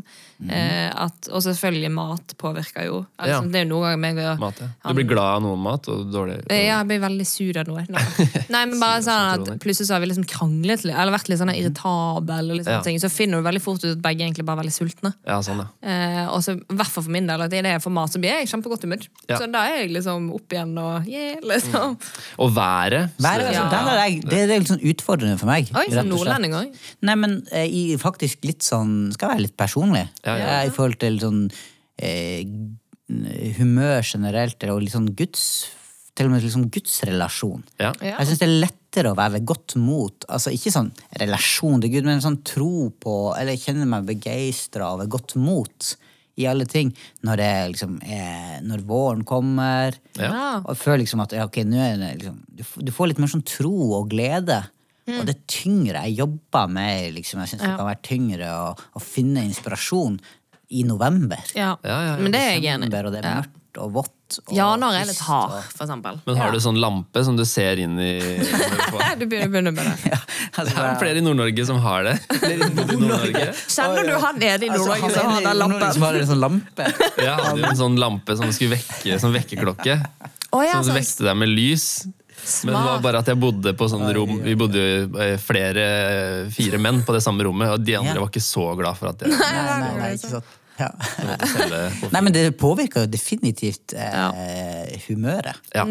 Eh, 0.50 0.90
at, 0.92 1.30
og 1.32 1.44
selvfølgelig 1.46 1.92
mat 1.96 2.36
påvirker 2.42 2.88
jo. 2.90 2.98
Mhm. 3.06 3.26
Ja. 3.26 3.40
Altså, 3.40 3.52
Det 3.52 3.58
er 3.62 3.66
jo 3.66 3.72
noen 3.72 3.86
ganger 3.88 4.02
meg 4.04 4.14
og 4.26 4.40
Mat, 4.46 4.58
ja. 4.62 4.68
Du 4.90 4.94
blir 5.00 5.08
glad 5.10 5.30
av 5.38 5.44
noen 5.46 5.62
mat, 5.64 5.84
og 5.92 5.98
dårlig 6.14 6.36
Eh, 6.52 6.64
Ja, 6.66 6.80
jeg 6.82 6.88
blir 6.90 7.02
veldig 7.06 7.28
sur 7.30 7.60
av 7.62 7.68
noe. 7.70 7.86
Nei, 7.90 8.06
Nei 8.56 8.64
men 8.66 8.80
bare 8.82 9.02
sånn 9.06 9.26
at. 9.36 9.54
Plutselig 9.64 9.88
så 9.90 9.96
har 9.96 10.02
vi 10.04 10.10
liksom 10.12 10.28
kranglet 10.30 10.86
eller 10.86 11.14
vært 11.16 11.30
litt 11.32 11.40
sånn 11.42 11.54
irritabel, 11.56 12.52
og 12.52 12.60
liksom, 12.60 12.74
Ja. 12.76 12.82
ting, 12.86 13.00
så 13.00 13.10
finner 13.12 13.40
du 13.42 13.48
veldig 13.48 13.62
fort 13.64 13.84
ut 13.86 13.94
at 13.96 14.02
begge 14.04 14.26
egentlig 14.26 14.46
bare 14.46 14.60
er 14.60 14.64
veldig 14.66 14.76
sultne. 14.76 15.14
Ja, 15.26 15.35
sånn, 15.44 15.60
ja. 15.60 15.68
Eh, 15.84 16.28
og 16.32 16.40
så 16.46 16.54
i 16.56 16.76
hvert 16.78 16.92
fall 16.94 17.04
for 17.04 17.12
min 17.12 17.28
del, 17.28 17.42
at 17.42 17.52
idet 17.54 17.74
jeg 17.74 17.82
får 17.84 17.94
mat, 17.98 18.14
så 18.14 18.22
blir 18.24 18.32
jeg 18.32 18.46
i 18.46 18.50
kjempegodt 18.52 18.86
humør. 18.88 19.04
Ja. 19.28 19.40
Så 19.42 19.50
da 19.52 19.64
er 19.68 19.82
jeg 19.82 19.92
liksom 19.96 20.30
opp 20.38 20.56
igjen 20.56 20.72
og 20.80 21.10
yeah, 21.12 21.36
liksom. 21.44 21.98
Og 22.46 22.54
været. 22.56 23.10
Været, 23.20 23.48
altså, 23.50 23.64
Ja. 23.64 23.68
den 23.74 23.92
er 23.92 24.00
jeg, 24.04 24.22
det, 24.24 24.40
det 24.48 24.56
er 24.56 24.64
litt 24.64 24.72
sånn 24.72 24.88
utfordrende 24.94 25.38
for 25.42 25.52
meg. 25.52 25.72
Oi, 25.76 25.86
som 25.92 26.08
nordlending 26.14 26.56
òg. 26.62 26.80
Nei, 27.10 27.16
men 27.26 27.38
eh, 27.52 27.66
i, 27.68 27.84
faktisk 28.00 28.46
litt 28.48 28.64
sånn 28.64 29.12
Skal 29.16 29.34
være 29.34 29.46
litt 29.48 29.58
personlig. 29.60 30.06
Ja, 30.24 30.38
ja. 30.40 30.48
Eh, 30.62 30.70
I 30.70 30.74
forhold 30.76 31.00
til 31.04 31.20
sånn 31.20 31.46
eh, 31.98 32.46
humør 33.60 34.02
generelt, 34.06 34.64
og 34.72 34.82
litt 34.82 34.96
sånn 34.96 35.12
guds 35.18 35.44
Til 36.16 36.30
og 36.30 36.32
med 36.32 36.46
litt 36.46 36.54
sånn 36.56 36.70
gudsrelasjon. 36.72 37.66
Ja. 37.82 37.92
Ja. 38.00 38.16
Jeg 38.22 38.30
syns 38.30 38.40
det 38.40 38.48
er 38.48 38.54
lettere 38.96 39.12
å 39.12 39.18
være 39.18 39.36
ved 39.38 39.46
godt 39.46 39.76
mot. 39.82 40.26
Altså 40.32 40.54
Ikke 40.56 40.72
sånn 40.74 40.92
relasjon 41.20 41.82
til 41.84 41.92
Gud, 41.92 42.08
men 42.08 42.24
sånn 42.24 42.42
tro 42.48 42.90
på 43.02 43.36
Eller 43.38 43.60
kjenne 43.60 43.88
meg 43.90 44.08
begeistra 44.08 44.96
ved 45.00 45.10
godt 45.10 45.36
mot 45.36 45.96
i 46.36 46.46
alle 46.48 46.66
ting. 46.68 46.90
Når 47.24 47.40
det 47.40 47.52
liksom 47.74 48.00
er 48.04 48.62
Når 48.64 48.86
våren 48.88 49.24
kommer. 49.28 49.96
Ja. 50.20 50.62
Og 50.64 50.78
føler 50.78 51.04
liksom 51.04 51.24
at 51.24 51.36
ja, 51.36 51.46
ok, 51.48 51.64
nå 51.68 51.80
er 51.80 52.00
det 52.00 52.14
liksom 52.22 52.40
du, 52.48 52.64
du 52.88 52.92
får 52.96 53.12
litt 53.12 53.20
mer 53.20 53.32
sånn 53.32 53.46
tro 53.48 53.76
og 54.00 54.10
glede. 54.12 54.64
Og 55.06 55.28
det 55.28 55.36
er 55.36 55.44
tyngre. 55.52 56.02
Jeg 56.08 56.18
jobber 56.24 56.72
med 56.72 57.14
liksom, 57.20 57.44
Jeg 57.44 57.54
syns 57.54 57.62
det 57.62 57.70
Mm. 57.70 57.78
Kan 57.78 57.90
være 57.92 58.06
tyngre 58.08 58.48
å, 58.58 58.72
å 58.74 59.02
finne 59.04 59.44
inspirasjon 59.46 60.18
i 60.74 60.82
november. 60.84 61.44
Ja. 61.54 61.76
Ja, 61.84 62.00
ja, 62.02 62.16
ja. 62.16 62.16
Men 62.18 62.34
det 62.34 62.42
er 62.42 62.56
jeg 62.56 62.72
enig 62.74 62.90
Desember, 62.90 63.52
og 63.78 63.92
det 63.92 63.96
mørkt 63.96 63.96
og 63.96 63.96
vått. 63.96 64.40
når 64.50 64.58
Januar 64.58 64.96
er 65.00 65.06
litt 65.06 65.20
hard, 65.20 65.64
for 65.72 65.86
eksempel. 65.86 66.20
Men 66.26 66.38
har 66.38 66.52
du 66.52 66.60
sånn 66.60 66.80
lampe 66.80 67.24
som 67.24 67.36
du 67.38 67.46
ser 67.46 67.78
inn 67.80 68.00
i 68.00 68.20
du 69.20 69.26
begynner, 69.26 69.48
begynner 69.50 69.72
med 69.72 69.86
det. 69.86 70.12
Ja, 70.12 70.20
Det 70.56 70.62
altså, 70.62 70.84
er 70.84 71.00
flere 71.00 71.18
i 71.18 71.22
Nord-Norge 71.22 71.66
som 71.66 71.80
har 71.84 72.04
det. 72.04 72.16
Nord-Norge. 72.76 73.54
Kjenner 73.68 74.04
du 74.08 74.16
han 74.18 74.40
nede 74.40 74.66
i 74.66 74.70
altså, 74.70 74.88
Nord-Norge 74.88 75.02
han 75.02 75.16
som 75.16 75.32
har 75.32 75.42
den 75.42 75.64
Nord-Norge 75.64 75.94
Som 75.94 76.08
har 76.08 76.20
en 76.20 76.30
sånn 76.34 76.44
lampe. 76.44 76.92
Jeg 77.22 77.40
hadde 77.46 77.72
en 77.72 77.82
sånn 77.84 77.98
lampe 78.02 78.38
som 78.40 78.54
skulle 78.56 78.78
vekke 78.80 79.20
som 79.22 79.36
vekkerklokke. 79.36 80.00
Oh, 80.52 80.64
ja, 80.64 80.78
som 80.78 80.92
sånn 80.92 81.02
vekte 81.02 81.28
deg 81.28 81.42
med 81.42 81.52
lys. 81.52 81.90
Men 82.66 82.76
det 82.76 82.82
var 82.86 83.00
bare 83.02 83.22
at 83.24 83.30
jeg 83.32 83.40
bodde 83.42 83.72
på 83.80 83.88
sånn 83.90 84.04
rom 84.14 84.36
Vi 84.44 84.54
bodde 84.60 84.82
jo 84.82 85.06
eh, 85.24 85.38
flere, 85.42 85.86
fire 86.54 86.78
menn 86.84 87.00
på 87.08 87.16
det 87.16 87.24
samme 87.24 87.46
rommet, 87.48 87.72
og 87.74 87.82
de 87.82 87.96
andre 87.98 88.20
var 88.22 88.30
ikke 88.30 88.44
så 88.44 88.68
glad 88.78 89.00
for 89.00 89.10
at 89.14 89.24
jeg 89.24 89.34
Nei, 89.34 89.64
nei, 89.66 89.94
nei, 89.98 90.12
ikke 90.20 90.34
sant. 90.36 90.52
Ja. 90.80 90.90
Nei, 92.12 92.22
men 92.22 92.34
det 92.36 92.50
påvirker 92.60 93.06
jo 93.06 93.12
definitivt 93.12 93.96
eh, 93.96 94.98
humøret. 95.08 95.62
Ja. 95.76 95.86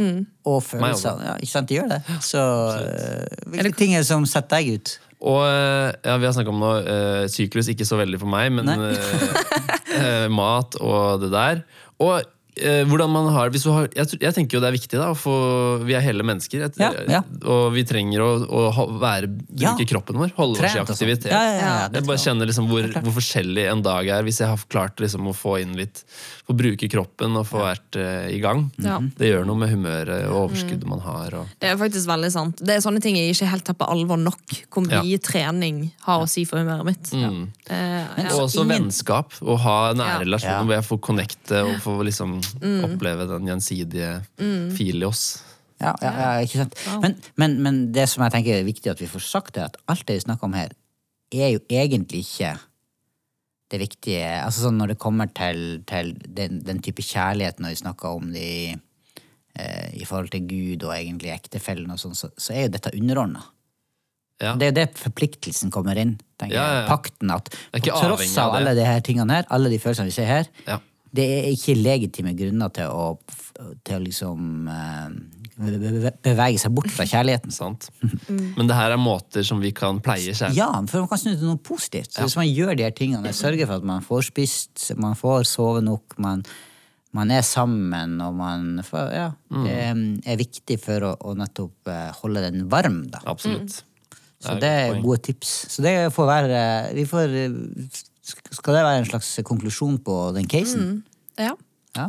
Og 0.45 0.61
følelsene. 0.67 1.31
Ja, 1.31 1.39
ikke 1.41 1.53
sant, 1.55 1.71
det 1.71 1.79
gjør 1.79 1.91
det. 1.95 2.03
Så 2.25 2.43
eh, 2.83 3.41
hvilke 3.55 3.79
ting 3.81 3.97
er 3.97 4.05
det 4.05 4.11
som 4.11 4.27
setter 4.29 4.61
deg 4.61 4.77
ut? 4.77 4.95
Og 5.25 5.41
eh, 5.47 5.91
ja, 6.05 6.19
vi 6.21 6.29
har 6.29 6.37
snakka 6.37 6.53
om 6.53 6.61
noe 6.61 6.83
eh, 6.85 7.25
syklus, 7.33 7.71
ikke 7.73 7.87
så 7.89 7.97
veldig 8.01 8.21
for 8.21 8.31
meg, 8.31 8.51
men 8.53 8.69
eh, 8.69 9.19
eh, 10.01 10.27
mat 10.33 10.77
og 10.85 11.25
det 11.25 11.33
der. 11.33 11.65
Og 12.05 12.34
hvordan 12.87 13.11
man 13.11 13.27
har, 13.35 13.51
har 13.51 13.89
jeg, 13.97 14.19
jeg 14.23 14.35
tenker 14.37 14.57
jo 14.57 14.61
det 14.63 14.69
er 14.69 14.77
viktig, 14.77 14.99
da. 15.01 15.09
For 15.19 15.83
vi 15.83 15.97
er 15.99 16.05
hele 16.05 16.23
mennesker. 16.27 16.67
Et, 16.69 16.77
Ja, 16.79 16.93
ja. 17.11 17.21
Og 17.51 17.73
vi 17.75 17.83
trenger 17.89 18.23
å, 18.23 18.29
å 18.47 18.85
være, 19.01 19.27
bruke 19.29 19.83
Ja. 19.83 19.89
kroppen 19.91 20.21
vår. 20.23 20.31
Holde 20.37 20.59
oss 20.59 20.63
i 20.63 20.69
Trent 20.69 20.85
og 20.85 20.95
sånn. 20.95 20.95
aktivitet. 20.95 21.33
Jeg 21.99 22.07
bare 22.07 22.23
kjenner 22.23 22.47
liksom 22.47 22.69
hvor, 22.71 22.87
hvor 23.03 23.17
forskjellig 23.19 23.67
en 23.73 23.83
dag 23.83 24.07
er, 24.07 24.23
hvis 24.23 24.39
jeg 24.45 24.49
har 24.53 24.63
klart 24.71 25.03
liksom 25.03 25.27
å 25.27 25.35
få 25.35 25.57
inn 25.63 25.75
litt 25.79 26.05
Få 26.45 26.53
bruke 26.53 26.89
kroppen 26.93 27.39
og 27.41 27.47
få 27.49 27.63
vært 27.63 27.97
uh, 27.97 28.27
i 28.29 28.37
gang. 28.43 28.67
Ja. 28.85 28.99
Det 29.01 29.31
gjør 29.31 29.47
noe 29.49 29.57
med 29.63 29.71
humøret 29.73 30.27
og 30.29 30.51
overskuddet 30.51 30.85
man 30.91 31.01
har. 31.01 31.33
Og, 31.39 31.47
Det 31.59 31.71
er 31.71 31.79
faktisk 31.81 32.07
veldig 32.11 32.31
sant. 32.35 32.59
Det 32.61 32.75
er 32.77 32.83
sånne 32.85 33.01
ting 33.01 33.17
jeg 33.17 33.33
ikke 33.33 33.49
helt 33.49 33.65
tar 33.65 33.79
på 33.81 33.89
alvor 33.89 34.21
nok. 34.21 34.43
Hvor 34.69 34.85
Ja. 34.91 35.01
mye 35.01 35.19
trening 35.25 35.79
har 36.05 36.21
å 36.21 36.29
si 36.29 36.45
for 36.45 36.61
humøret 36.61 36.85
mitt. 36.85 37.09
Mm. 37.17 37.49
Eh, 37.71 38.27
Og 38.35 38.43
også 38.45 38.61
ingen- 38.67 38.91
vennskap. 38.91 39.33
Å 39.41 39.57
ha 39.59 39.79
nære 39.95 40.19
Ja. 40.19 40.19
relasjoner 40.21 40.59
Ja. 40.61 40.65
hvor 40.65 40.75
jeg 40.77 40.85
får 40.85 41.01
connecte 41.01 41.65
og 41.65 41.81
får 41.81 42.05
liksom 42.05 42.37
Mm. 42.61 42.85
oppleve 42.85 43.27
den 43.29 43.47
gjensidige 43.47 44.13
filen 44.77 45.03
i 45.03 45.07
oss. 45.07 45.43
Ja, 45.81 45.95
ja, 46.03 46.11
ja, 46.13 46.45
ikke 46.45 46.61
sant? 46.61 46.75
Men, 47.03 47.17
men, 47.37 47.63
men 47.63 47.93
det 47.93 48.09
som 48.09 48.23
jeg 48.23 48.33
tenker 48.33 48.61
er 48.61 48.65
viktig 48.65 48.91
at 48.91 48.99
vi 49.01 49.07
får 49.07 49.21
sagt, 49.27 49.57
er 49.57 49.65
at 49.65 49.77
alt 49.89 50.05
det 50.07 50.17
vi 50.23 50.25
snakker 50.31 50.45
om 50.45 50.53
her, 50.53 50.69
er 51.33 51.51
jo 51.57 51.59
egentlig 51.71 52.21
ikke 52.29 52.59
det 53.75 53.81
viktige 53.83 54.27
altså 54.41 54.69
sånn 54.69 54.79
Når 54.81 54.95
det 54.95 55.01
kommer 55.03 55.31
til, 55.35 55.81
til 55.91 56.15
den, 56.39 56.61
den 56.65 56.81
type 56.85 57.03
kjærlighet, 57.05 57.61
når 57.61 57.75
vi 57.75 57.81
snakker 57.83 58.15
om 58.21 58.31
det 58.35 58.45
i, 58.45 58.77
eh, 59.59 59.91
i 60.01 60.07
forhold 60.09 60.31
til 60.35 60.47
Gud 60.51 60.87
og 60.87 60.95
egentlig 60.97 61.35
ektefellen, 61.35 61.91
og 61.95 62.01
sånn, 62.01 62.15
så, 62.19 62.31
så 62.39 62.55
er 62.55 62.67
jo 62.69 62.75
dette 62.79 62.95
underordna. 62.95 63.45
Ja. 64.43 64.57
Det 64.59 64.67
er 64.67 64.73
jo 64.73 64.79
det 64.81 64.89
forpliktelsen 64.99 65.71
kommer 65.75 65.99
inn. 66.01 66.17
tenker 66.41 66.57
Ja, 66.57 66.65
ja, 66.67 66.81
jeg. 66.81 66.89
Pakten 66.91 67.31
at 67.31 67.53
på 67.71 67.85
tross 67.87 68.33
av 68.43 68.57
alle 68.59 68.75
de 68.75 68.87
her 68.87 69.05
tingene 69.07 69.37
her, 69.39 69.47
alle 69.55 69.71
de 69.71 69.79
følelsene 69.83 70.11
vi 70.11 70.17
ser 70.17 70.27
her, 70.31 70.51
Ja. 70.67 70.81
det 71.15 71.27
er 71.37 71.51
ikke 71.53 71.77
legitime 71.79 72.35
grunner 72.35 72.73
til 72.75 72.91
å, 72.91 73.05
til 73.87 74.01
å 74.01 74.03
liksom 74.03 74.69
eh, 74.69 75.44
bevege 75.57 76.59
seg 76.59 76.73
bort 76.75 76.91
fra 76.91 77.05
kjærligheten. 77.09 77.53
Sant? 77.55 77.89
Men 78.29 78.67
det 78.69 78.75
her 78.77 78.95
er 78.95 79.01
måter 79.01 79.45
som 79.47 79.61
vi 79.63 79.71
kan 79.77 80.01
pleie 80.05 80.33
kjærligheten 80.35 80.59
Ja, 80.59 80.71
for 80.91 81.05
man 81.05 81.11
kan 81.13 81.21
snu 81.23 81.31
det 81.33 81.39
til 81.43 81.51
noe 81.53 81.61
positivt. 81.63 82.13
Så 82.15 82.27
Hvis 82.27 82.37
man 82.41 82.49
gjør 82.51 82.75
de 82.79 82.87
her 82.87 82.95
tingene, 82.97 83.33
sørger 83.37 83.67
for 83.71 83.77
at 83.83 83.89
man 83.89 84.03
får 84.05 84.27
spist, 84.33 84.85
man 85.01 85.15
får 85.19 85.47
sove 85.49 85.83
nok, 85.85 86.17
man, 86.19 86.43
man 87.15 87.31
er 87.31 87.43
sammen, 87.47 88.17
og 88.25 88.35
man 88.41 88.81
får, 88.87 89.11
ja, 89.15 89.31
Mm. 89.55 89.67
er, 89.71 89.99
er 90.33 90.37
viktig 90.41 90.81
for 90.83 91.05
å, 91.07 91.13
å 91.31 91.35
nettopp 91.39 91.87
eh, 91.93 92.09
holde 92.23 92.41
den 92.51 92.65
varm. 92.73 93.05
Da. 93.13 93.21
Absolutt. 93.31 93.85
Så 94.43 94.59
det 94.61 94.69
er 94.69 94.99
gode 95.01 95.23
tips. 95.25 95.53
Så 95.73 95.81
det 95.85 95.93
får 96.13 96.27
være 96.29 96.59
vi 96.99 97.05
får, 97.09 97.37
eh, 97.39 97.55
Skal 98.25 98.75
det 98.75 98.83
være 98.85 98.99
en 98.99 99.07
slags 99.09 99.31
konklusjon 99.47 99.99
på 100.05 100.33
den 100.35 100.47
casen? 100.51 101.03
Ja. 101.39 101.55
Ja. 101.95 102.09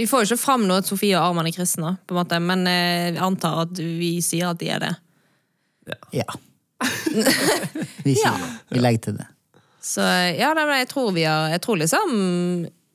Vi 0.00 0.06
får 0.08 0.22
jo 0.24 0.30
ikke 0.30 0.40
fram 0.40 0.62
noe 0.68 0.80
at 0.80 0.88
Sofie 0.88 1.12
og 1.18 1.26
Arman 1.30 1.50
er 1.50 1.52
kristne, 1.52 1.94
på 2.08 2.14
en 2.14 2.20
måte, 2.22 2.38
men 2.40 2.64
eh, 2.70 3.10
jeg 3.10 3.20
antar 3.26 3.66
at 3.66 3.80
vi 3.80 4.14
sier 4.24 4.54
at 4.54 4.60
de 4.62 4.70
er 4.72 4.86
det. 4.86 4.94
ja. 6.16 6.26
vi 8.06 8.14
sier 8.16 8.32
det. 8.40 8.50
Vi 8.72 8.80
legger 8.80 9.02
til 9.10 9.18
det. 9.20 9.26
Så 9.84 10.04
ja, 10.36 10.52
nei, 10.56 10.64
men 10.68 10.78
jeg 10.82 10.88
tror 10.90 11.10
vi 11.16 11.22
har 11.24 11.48
Jeg 11.54 11.62
tror 11.64 11.78
liksom 11.80 12.10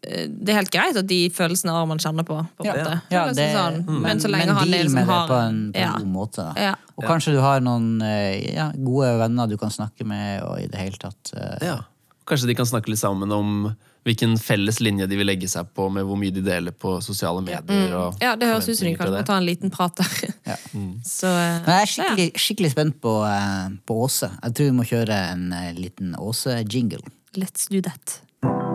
eh, 0.06 0.26
det 0.30 0.54
er 0.54 0.60
helt 0.60 0.74
greit 0.74 0.98
at 0.98 1.08
de 1.10 1.20
følelsene 1.34 1.74
Arman 1.74 2.02
kjenner 2.02 2.26
på. 2.26 2.38
på 2.58 2.66
en 2.66 2.70
Ja, 2.70 2.76
måte. 2.78 2.98
ja, 3.14 3.24
det, 3.34 3.48
sånn, 3.54 3.80
men 4.02 4.22
så 4.22 4.30
lenge 4.34 4.54
han 4.54 4.66
er 4.66 4.86
liksom 4.86 4.98
med 5.00 5.06
det 5.06 5.14
har 5.14 5.28
på 5.30 5.40
en, 5.42 5.60
på 5.74 5.82
en 5.82 5.86
ja. 5.86 5.96
god 5.98 6.12
måte. 6.14 6.46
Da. 6.46 6.68
Ja. 6.72 6.76
Og 6.96 7.06
kanskje 7.10 7.36
du 7.36 7.42
har 7.46 7.62
noen 7.66 8.02
eh, 8.06 8.56
ja, 8.56 8.72
gode 8.78 9.12
venner 9.22 9.50
du 9.50 9.58
kan 9.62 9.74
snakke 9.74 10.06
med, 10.08 10.42
og 10.46 10.62
i 10.62 10.70
det 10.72 10.82
hele 10.82 11.02
tatt 11.02 11.34
Ja. 11.62 11.84
Kanskje 12.26 12.48
de 12.50 12.56
kan 12.58 12.66
snakke 12.66 12.90
litt 12.90 13.00
sammen 13.00 13.30
om 13.32 13.76
hvilken 14.06 14.34
felles 14.42 14.80
linje 14.82 15.06
de 15.10 15.18
vil 15.18 15.26
legge 15.30 15.48
seg 15.50 15.68
på 15.78 15.88
med 15.94 16.06
hvor 16.06 16.18
mye 16.18 16.34
de 16.34 16.42
deler 16.46 16.72
på 16.74 16.96
sosiale 17.02 17.42
medier. 17.42 17.94
Og 17.98 18.14
Mm. 18.16 18.22
ja, 18.22 18.36
det 18.36 18.48
høres 18.50 18.70
ut 18.70 18.78
som 18.78 18.88
de 18.88 18.96
det. 18.98 19.26
ta 19.26 19.38
en 19.38 19.46
liten 19.46 19.70
prat 19.74 19.96
der. 19.96 20.34
Ja. 20.46 20.56
Så 21.06 21.28
eh, 21.28 21.62
Men 21.66 21.74
jeg 21.74 21.82
er 21.82 21.86
skikkelig, 21.94 22.32
skikkelig 22.36 22.72
spent 22.72 23.00
på, 23.02 23.16
eh, 23.26 23.70
på 23.86 23.94
Åse. 24.06 24.30
Jeg 24.44 24.54
tror 24.58 24.66
vi 24.72 24.78
må 24.78 24.84
kjøre 24.86 25.18
en 25.34 25.52
eh, 25.54 25.74
liten 25.74 26.16
Åse-jingle. 26.18 27.02
let's 27.36 27.68
do 27.70 27.82
that. 27.82 28.22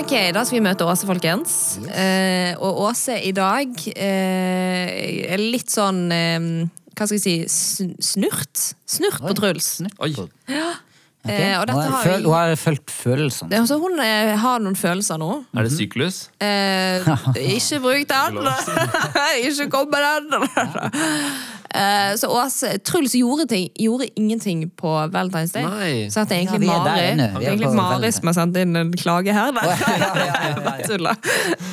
Ok, 0.00 0.12
da 0.34 0.42
skal 0.46 0.58
vi 0.58 0.62
møte 0.64 0.86
Åse, 0.88 1.06
folkens. 1.08 1.52
Eh, 1.92 2.54
og 2.58 2.78
Åse 2.88 3.16
i 3.26 3.32
dag 3.36 3.72
eh, 3.94 5.32
er 5.34 5.42
litt 5.42 5.70
sånn 5.72 6.00
eh, 6.14 6.46
Hva 6.96 7.06
skal 7.08 7.16
jeg 7.18 7.48
si 7.50 7.88
snurt? 8.04 8.64
Snurt 8.90 9.20
på 9.22 9.34
Truls. 9.38 9.68
Oi. 9.98 10.10
Ok? 10.12 10.30
Eh, 11.28 11.52
og 11.60 11.66
dette 11.68 11.74
hun, 11.76 11.82
har 11.84 11.90
har 11.92 12.04
føl- 12.06 12.24
hun 12.24 12.32
har 12.32 12.54
fulgt 12.56 12.90
følelsene. 12.96 13.52
Altså, 13.60 13.76
hun 13.82 13.98
eh, 14.00 14.30
har 14.40 14.58
noen 14.64 14.76
følelser 14.80 15.18
nå. 15.20 15.26
Er 15.52 15.66
det 15.68 15.72
syklus? 15.74 16.22
Eh, 16.40 17.04
ikke 17.56 17.80
bruk 17.84 18.06
den! 18.08 18.38
ikke 19.50 19.66
kom 19.74 19.90
med 19.92 20.06
den! 20.30 20.48
Eh, 21.74 22.16
så 22.16 22.28
Åse 22.28 22.78
Truls 22.78 23.14
gjorde, 23.14 23.46
ting, 23.46 23.68
gjorde 23.74 24.08
ingenting 24.18 24.70
på 24.70 24.88
Valentine's 24.88 25.52
Day. 25.52 25.62
Nei. 25.62 26.10
Så 26.10 26.24
det 26.24 26.34
er 26.34 26.40
egentlig 26.42 26.66
Ja, 26.66 26.74
er 26.74 26.84
Mari. 26.84 27.04
Det 27.16 27.46
er 27.46 27.52
egentlig 27.52 27.70
Mari 27.76 28.10
som 28.12 28.30
har 28.30 28.36
sendt 28.40 28.58
inn 28.58 28.76
en 28.76 28.90
klage 28.98 29.34
her. 29.34 29.52
Da. 29.54 29.62
Ja, 29.70 29.76
ja, 29.78 30.10
ja, 30.18 30.26
ja, 30.26 30.64
ja. 30.66 30.86
Tulla. 30.90 31.14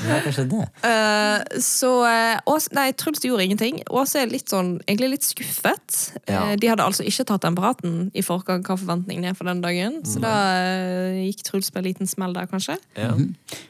Ja, 0.08 0.20
det. 0.22 0.62
Eh, 0.90 1.60
så 1.66 1.92
eh, 2.06 2.38
Åse, 2.46 2.72
nei, 2.78 2.92
Truls 2.94 3.26
gjorde 3.26 3.48
ingenting. 3.48 3.82
Åse 3.90 4.22
er 4.22 4.32
litt 4.32 4.54
sånn, 4.54 4.76
egentlig 4.86 5.16
litt 5.16 5.28
skuffet. 5.28 6.00
Ja. 6.30 6.46
Eh, 6.46 6.56
de 6.62 6.72
hadde 6.72 6.86
altså 6.86 7.06
ikke 7.08 7.26
tatt 7.32 7.48
den 7.48 7.58
praten 7.58 8.00
i 8.14 8.26
forkant 8.26 8.70
hva 8.70 8.78
forventningene 8.78 9.34
er 9.34 9.38
for 9.40 9.50
den 9.50 9.66
dagen. 9.66 10.02
Så 10.06 10.22
da 10.24 10.36
eh, 10.62 11.24
gikk 11.26 11.46
Truls 11.48 11.74
på 11.74 11.82
en 11.82 11.90
liten 11.90 12.10
smell 12.10 12.38
der, 12.38 12.50
kanskje. 12.52 12.78
Ja. 13.00 13.14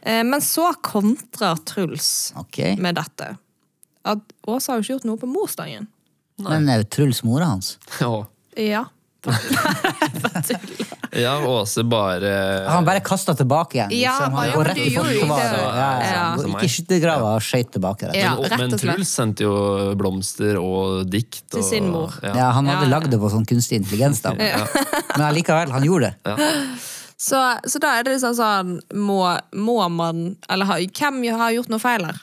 Eh, 0.04 0.24
men 0.28 0.44
så 0.44 0.74
kontrer 0.84 1.60
Truls 1.68 2.34
okay. 2.36 2.76
med 2.76 3.00
dette. 3.00 3.38
At 4.08 4.24
Åse 4.48 4.72
har 4.72 4.80
jo 4.80 4.86
ikke 4.86 4.98
gjort 4.98 5.08
noe 5.08 5.22
på 5.22 5.30
morsdagen. 5.30 5.88
Men 6.46 6.68
det 6.68 6.74
er 6.76 6.84
jo 6.84 6.90
Truls 6.98 7.24
mora 7.26 7.46
hans? 7.54 7.78
Ja. 8.02 8.26
Ja. 8.58 8.86
ja, 11.12 11.48
Åse 11.48 11.84
bare 11.84 12.66
Han 12.70 12.86
bare 12.86 13.00
kasta 13.00 13.34
tilbake 13.36 13.78
igjen. 13.78 13.92
Ja, 13.92 14.12
liksom. 14.12 14.34
Han 14.34 14.48
ja, 14.48 14.54
går 14.56 14.64
rett 14.70 14.78
i 14.78 14.94
gjorde 14.94 15.14
forsvaret. 15.20 15.52
det. 15.52 15.64
Ja, 15.64 16.04
ja. 16.14 16.28
Ikke 16.48 16.70
skyttergrava 16.72 17.34
og 17.36 17.44
skøyt 17.44 17.72
tilbake. 17.76 18.08
Rett. 18.12 18.20
Ja, 18.22 18.36
men, 18.36 18.44
rett 18.46 18.60
men 18.62 18.76
slett. 18.76 18.84
Truls 18.86 19.14
sendte 19.20 19.48
jo 19.48 19.56
blomster 20.00 20.60
og 20.62 21.10
dikt. 21.12 21.42
Til 21.52 21.64
og, 21.64 21.68
sin 21.68 21.90
mor. 21.92 22.14
Ja. 22.24 22.36
Ja, 22.38 22.52
han 22.58 22.70
hadde 22.72 22.88
Ja. 22.88 22.94
lagd 22.94 23.12
det 23.12 23.20
på 23.22 23.32
sånn 23.34 23.48
kunstig 23.50 23.82
intelligens, 23.82 24.22
da. 24.24 24.36
Men 25.18 25.26
allikevel, 25.32 25.74
han 25.74 25.84
gjorde 25.84 26.14
det. 26.14 26.38
Så, 27.18 27.42
så 27.66 27.82
da 27.82 27.96
er 27.98 28.06
det 28.06 28.14
liksom 28.14 28.36
sånn 28.38 28.76
Må, 28.94 29.24
må 29.58 29.80
man 29.90 30.36
Eller 30.54 30.68
har, 30.70 30.84
hvem 30.86 31.24
har 31.34 31.56
gjort 31.56 31.72
noe 31.74 31.82
feil 31.82 32.06
her? 32.06 32.20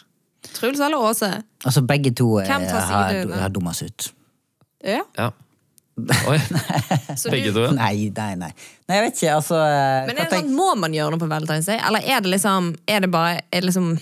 Truls 0.54 0.80
eller 0.80 1.00
Åse? 1.10 1.30
Altså, 1.64 1.82
begge 1.88 2.12
to 2.16 2.28
eh, 2.40 2.46
Hvem 2.48 2.66
tar 2.70 2.84
har, 2.90 3.10
sidene? 3.14 3.40
har 3.42 3.52
dumma 3.54 3.72
seg 3.76 3.90
ut. 3.92 4.08
Ja. 4.84 5.00
Ja. 5.18 5.30
Oi. 6.28 6.38
Så 7.20 7.30
Begge 7.30 7.52
du, 7.52 7.58
to, 7.60 7.62
ja. 7.68 7.74
Nei, 7.76 8.08
nei, 8.16 8.32
nei. 8.40 8.48
Nei, 8.88 8.96
jeg 8.98 9.04
vet 9.06 9.20
ikke, 9.20 9.34
altså 9.36 9.60
eh, 9.62 10.00
men 10.08 10.16
er 10.16 10.24
det 10.24 10.30
tenk- 10.32 10.48
sånn, 10.48 10.56
må 10.58 10.72
man 10.82 10.96
gjøre 10.96 11.14
noe 11.14 11.22
på 11.22 11.28
Valentine's 11.30 11.68
Day? 11.70 11.78
Eller 11.86 12.02
er 12.02 12.24
det 12.24 12.32
liksom 12.34 12.72
Er 12.90 13.04
det 13.04 13.10
bare 13.14 13.36
Er 13.54 13.62
det 13.62 13.68
liksom 13.70 13.92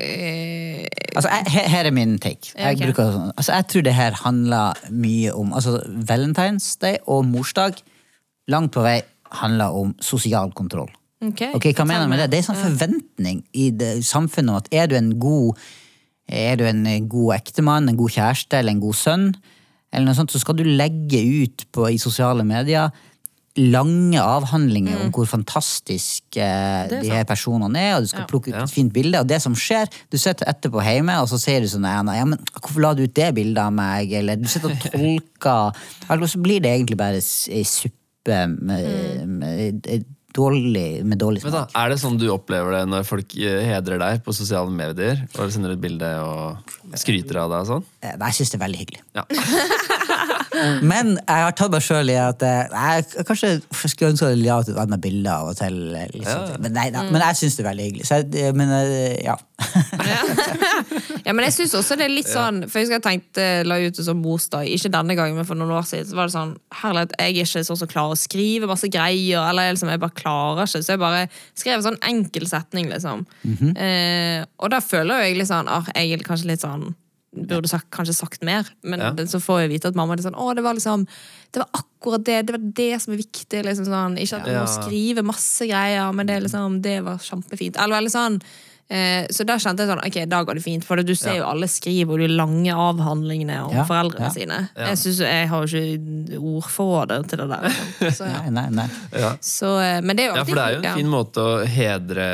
eh, 0.00 0.86
Altså, 1.12 1.28
jeg, 1.28 1.52
her, 1.52 1.68
her 1.68 1.84
er 1.90 1.94
min 1.94 2.14
take. 2.18 2.54
Jeg, 2.56 2.78
ok. 2.78 2.84
bruker, 2.88 3.10
sånn- 3.12 3.32
altså, 3.36 3.52
jeg 3.58 3.66
tror 3.68 3.84
det 3.84 3.94
her 3.98 4.16
handler 4.22 4.80
mye 4.90 5.34
om 5.36 5.52
altså, 5.52 5.74
Valentine's 6.08 6.70
Day 6.80 6.96
og 7.06 7.26
morsdag 7.28 7.82
langt 8.50 8.72
på 8.74 8.82
vei 8.84 9.02
handler 9.42 9.76
om 9.76 9.92
sosial 10.02 10.50
kontroll. 10.56 10.88
Ok, 11.22 11.42
Ok, 11.54 11.68
Hva 11.76 11.84
mener 11.86 12.00
jeg 12.06 12.10
med 12.12 12.18
det? 12.24 12.30
Det 12.32 12.38
er 12.38 12.42
en 12.42 12.50
sånn 12.50 12.64
forventning 12.66 13.42
i 13.54 13.70
det, 13.70 13.92
samfunnet 14.04 14.50
om 14.50 14.56
at 14.58 14.68
er 14.74 14.86
du 14.90 14.96
en 14.98 15.12
god 15.22 15.56
er 16.32 16.56
du 16.56 16.64
en 16.64 16.84
god 17.08 17.34
ektemann, 17.36 17.88
en 17.90 17.96
god 17.98 18.10
kjæreste 18.14 18.56
eller 18.58 18.72
en 18.72 18.80
god 18.80 18.94
sønn, 18.96 19.34
eller 19.92 20.06
noe 20.06 20.16
sånt, 20.16 20.32
så 20.32 20.40
skal 20.40 20.56
du 20.56 20.62
legge 20.64 21.20
ut 21.44 21.66
på, 21.74 21.84
i 21.92 21.98
sosiale 22.00 22.44
medier 22.46 22.90
lange 23.58 24.16
avhandlinger 24.16 24.96
om 25.02 25.10
hvor 25.12 25.26
fantastisk 25.28 26.38
eh, 26.40 26.86
Mm. 26.86 26.88
Det 26.88 27.00
de 27.04 27.10
her 27.12 27.24
personene 27.28 27.76
er, 27.78 27.96
og 27.96 28.02
du 28.02 28.08
skal 28.08 28.22
Ja. 28.24 28.26
plukke 28.30 28.48
ut 28.48 28.62
et 28.62 28.70
fint 28.72 28.92
bilde. 28.92 29.20
Og 29.20 29.26
det 29.28 29.42
som 29.42 29.52
skjer, 29.54 29.86
du 30.10 30.16
sitter 30.16 30.46
etterpå 30.48 30.80
hjemme, 30.82 31.18
og 31.20 31.28
så 31.28 31.38
sier 31.38 31.60
du 31.60 31.66
sånn 31.68 31.82
«Nei, 31.84 32.02
nei, 32.02 32.16
ja, 32.16 32.24
men 32.24 32.38
hvorfor 32.38 32.80
la 32.80 32.94
du 32.94 33.02
ut 33.04 33.12
det 33.14 33.34
bildet 33.34 33.58
av 33.60 33.72
meg? 33.72 34.10
Eller 34.12 34.36
du 34.36 34.48
sitter 34.48 34.70
og 34.72 34.78
tolker 34.88 35.76
og 36.08 36.28
så 36.32 36.40
blir 36.40 36.60
det 36.64 36.72
egentlig 36.72 36.96
bare 36.96 37.20
ei 37.20 37.62
suppe 37.62 38.48
med, 38.48 38.88
Mm. 39.26 39.38
med, 39.38 39.86
dårlig, 40.34 41.04
med 41.04 41.20
dårlig 41.20 41.42
Men 41.44 41.52
da, 41.54 41.64
smak. 41.68 41.76
er 41.82 41.92
det 41.92 41.98
sånn 42.02 42.18
du 42.20 42.26
opplever 42.32 42.78
det 42.78 42.82
når 42.90 43.06
folk 43.08 43.34
eh, 43.36 43.60
hedrer 43.68 44.00
deg 44.02 44.22
på 44.24 44.34
sosiale 44.36 44.72
medier? 44.72 45.22
Og 45.38 45.52
sender 45.54 45.74
et 45.76 45.82
bilde 45.82 46.08
og 46.24 46.74
skryter 46.98 47.42
av 47.44 47.52
deg 47.52 47.64
og 47.64 47.70
sånn? 47.74 47.86
Eh, 48.02 48.16
jeg 48.16 48.38
syns 48.40 48.54
det 48.54 48.58
er 48.60 48.64
veldig 48.66 48.82
hyggelig. 48.82 49.02
Ja. 49.18 49.26
Men 50.92 51.14
jeg 51.16 51.44
har 51.46 51.54
tatt 51.58 51.72
meg 51.74 51.84
sjøl 51.84 52.12
i 52.12 52.18
at 52.20 52.42
eh, 52.46 52.72
jeg 52.72 53.26
kanskje 53.28 53.52
skulle 53.84 54.12
ønske 54.12 54.30
jeg 54.32 54.42
la 54.42 54.58
ut 54.60 54.70
et 54.72 54.80
annet 54.82 55.02
bilde 55.02 55.32
av 55.32 55.52
og 55.52 55.58
til. 55.58 55.78
Liksom. 55.92 56.44
Ja. 56.52 56.60
Men, 56.62 56.76
nei, 56.76 56.88
da, 56.94 57.06
men 57.10 57.24
jeg 57.24 57.40
syns 57.40 57.58
det 57.58 57.64
er 57.64 57.68
veldig 57.70 57.88
hyggelig. 57.88 58.08
Så 58.08 58.20
jeg, 58.22 58.56
men 58.58 58.74
eh, 58.78 59.18
ja. 59.24 59.36
Ja, 61.22 61.30
men 61.32 61.44
jeg 61.46 61.54
synes 61.54 61.74
også 61.78 61.94
det 61.94 62.08
er 62.08 62.10
litt 62.10 62.26
sånn 62.26 62.64
For 62.66 62.80
jeg 62.80 62.88
husker 62.88 62.96
jeg 62.96 63.04
tenkte 63.04 63.44
la 63.62 63.76
ut 63.78 63.94
det 63.94 64.04
som 64.06 64.18
morsdag, 64.18 64.66
ikke 64.74 64.90
denne 64.90 65.14
gangen, 65.18 65.38
men 65.38 65.46
for 65.46 65.58
noen 65.58 65.74
år 65.76 65.86
siden. 65.86 66.08
Så 66.10 66.18
var 66.18 66.28
det 66.28 66.34
sånn 66.34 66.56
Herlighet, 66.82 67.14
jeg 67.20 67.36
er 67.36 67.46
ikke 67.46 67.62
sånn 67.68 67.78
som 67.78 67.90
klarer 67.92 68.16
å 68.16 68.18
skrive 68.18 68.70
masse 68.70 68.90
greier, 68.90 69.44
eller 69.46 69.70
liksom, 69.70 69.92
jeg 69.92 70.02
bare 70.02 70.18
klarer 70.18 70.66
ikke. 70.66 70.82
Så 70.82 70.96
jeg 70.96 71.02
bare 71.02 71.22
skrev 71.54 71.78
en 71.78 71.86
sånn 71.86 72.00
enkel 72.10 72.48
setning, 72.50 72.90
liksom. 72.90 73.22
eh, 73.76 74.42
og 74.58 74.72
da 74.74 74.82
føler 74.82 75.26
jeg 75.26 75.38
litt 75.38 75.50
sånn 75.50 75.70
ah, 75.70 75.86
Jeg 75.94 76.16
er 76.16 76.26
kanskje 76.26 76.50
litt 76.50 76.64
sånn 76.64 76.90
Burde 77.32 77.68
sagt, 77.68 77.86
kanskje 77.90 78.12
sagt 78.14 78.42
mer, 78.44 78.66
men 78.84 79.00
Ja. 79.00 79.12
så 79.24 79.38
får 79.40 79.62
jeg 79.62 79.70
vite 79.70 79.88
at 79.88 79.94
mamma 79.96 80.12
er 80.12 80.18
sånn 80.22 80.34
Å, 80.36 80.54
det 80.54 80.62
var 80.62 80.74
liksom 80.74 81.06
Det 81.52 81.62
var 81.62 81.68
akkurat 81.72 82.24
det, 82.24 82.46
det 82.46 82.52
var 82.52 82.72
det 82.72 83.00
som 83.00 83.12
er 83.14 83.16
viktig. 83.22 83.64
Liksom 83.64 83.86
sånn, 83.86 84.18
ikke 84.20 84.36
at 84.40 84.44
du 84.44 84.50
Ja. 84.52 84.64
må 84.64 84.68
skrive 84.68 85.22
masse 85.24 85.66
greier, 85.66 86.12
men 86.14 86.26
det, 86.26 86.42
liksom, 86.42 86.80
det 86.82 87.02
var 87.04 87.16
kjempefint. 87.18 87.76
Eller 87.78 87.96
eller 87.96 88.10
sånn 88.10 88.40
eh, 88.92 89.26
Så 89.32 89.46
da 89.48 89.56
kjente 89.62 89.82
jeg 89.86 89.90
sånn 89.92 90.02
Ok, 90.06 90.18
da 90.28 90.42
går 90.44 90.58
det 90.60 90.64
fint. 90.66 90.84
For 90.86 91.00
du 91.02 91.14
ser 91.18 91.38
jo 91.40 91.46
alle 91.48 91.68
skriver 91.72 92.22
de 92.22 92.28
lange 92.36 92.74
avhandlingene 92.76 93.58
om 93.66 93.74
Ja, 93.78 93.86
foreldrene 93.88 94.28
ja. 94.28 94.32
sine. 94.36 94.58
Jeg, 94.76 94.98
synes, 95.00 95.22
jeg 95.24 95.48
har 95.48 95.66
jo 95.66 95.82
ikke 95.82 96.40
ordforrådet 96.52 97.20
til 97.32 97.42
det 97.42 97.48
der. 97.52 97.78
Så, 98.18 98.28
ja. 98.28 98.42
Nei, 98.44 98.50
nei, 98.58 98.66
nei. 98.82 98.88
Ja. 99.16 99.32
så, 99.40 99.72
eh, 99.82 100.00
men 100.04 100.16
det 100.18 100.26
er 100.26 100.30
jo 100.32 100.36
ja, 100.40 100.44
for 100.48 100.58
det 100.60 100.64
er 100.66 100.76
jo 100.76 100.80
en 100.82 100.88
ja. 100.90 100.94
fin 100.98 101.10
måte 101.12 101.42
å 101.42 101.52
hedre 101.68 102.26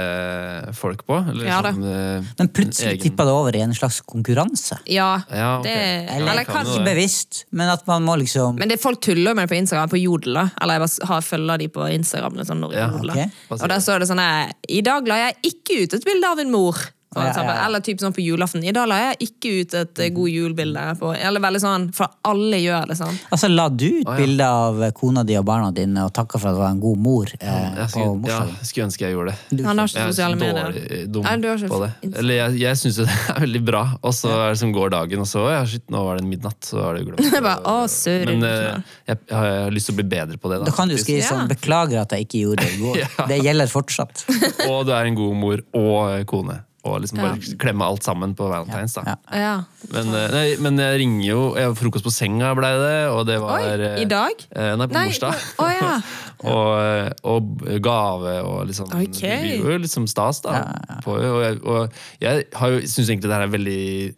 folk 0.77 1.05
på. 1.09 1.18
Liksom, 1.38 1.83
eh, 1.85 2.29
Men 2.38 2.49
plutselig 2.55 2.94
egen- 2.97 3.03
tippa 3.09 3.25
det 3.29 3.35
over 3.35 3.57
i 3.57 3.62
en 3.64 3.75
slags 3.77 4.01
konkurranse. 4.09 4.79
Ja, 4.87 5.23
Ja, 5.31 5.59
ok. 5.59 5.64
det, 5.64 5.75
Eller, 6.16 6.33
eller 6.33 6.44
kanskje 6.49 6.77
kan 6.81 6.85
bevisst, 6.88 7.44
men 7.51 7.68
at 7.68 7.87
man 7.87 8.05
må 8.05 8.16
liksom 8.18 8.57
Men 8.59 8.68
det 8.68 8.81
folk 8.81 9.01
tuller 9.05 9.35
med 9.35 9.49
det 9.49 9.55
på 9.55 9.59
Instagram, 9.61 9.88
på 9.92 10.01
Jodel. 10.01 10.35
da 10.35 10.47
Eller 10.62 10.79
jeg 10.79 10.83
bare 10.87 11.09
har, 11.12 11.21
følger 11.23 11.59
de 11.59 11.68
på 11.68 11.87
Instagram. 11.94 12.35
Liksom, 12.40 12.61
når 12.61 12.73
Ja, 12.75 12.88
jodler. 12.90 13.12
ok. 13.14 13.31
Hva 13.49 13.59
sier 13.59 13.62
Og 13.62 13.68
der 13.68 13.79
så 13.79 13.87
står 13.88 13.99
det 14.01 14.09
sånn 14.09 14.53
I 14.68 14.81
dag 14.83 15.09
la 15.09 15.16
jeg 15.16 15.35
ikke 15.53 15.83
ut 15.85 15.94
et 15.94 16.05
bilde 16.05 16.25
av 16.33 16.38
en 16.38 16.47
mor. 16.50 16.92
For 17.09 17.25
Ja, 17.25 17.33
ja, 17.33 17.42
ja. 17.44 17.53
Eller 17.66 17.81
typ 17.81 18.03
sånn 18.03 18.12
på 18.12 18.21
julaften. 18.21 18.61
I 18.68 18.73
dag 18.77 18.85
la 18.91 18.99
jeg 19.01 19.28
ikke 19.30 19.53
ut 19.62 19.74
et 19.80 20.01
eh, 20.05 20.11
god 20.12 20.28
jul-bilde. 20.28 20.82
Eller 21.16 21.41
veldig 21.41 21.61
sånn, 21.62 21.87
For 21.97 22.11
alle 22.28 22.59
gjør 22.61 22.91
det 22.91 22.97
sånn. 22.99 23.16
Altså, 23.32 23.49
La 23.49 23.68
du 23.72 23.87
ut 23.87 24.05
ja. 24.05 24.16
bilde 24.18 24.45
av 24.45 24.82
kona 24.99 25.24
di 25.24 25.37
og 25.41 25.47
barna 25.49 25.70
dine 25.72 26.05
og 26.05 26.12
takka 26.12 26.37
for 26.39 26.51
at 26.51 26.59
du 26.59 26.61
var 26.61 26.74
en 26.74 26.82
god 26.82 27.01
mor 27.01 27.32
eh, 27.41 27.49
Jeg 27.49 27.87
på 27.87 27.89
skulle, 27.95 28.28
ja, 28.28 28.41
jeg 28.61 28.68
skulle 28.68 28.87
ønske 28.91 29.07
jeg 29.07 29.16
gjorde 29.16 29.32
det. 29.32 29.64
Han 29.64 29.80
har 29.80 29.89
ikke 29.89 29.99
Jeg 29.99 30.05
er 30.05 30.12
sosiale 30.12 30.37
medier. 30.37 31.07
dum 31.09 31.24
på 31.72 31.80
det. 31.85 31.91
Eller 32.12 32.35
jeg, 32.43 32.59
jeg 32.61 32.82
syns 32.82 33.01
jo 33.01 33.09
det 33.09 33.16
er 33.32 33.41
veldig 33.47 33.64
bra, 33.72 33.82
og 34.03 34.14
så 34.14 34.35
er 34.37 34.53
det 34.53 34.61
som 34.61 34.72
går 34.76 34.93
dagen, 34.99 35.24
og 35.24 35.30
så 35.32 35.47
ja, 35.55 35.64
shit, 35.64 35.85
nå 35.91 36.05
var 36.05 36.20
det 36.20 36.28
midnatt, 36.28 36.61
så 36.68 36.85
er 36.91 36.99
det 37.01 37.07
glemt. 37.09 37.41
Bare, 37.49 37.57
å, 37.64 37.89
søren. 37.89 38.37
Men 38.37 38.45
eh, 38.53 38.95
jeg, 39.09 39.22
jeg 39.32 39.39
har 39.39 39.72
lyst 39.74 39.89
til 39.91 39.97
å 39.97 40.01
bli 40.03 40.09
bedre 40.12 40.37
på 40.37 40.53
det. 40.53 40.61
Da 40.68 40.76
kan 40.76 40.93
du 40.93 40.97
skrive 41.01 41.24
Ja. 41.24 41.32
sånn 41.32 41.49
'beklager 41.49 42.03
at 42.05 42.12
jeg 42.12 42.28
ikke 42.28 42.45
gjorde 42.45 42.66
det 42.68 42.76
i 42.76 42.80
går'. 42.85 42.97
Ja. 43.18 43.26
Det 43.30 43.39
gjelder 43.43 43.68
fortsatt. 43.70 44.24
Og 44.68 44.87
du 44.87 44.93
er 44.93 45.07
en 45.09 45.14
god 45.16 45.35
mor 45.39 45.61
og 45.72 46.26
kone. 46.28 46.61
Og 46.87 47.01
liksom 47.03 47.18
bare 47.18 47.57
klemme 47.59 47.85
alt 47.85 48.05
sammen 48.07 48.37
på 48.39 48.47
valentines. 48.49 48.95
da. 48.95 49.03
Ja. 49.05 49.39
Ja. 49.41 49.55
Men, 49.93 50.12
eh, 50.14 50.29
nei, 50.31 50.45
men 50.62 50.79
jeg 50.79 51.01
ringer 51.03 51.24
jo 51.26 51.41
jeg 51.59 51.66
har 51.66 51.74
Frokost 51.74 52.07
på 52.07 52.12
senga 52.14 52.53
ble 52.57 52.70
det, 52.79 53.09
og 53.11 53.24
det 53.26 53.41
var 53.43 53.59
Oi, 53.59 53.72
eh, 53.74 53.97
i 54.03 54.07
dag? 54.09 54.45
eh, 54.55 54.76
Nei, 54.79 54.87
på 54.87 54.95
morsdag. 54.95 55.43
Oh, 55.59 55.72
ja. 55.74 55.97
og, 56.55 57.26
og 57.26 57.51
gave 57.83 58.37
og 58.47 58.62
liksom 58.70 58.93
okay. 58.95 59.11
Det 59.11 59.59
blir 59.59 59.74
jo 59.74 59.83
liksom 59.83 60.07
stas, 60.11 60.41
da. 60.47 60.62
På, 61.05 61.18
og 61.18 61.43
jeg, 61.43 61.61
og 61.66 62.01
jeg 62.22 62.47
har 62.55 62.76
jo- 62.76 62.87
syns 62.87 63.09
egentlig 63.11 63.26
det 63.29 63.37
her 63.41 63.49
er 63.49 63.55
veldig 63.59 64.14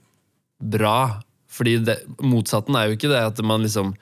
bra. 0.76 0.96
Fordi 1.50 1.78
det, 1.84 1.96
motsatten 2.22 2.76
er 2.78 2.88
jo 2.90 2.96
ikke 3.00 3.08
det 3.10 3.24
at 3.32 3.40
man 3.42 3.64
liksom 3.64 3.94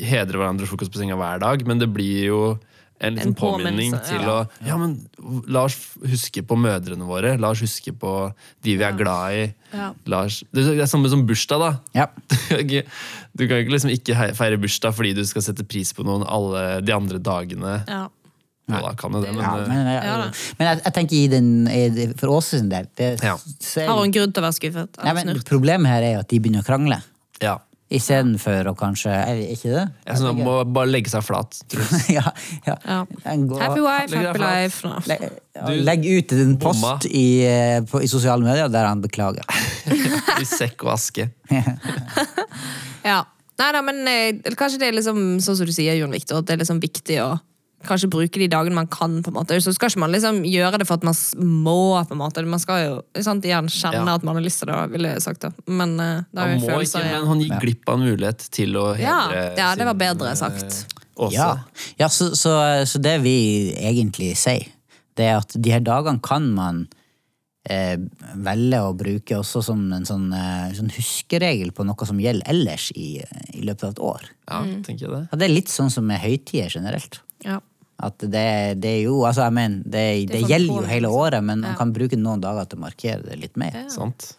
hedrer 0.00 0.38
hverandre 0.40 0.64
og 0.66 0.72
frokost 0.72 0.92
på 0.94 0.98
senga 1.00 1.16
hver 1.20 1.40
dag, 1.44 1.62
men 1.68 1.78
det 1.78 1.92
blir 1.92 2.24
jo 2.32 2.40
en 3.02 3.14
liten 3.16 3.32
En 3.32 3.34
påminning 3.36 3.92
til 4.06 4.22
ja. 4.22 4.36
å 4.44 4.66
Ja, 4.66 4.76
men 4.80 4.94
la 5.50 5.64
oss 5.68 5.76
huske 6.06 6.42
på 6.46 6.56
mødrene 6.58 7.04
våre. 7.08 7.34
La 7.42 7.50
oss 7.52 7.60
huske 7.64 7.92
på 7.98 8.12
de 8.62 8.76
vi 8.78 8.86
er 8.86 8.96
glad 8.98 9.36
i. 9.40 9.44
Ja. 9.74 9.90
La 10.06 10.22
oss, 10.28 10.40
det 10.54 10.64
er 10.78 10.86
samme 10.90 11.10
som 11.12 11.26
bursdag, 11.26 11.60
da. 11.62 11.70
Ja. 11.98 12.06
Du 12.32 12.56
kan 12.56 12.64
ikke, 12.64 12.82
du 13.34 13.46
kan 13.48 13.62
ikke 13.62 13.72
liksom 13.74 13.92
ikke 13.94 14.32
feire 14.38 14.58
bursdag 14.60 14.94
fordi 14.94 15.14
du 15.18 15.22
skal 15.26 15.42
sette 15.46 15.64
pris 15.66 15.92
på 15.96 16.04
noen 16.06 16.22
alle 16.26 16.80
de 16.86 16.92
andre 16.96 17.18
dagene. 17.22 17.78
ja. 17.88 18.08
Jo 18.70 18.78
da, 18.78 18.92
kan 18.94 19.10
det, 19.10 19.24
men, 19.26 19.40
Ja, 19.42 19.56
eh, 19.58 19.68
men, 19.68 19.88
Ja 19.90 20.12
da. 20.20 20.26
men 20.56 20.68
jeg, 20.68 20.78
jeg 20.84 20.92
tenker 20.94 21.16
i 21.18 21.24
den, 21.28 22.14
for 22.20 22.30
Åse 22.38 22.60
sin 22.60 22.68
del 22.70 22.86
det, 22.96 23.08
Ja. 23.20 23.34
så 23.60 23.82
er- 23.82 23.88
Har 23.90 23.98
hun 23.98 24.12
grunn 24.14 24.30
til 24.32 24.40
å 24.40 24.46
være 24.46 24.54
skuffet? 24.56 25.00
Nei, 25.02 25.12
men? 25.18 25.40
Problemet 25.48 25.90
her 25.90 26.02
er 26.06 26.12
jo 26.14 26.20
at 26.22 26.28
de 26.30 26.38
begynner 26.38 26.62
å 26.62 26.68
krangle. 26.70 27.00
ja. 27.42 27.58
Istedenfor 27.92 28.70
å 28.70 28.74
kanskje 28.78 29.12
Er 29.12 29.38
det 29.38 29.48
ikke 29.56 29.70
det? 29.72 29.84
Jeg 30.06 30.18
synes 30.18 30.28
Man 30.28 30.46
må 30.46 30.54
bare 30.76 30.90
legge 30.90 31.12
seg 31.12 31.24
flat. 31.26 31.58
Ja, 32.16 32.24
ja. 32.66 32.76
Ja. 32.86 33.00
Går, 33.22 33.60
Happy 33.62 33.82
wife, 33.84 34.16
happy 34.16 34.42
life. 34.42 35.30
Du 35.52 35.74
legg 35.84 36.06
ut 36.06 36.32
en 36.36 36.56
post 36.60 37.06
i, 37.10 37.26
eh, 37.46 37.78
på, 37.88 38.00
i 38.02 38.10
sosiale 38.10 38.44
medier 38.44 38.72
der 38.72 38.88
han 38.88 39.02
beklager. 39.04 39.46
I 40.42 40.48
sekk 40.48 40.86
og 40.86 40.96
aske. 40.96 41.30
Ja. 43.02 43.24
Nei 43.58 43.70
da, 43.74 43.80
men 43.84 44.06
eh, 44.06 44.54
kanskje 44.58 44.78
det 44.80 44.88
er 44.88 44.94
liksom 44.96 45.18
sånn 45.42 45.56
som 45.58 45.66
du 45.68 45.72
sier, 45.74 45.96
Jon 45.98 46.14
Viktor, 46.14 46.40
at 46.40 46.46
det 46.48 46.54
er 46.54 46.60
liksom 46.62 46.78
viktig 46.82 47.18
å 47.22 47.32
kanskje 47.86 48.08
bruke 48.12 48.38
de 48.40 48.48
dagene 48.48 48.74
man 48.74 48.86
kan. 48.86 49.22
på 49.22 49.28
en 49.32 49.34
måte. 49.38 49.58
Så 49.62 49.72
skal 49.74 49.90
ikke 49.90 50.00
man 50.04 50.12
liksom 50.14 50.42
gjøre 50.48 50.78
det 50.78 50.86
for 50.88 50.94
at 51.00 51.02
man 51.04 51.14
må. 51.64 51.76
på 52.08 52.12
en 52.16 52.18
måte. 52.22 52.44
Man 52.46 52.58
skal 52.62 52.84
jo 52.86 53.22
sant, 53.22 53.44
igjen 53.44 53.68
kjenne 53.68 54.06
Ja. 54.06 54.14
at 54.14 54.22
man 54.24 54.36
har 54.36 54.42
lyst 54.44 54.60
til 54.62 54.68
det, 54.72 54.78
ville 54.92 55.08
jeg 55.14 55.22
sagt. 55.22 55.40
da. 55.40 55.50
Men 55.66 55.98
uh, 56.00 56.22
det 56.32 56.38
er 56.38 56.46
Han 56.48 56.54
jo 56.58 56.60
må 56.64 56.70
følelser 56.72 57.00
ikke, 57.06 57.12
men 57.20 57.26
han 57.32 57.40
gikk 57.40 57.60
glipp 57.66 57.88
av 57.88 57.94
en 58.00 58.06
mulighet 58.08 58.48
til 58.50 58.76
å 58.76 58.86
Ja, 58.98 59.18
hedre 59.28 59.44
ja, 59.58 59.74
det 59.76 59.84
var 59.90 59.94
bedre 59.94 60.30
eh, 60.30 60.34
sagt. 60.38 60.86
Åse. 61.16 61.34
Ja, 61.36 61.58
ja 61.98 62.08
så, 62.08 62.30
så, 62.36 62.56
så 62.88 62.98
det 63.02 63.18
vi 63.22 63.36
egentlig 63.76 64.32
sier, 64.40 64.66
det 65.16 65.26
er 65.28 65.36
at 65.42 65.52
de 65.54 65.70
her 65.74 65.80
dagene 65.84 66.22
kan 66.24 66.46
man 66.56 66.86
eh, 67.68 67.98
velge 68.42 68.78
å 68.80 68.94
bruke 68.96 69.36
også 69.38 69.60
som 69.62 69.82
en 69.92 70.06
sånn, 70.08 70.32
eh, 70.34 70.72
sånn 70.78 70.88
huskeregel 70.96 71.70
på 71.76 71.84
noe 71.86 72.06
som 72.08 72.18
gjelder 72.18 72.48
ellers 72.50 72.88
i, 72.96 73.20
i 73.52 73.60
løpet 73.62 73.84
av 73.84 73.90
et 73.92 74.00
år. 74.12 74.24
Ja, 74.48 74.62
Mm. 74.62 74.82
tenker 74.86 75.04
jeg 75.06 75.10
det. 75.12 75.28
Ja, 75.32 75.36
det 75.38 75.44
er 75.50 75.54
litt 75.54 75.68
sånn 75.70 75.90
som 75.92 76.06
med 76.08 76.20
høytider 76.20 76.72
generelt. 76.72 77.20
Ja. 77.44 77.60
At 78.02 78.18
det, 78.18 78.46
det 78.82 78.92
er 78.96 79.02
jo, 79.04 79.20
altså 79.28 79.44
jeg 79.46 79.54
mener, 79.54 79.82
det, 79.86 80.04
det, 80.26 80.30
det 80.34 80.50
gjelder 80.50 80.80
jo 80.82 80.90
hele 80.90 81.10
året, 81.14 81.44
men 81.44 81.62
man 81.62 81.76
kan 81.78 81.92
bruke 81.94 82.18
noen 82.18 82.42
dager 82.42 82.66
til 82.66 82.80
å 82.80 82.82
markere 82.82 83.22
det 83.28 83.38
litt 83.38 83.60
mer. 83.60 83.76
Sant. 83.92 84.32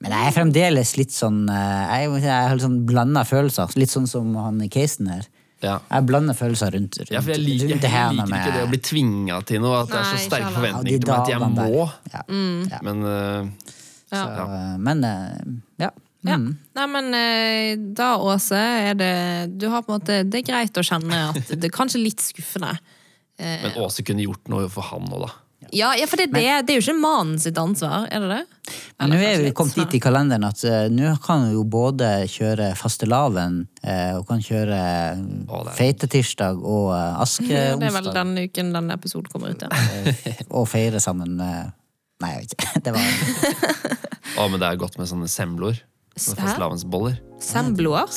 Men 0.00 0.14
jeg 0.16 0.30
er 0.30 0.32
fremdeles 0.32 0.94
litt 0.96 1.12
sånn 1.12 1.42
eh, 1.52 1.90
Jeg, 2.00 2.22
jeg 2.24 2.32
har 2.32 2.60
sånn 2.62 2.78
blanda 2.88 3.20
følelser. 3.28 3.74
Litt 3.76 3.92
sånn 3.92 4.08
som 4.08 4.32
han 4.40 4.62
i 4.64 4.70
casen 4.72 5.10
her. 5.12 5.26
Ja. 5.60 5.74
Jeg 5.90 6.06
blander 6.08 6.36
følelser 6.36 6.72
rundt, 6.72 6.96
rundt, 6.96 7.10
Ja, 7.12 7.20
for 7.20 7.34
jeg 7.34 7.42
liker, 7.44 7.74
rundt 7.74 7.84
det 7.84 7.90
her 7.92 8.14
liker 8.16 8.30
med 8.30 8.46
ikke 8.46 8.54
det 8.54 8.62
å 8.64 8.70
bli 8.70 8.80
tvinga 8.90 9.40
til 9.48 9.60
noe. 9.60 9.82
At 9.82 9.90
det 9.92 9.98
er 9.98 10.06
så 10.08 10.16
Nei, 10.16 10.22
sterke 10.24 10.38
ikke 10.40 10.48
ja, 10.48 10.56
forventninger 10.56 11.02
til 11.04 11.10
meg 11.10 11.18
at 11.20 11.32
jeg 11.34 11.50
må. 11.58 11.88
Ja. 12.14 12.22
Mm. 12.32 12.86
Men 12.88 13.04
uh, 13.04 13.74
Ja. 14.10 14.22
Så, 14.24 14.46
men 14.88 15.04
uh, 15.06 15.58
ja. 15.84 15.90
Ja. 16.26 16.36
Mm. 16.36 16.50
Nei, 16.76 16.86
men 16.92 17.14
eh, 17.16 17.74
da, 17.96 18.14
Åse, 18.20 18.58
er 18.60 18.96
det 18.98 19.12
Du 19.56 19.70
har 19.72 19.80
på 19.80 19.94
en 19.94 20.02
måte 20.02 20.18
Det 20.28 20.42
er 20.42 20.48
greit 20.50 20.76
å 20.76 20.84
kjenne 20.84 21.20
at 21.30 21.54
det 21.54 21.70
er 21.70 21.72
kanskje 21.72 22.02
litt 22.02 22.20
skuffende. 22.20 22.74
Men 23.40 23.78
Åse 23.80 24.04
kunne 24.04 24.26
gjort 24.26 24.50
noe 24.52 24.66
for 24.68 24.84
han 24.90 25.08
òg, 25.08 25.24
da. 25.24 25.30
Ja, 25.72 25.92
ja 25.96 26.06
for 26.08 26.16
det, 26.16 26.30
det, 26.32 26.44
det 26.66 26.72
er 26.72 26.78
jo 26.78 26.82
ikke 26.82 26.96
mannen 26.98 27.36
sitt 27.40 27.58
ansvar, 27.60 28.06
er 28.10 28.22
det 28.24 28.30
det? 28.32 28.40
Men 28.96 29.04
Eller 29.04 29.20
nå 29.20 29.26
er 29.28 29.42
vi 29.44 29.50
kommet 29.56 29.76
dit 29.76 29.96
i 29.98 30.00
kalenderen 30.02 30.46
at 30.48 30.62
uh, 30.64 30.86
nå 30.92 31.12
kan 31.24 31.44
vi 31.46 31.58
jo 31.58 31.64
både 31.68 32.08
kjøre 32.32 32.70
fastelavn 32.78 33.60
uh, 33.84 34.14
og 34.18 34.24
kan 34.30 34.40
kjøre 34.44 34.80
feitetirsdag 35.76 36.62
og 36.64 36.94
uh, 36.94 37.20
Ja, 37.50 37.76
det 37.76 37.90
er 37.90 37.96
vel 37.98 38.10
denne 38.14 38.46
uken 38.48 38.72
denne 38.76 38.96
episoden 38.96 39.28
kommer 39.32 39.52
ut, 39.52 39.66
ja. 39.66 39.70
eh, 40.00 40.40
og 40.48 40.68
feire 40.70 41.02
sammen 41.02 41.36
med 41.40 41.76
Nei, 42.20 42.34
jeg 42.34 42.40
vet 42.42 42.56
ikke. 42.56 42.70
Det 42.84 42.92
var 42.92 43.04
Å, 44.40 44.48
men 44.52 44.60
det 44.60 44.66
er 44.66 44.80
godt 44.80 44.98
med 45.00 45.08
sånne 45.08 45.28
semlor. 45.28 45.78
Fastelavnsboller. 46.16 47.20
Sembloer? 47.40 48.08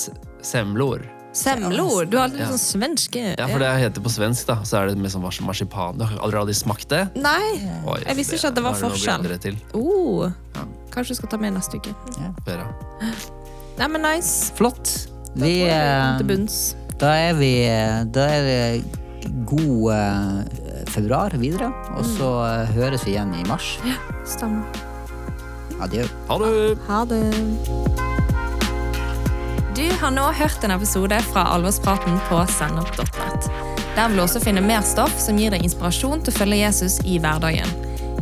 Semlor. 0.43 1.05
Semlor? 1.33 2.05
Du 2.05 2.17
har 2.17 2.27
alltid 2.27 2.45
sånn 2.45 2.61
svenske 2.61 3.21
Ja, 3.33 3.47
for 3.49 3.63
det 3.63 3.69
heter 3.81 4.03
på 4.05 4.11
svensk, 4.13 4.45
da. 4.49 4.59
Så 4.67 4.77
er 4.77 4.91
det 4.91 5.01
med 5.01 5.13
sånn 5.13 5.23
marsipan. 5.23 5.97
Du 5.97 6.05
har 6.05 6.19
aldri, 6.21 6.41
aldri 6.43 6.57
smakt 6.57 6.91
det? 6.93 7.07
Nei, 7.17 7.57
Oi, 7.89 7.99
jeg 8.05 8.19
visste 8.19 8.37
ikke 8.37 8.51
at 8.51 8.59
det 8.59 8.65
var 8.67 8.77
forskjell. 8.77 9.57
Oh. 9.73 10.27
Ja. 10.53 10.67
Kanskje 10.93 11.15
du 11.15 11.21
skal 11.23 11.33
ta 11.33 11.41
med 11.41 11.55
neste 11.57 11.81
uke. 11.81 11.95
Vera. 12.45 12.67
Nei, 13.79 13.89
men 13.89 14.05
nice. 14.05 14.53
flott. 14.59 15.09
Vi, 15.33 15.63
Kom 15.65 16.29
eh, 16.29 16.43
da 17.01 17.15
er 17.17 17.33
vi 17.39 17.49
Da 18.13 18.27
er 18.29 18.43
det 18.45 18.83
god 19.49 19.93
eh, 19.95 20.85
februar 20.93 21.33
videre, 21.41 21.71
og 21.97 22.05
så 22.05 22.33
eh, 22.45 22.73
høres 22.77 23.07
vi 23.07 23.15
igjen 23.15 23.33
i 23.39 23.45
mars. 23.49 23.77
Ja, 23.87 23.97
stemmer. 24.27 24.91
Adjø. 25.83 26.07
Ha 26.29 26.39
det! 26.39 26.53
Ha 26.87 27.03
det. 27.09 27.23
Du 29.73 29.85
har 29.99 30.11
nå 30.13 30.25
hørt 30.37 30.63
en 30.63 30.75
episode 30.75 31.17
fra 31.31 31.47
Alvorspraten 31.55 32.19
på 32.29 32.41
sennep.nett. 32.55 33.47
Der 33.93 34.09
vil 34.09 34.17
du 34.17 34.23
også 34.23 34.41
finne 34.41 34.61
mer 34.65 34.81
stoff 34.85 35.15
som 35.21 35.37
gir 35.37 35.53
deg 35.53 35.65
inspirasjon 35.65 36.23
til 36.23 36.33
å 36.33 36.37
følge 36.37 36.61
Jesus 36.63 36.99
i 37.05 37.19
hverdagen. 37.21 37.69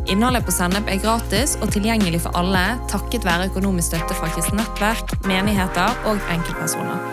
Innholdet 0.09 0.43
på 0.47 0.53
Sennep 0.55 0.89
er 0.89 0.99
gratis 1.03 1.53
og 1.61 1.69
tilgjengelig 1.71 2.23
for 2.23 2.35
alle 2.39 2.63
takket 2.91 3.23
være 3.27 3.51
økonomisk 3.51 3.93
støtte 3.93 4.17
fra 4.17 4.31
kristent 4.33 4.59
nettverk, 4.59 5.13
menigheter 5.29 5.99
og 6.09 6.19
enkeltpersoner. 6.33 7.03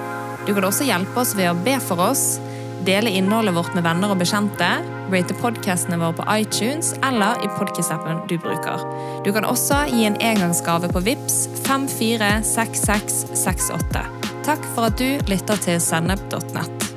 Du 0.48 0.54
kan 0.56 0.66
også 0.70 0.86
hjelpe 0.88 1.20
oss 1.20 1.34
ved 1.36 1.50
å 1.50 1.58
be 1.66 1.76
for 1.84 2.00
oss, 2.08 2.38
dele 2.86 3.12
innholdet 3.12 3.54
vårt 3.54 3.74
med 3.76 3.84
venner 3.86 4.14
og 4.14 4.22
bekjente, 4.22 4.70
rate 5.12 5.34
podcastene 5.40 5.96
våre 6.00 6.14
på 6.18 6.24
iTunes 6.36 6.86
eller 7.06 7.32
i 7.44 7.46
podcast-appen 7.58 8.16
du 8.30 8.36
bruker. 8.42 8.78
Du 9.24 9.30
kan 9.32 9.44
også 9.48 9.76
gi 9.92 10.02
en 10.08 10.20
engangsgave 10.20 10.86
på 10.92 11.00
VIPS 11.06 11.36
546668. 11.68 14.04
Takk 14.48 14.62
for 14.74 14.82
at 14.88 14.96
du 15.00 15.10
lytter 15.30 15.56
til 15.64 15.76
sennep.nett. 15.82 16.87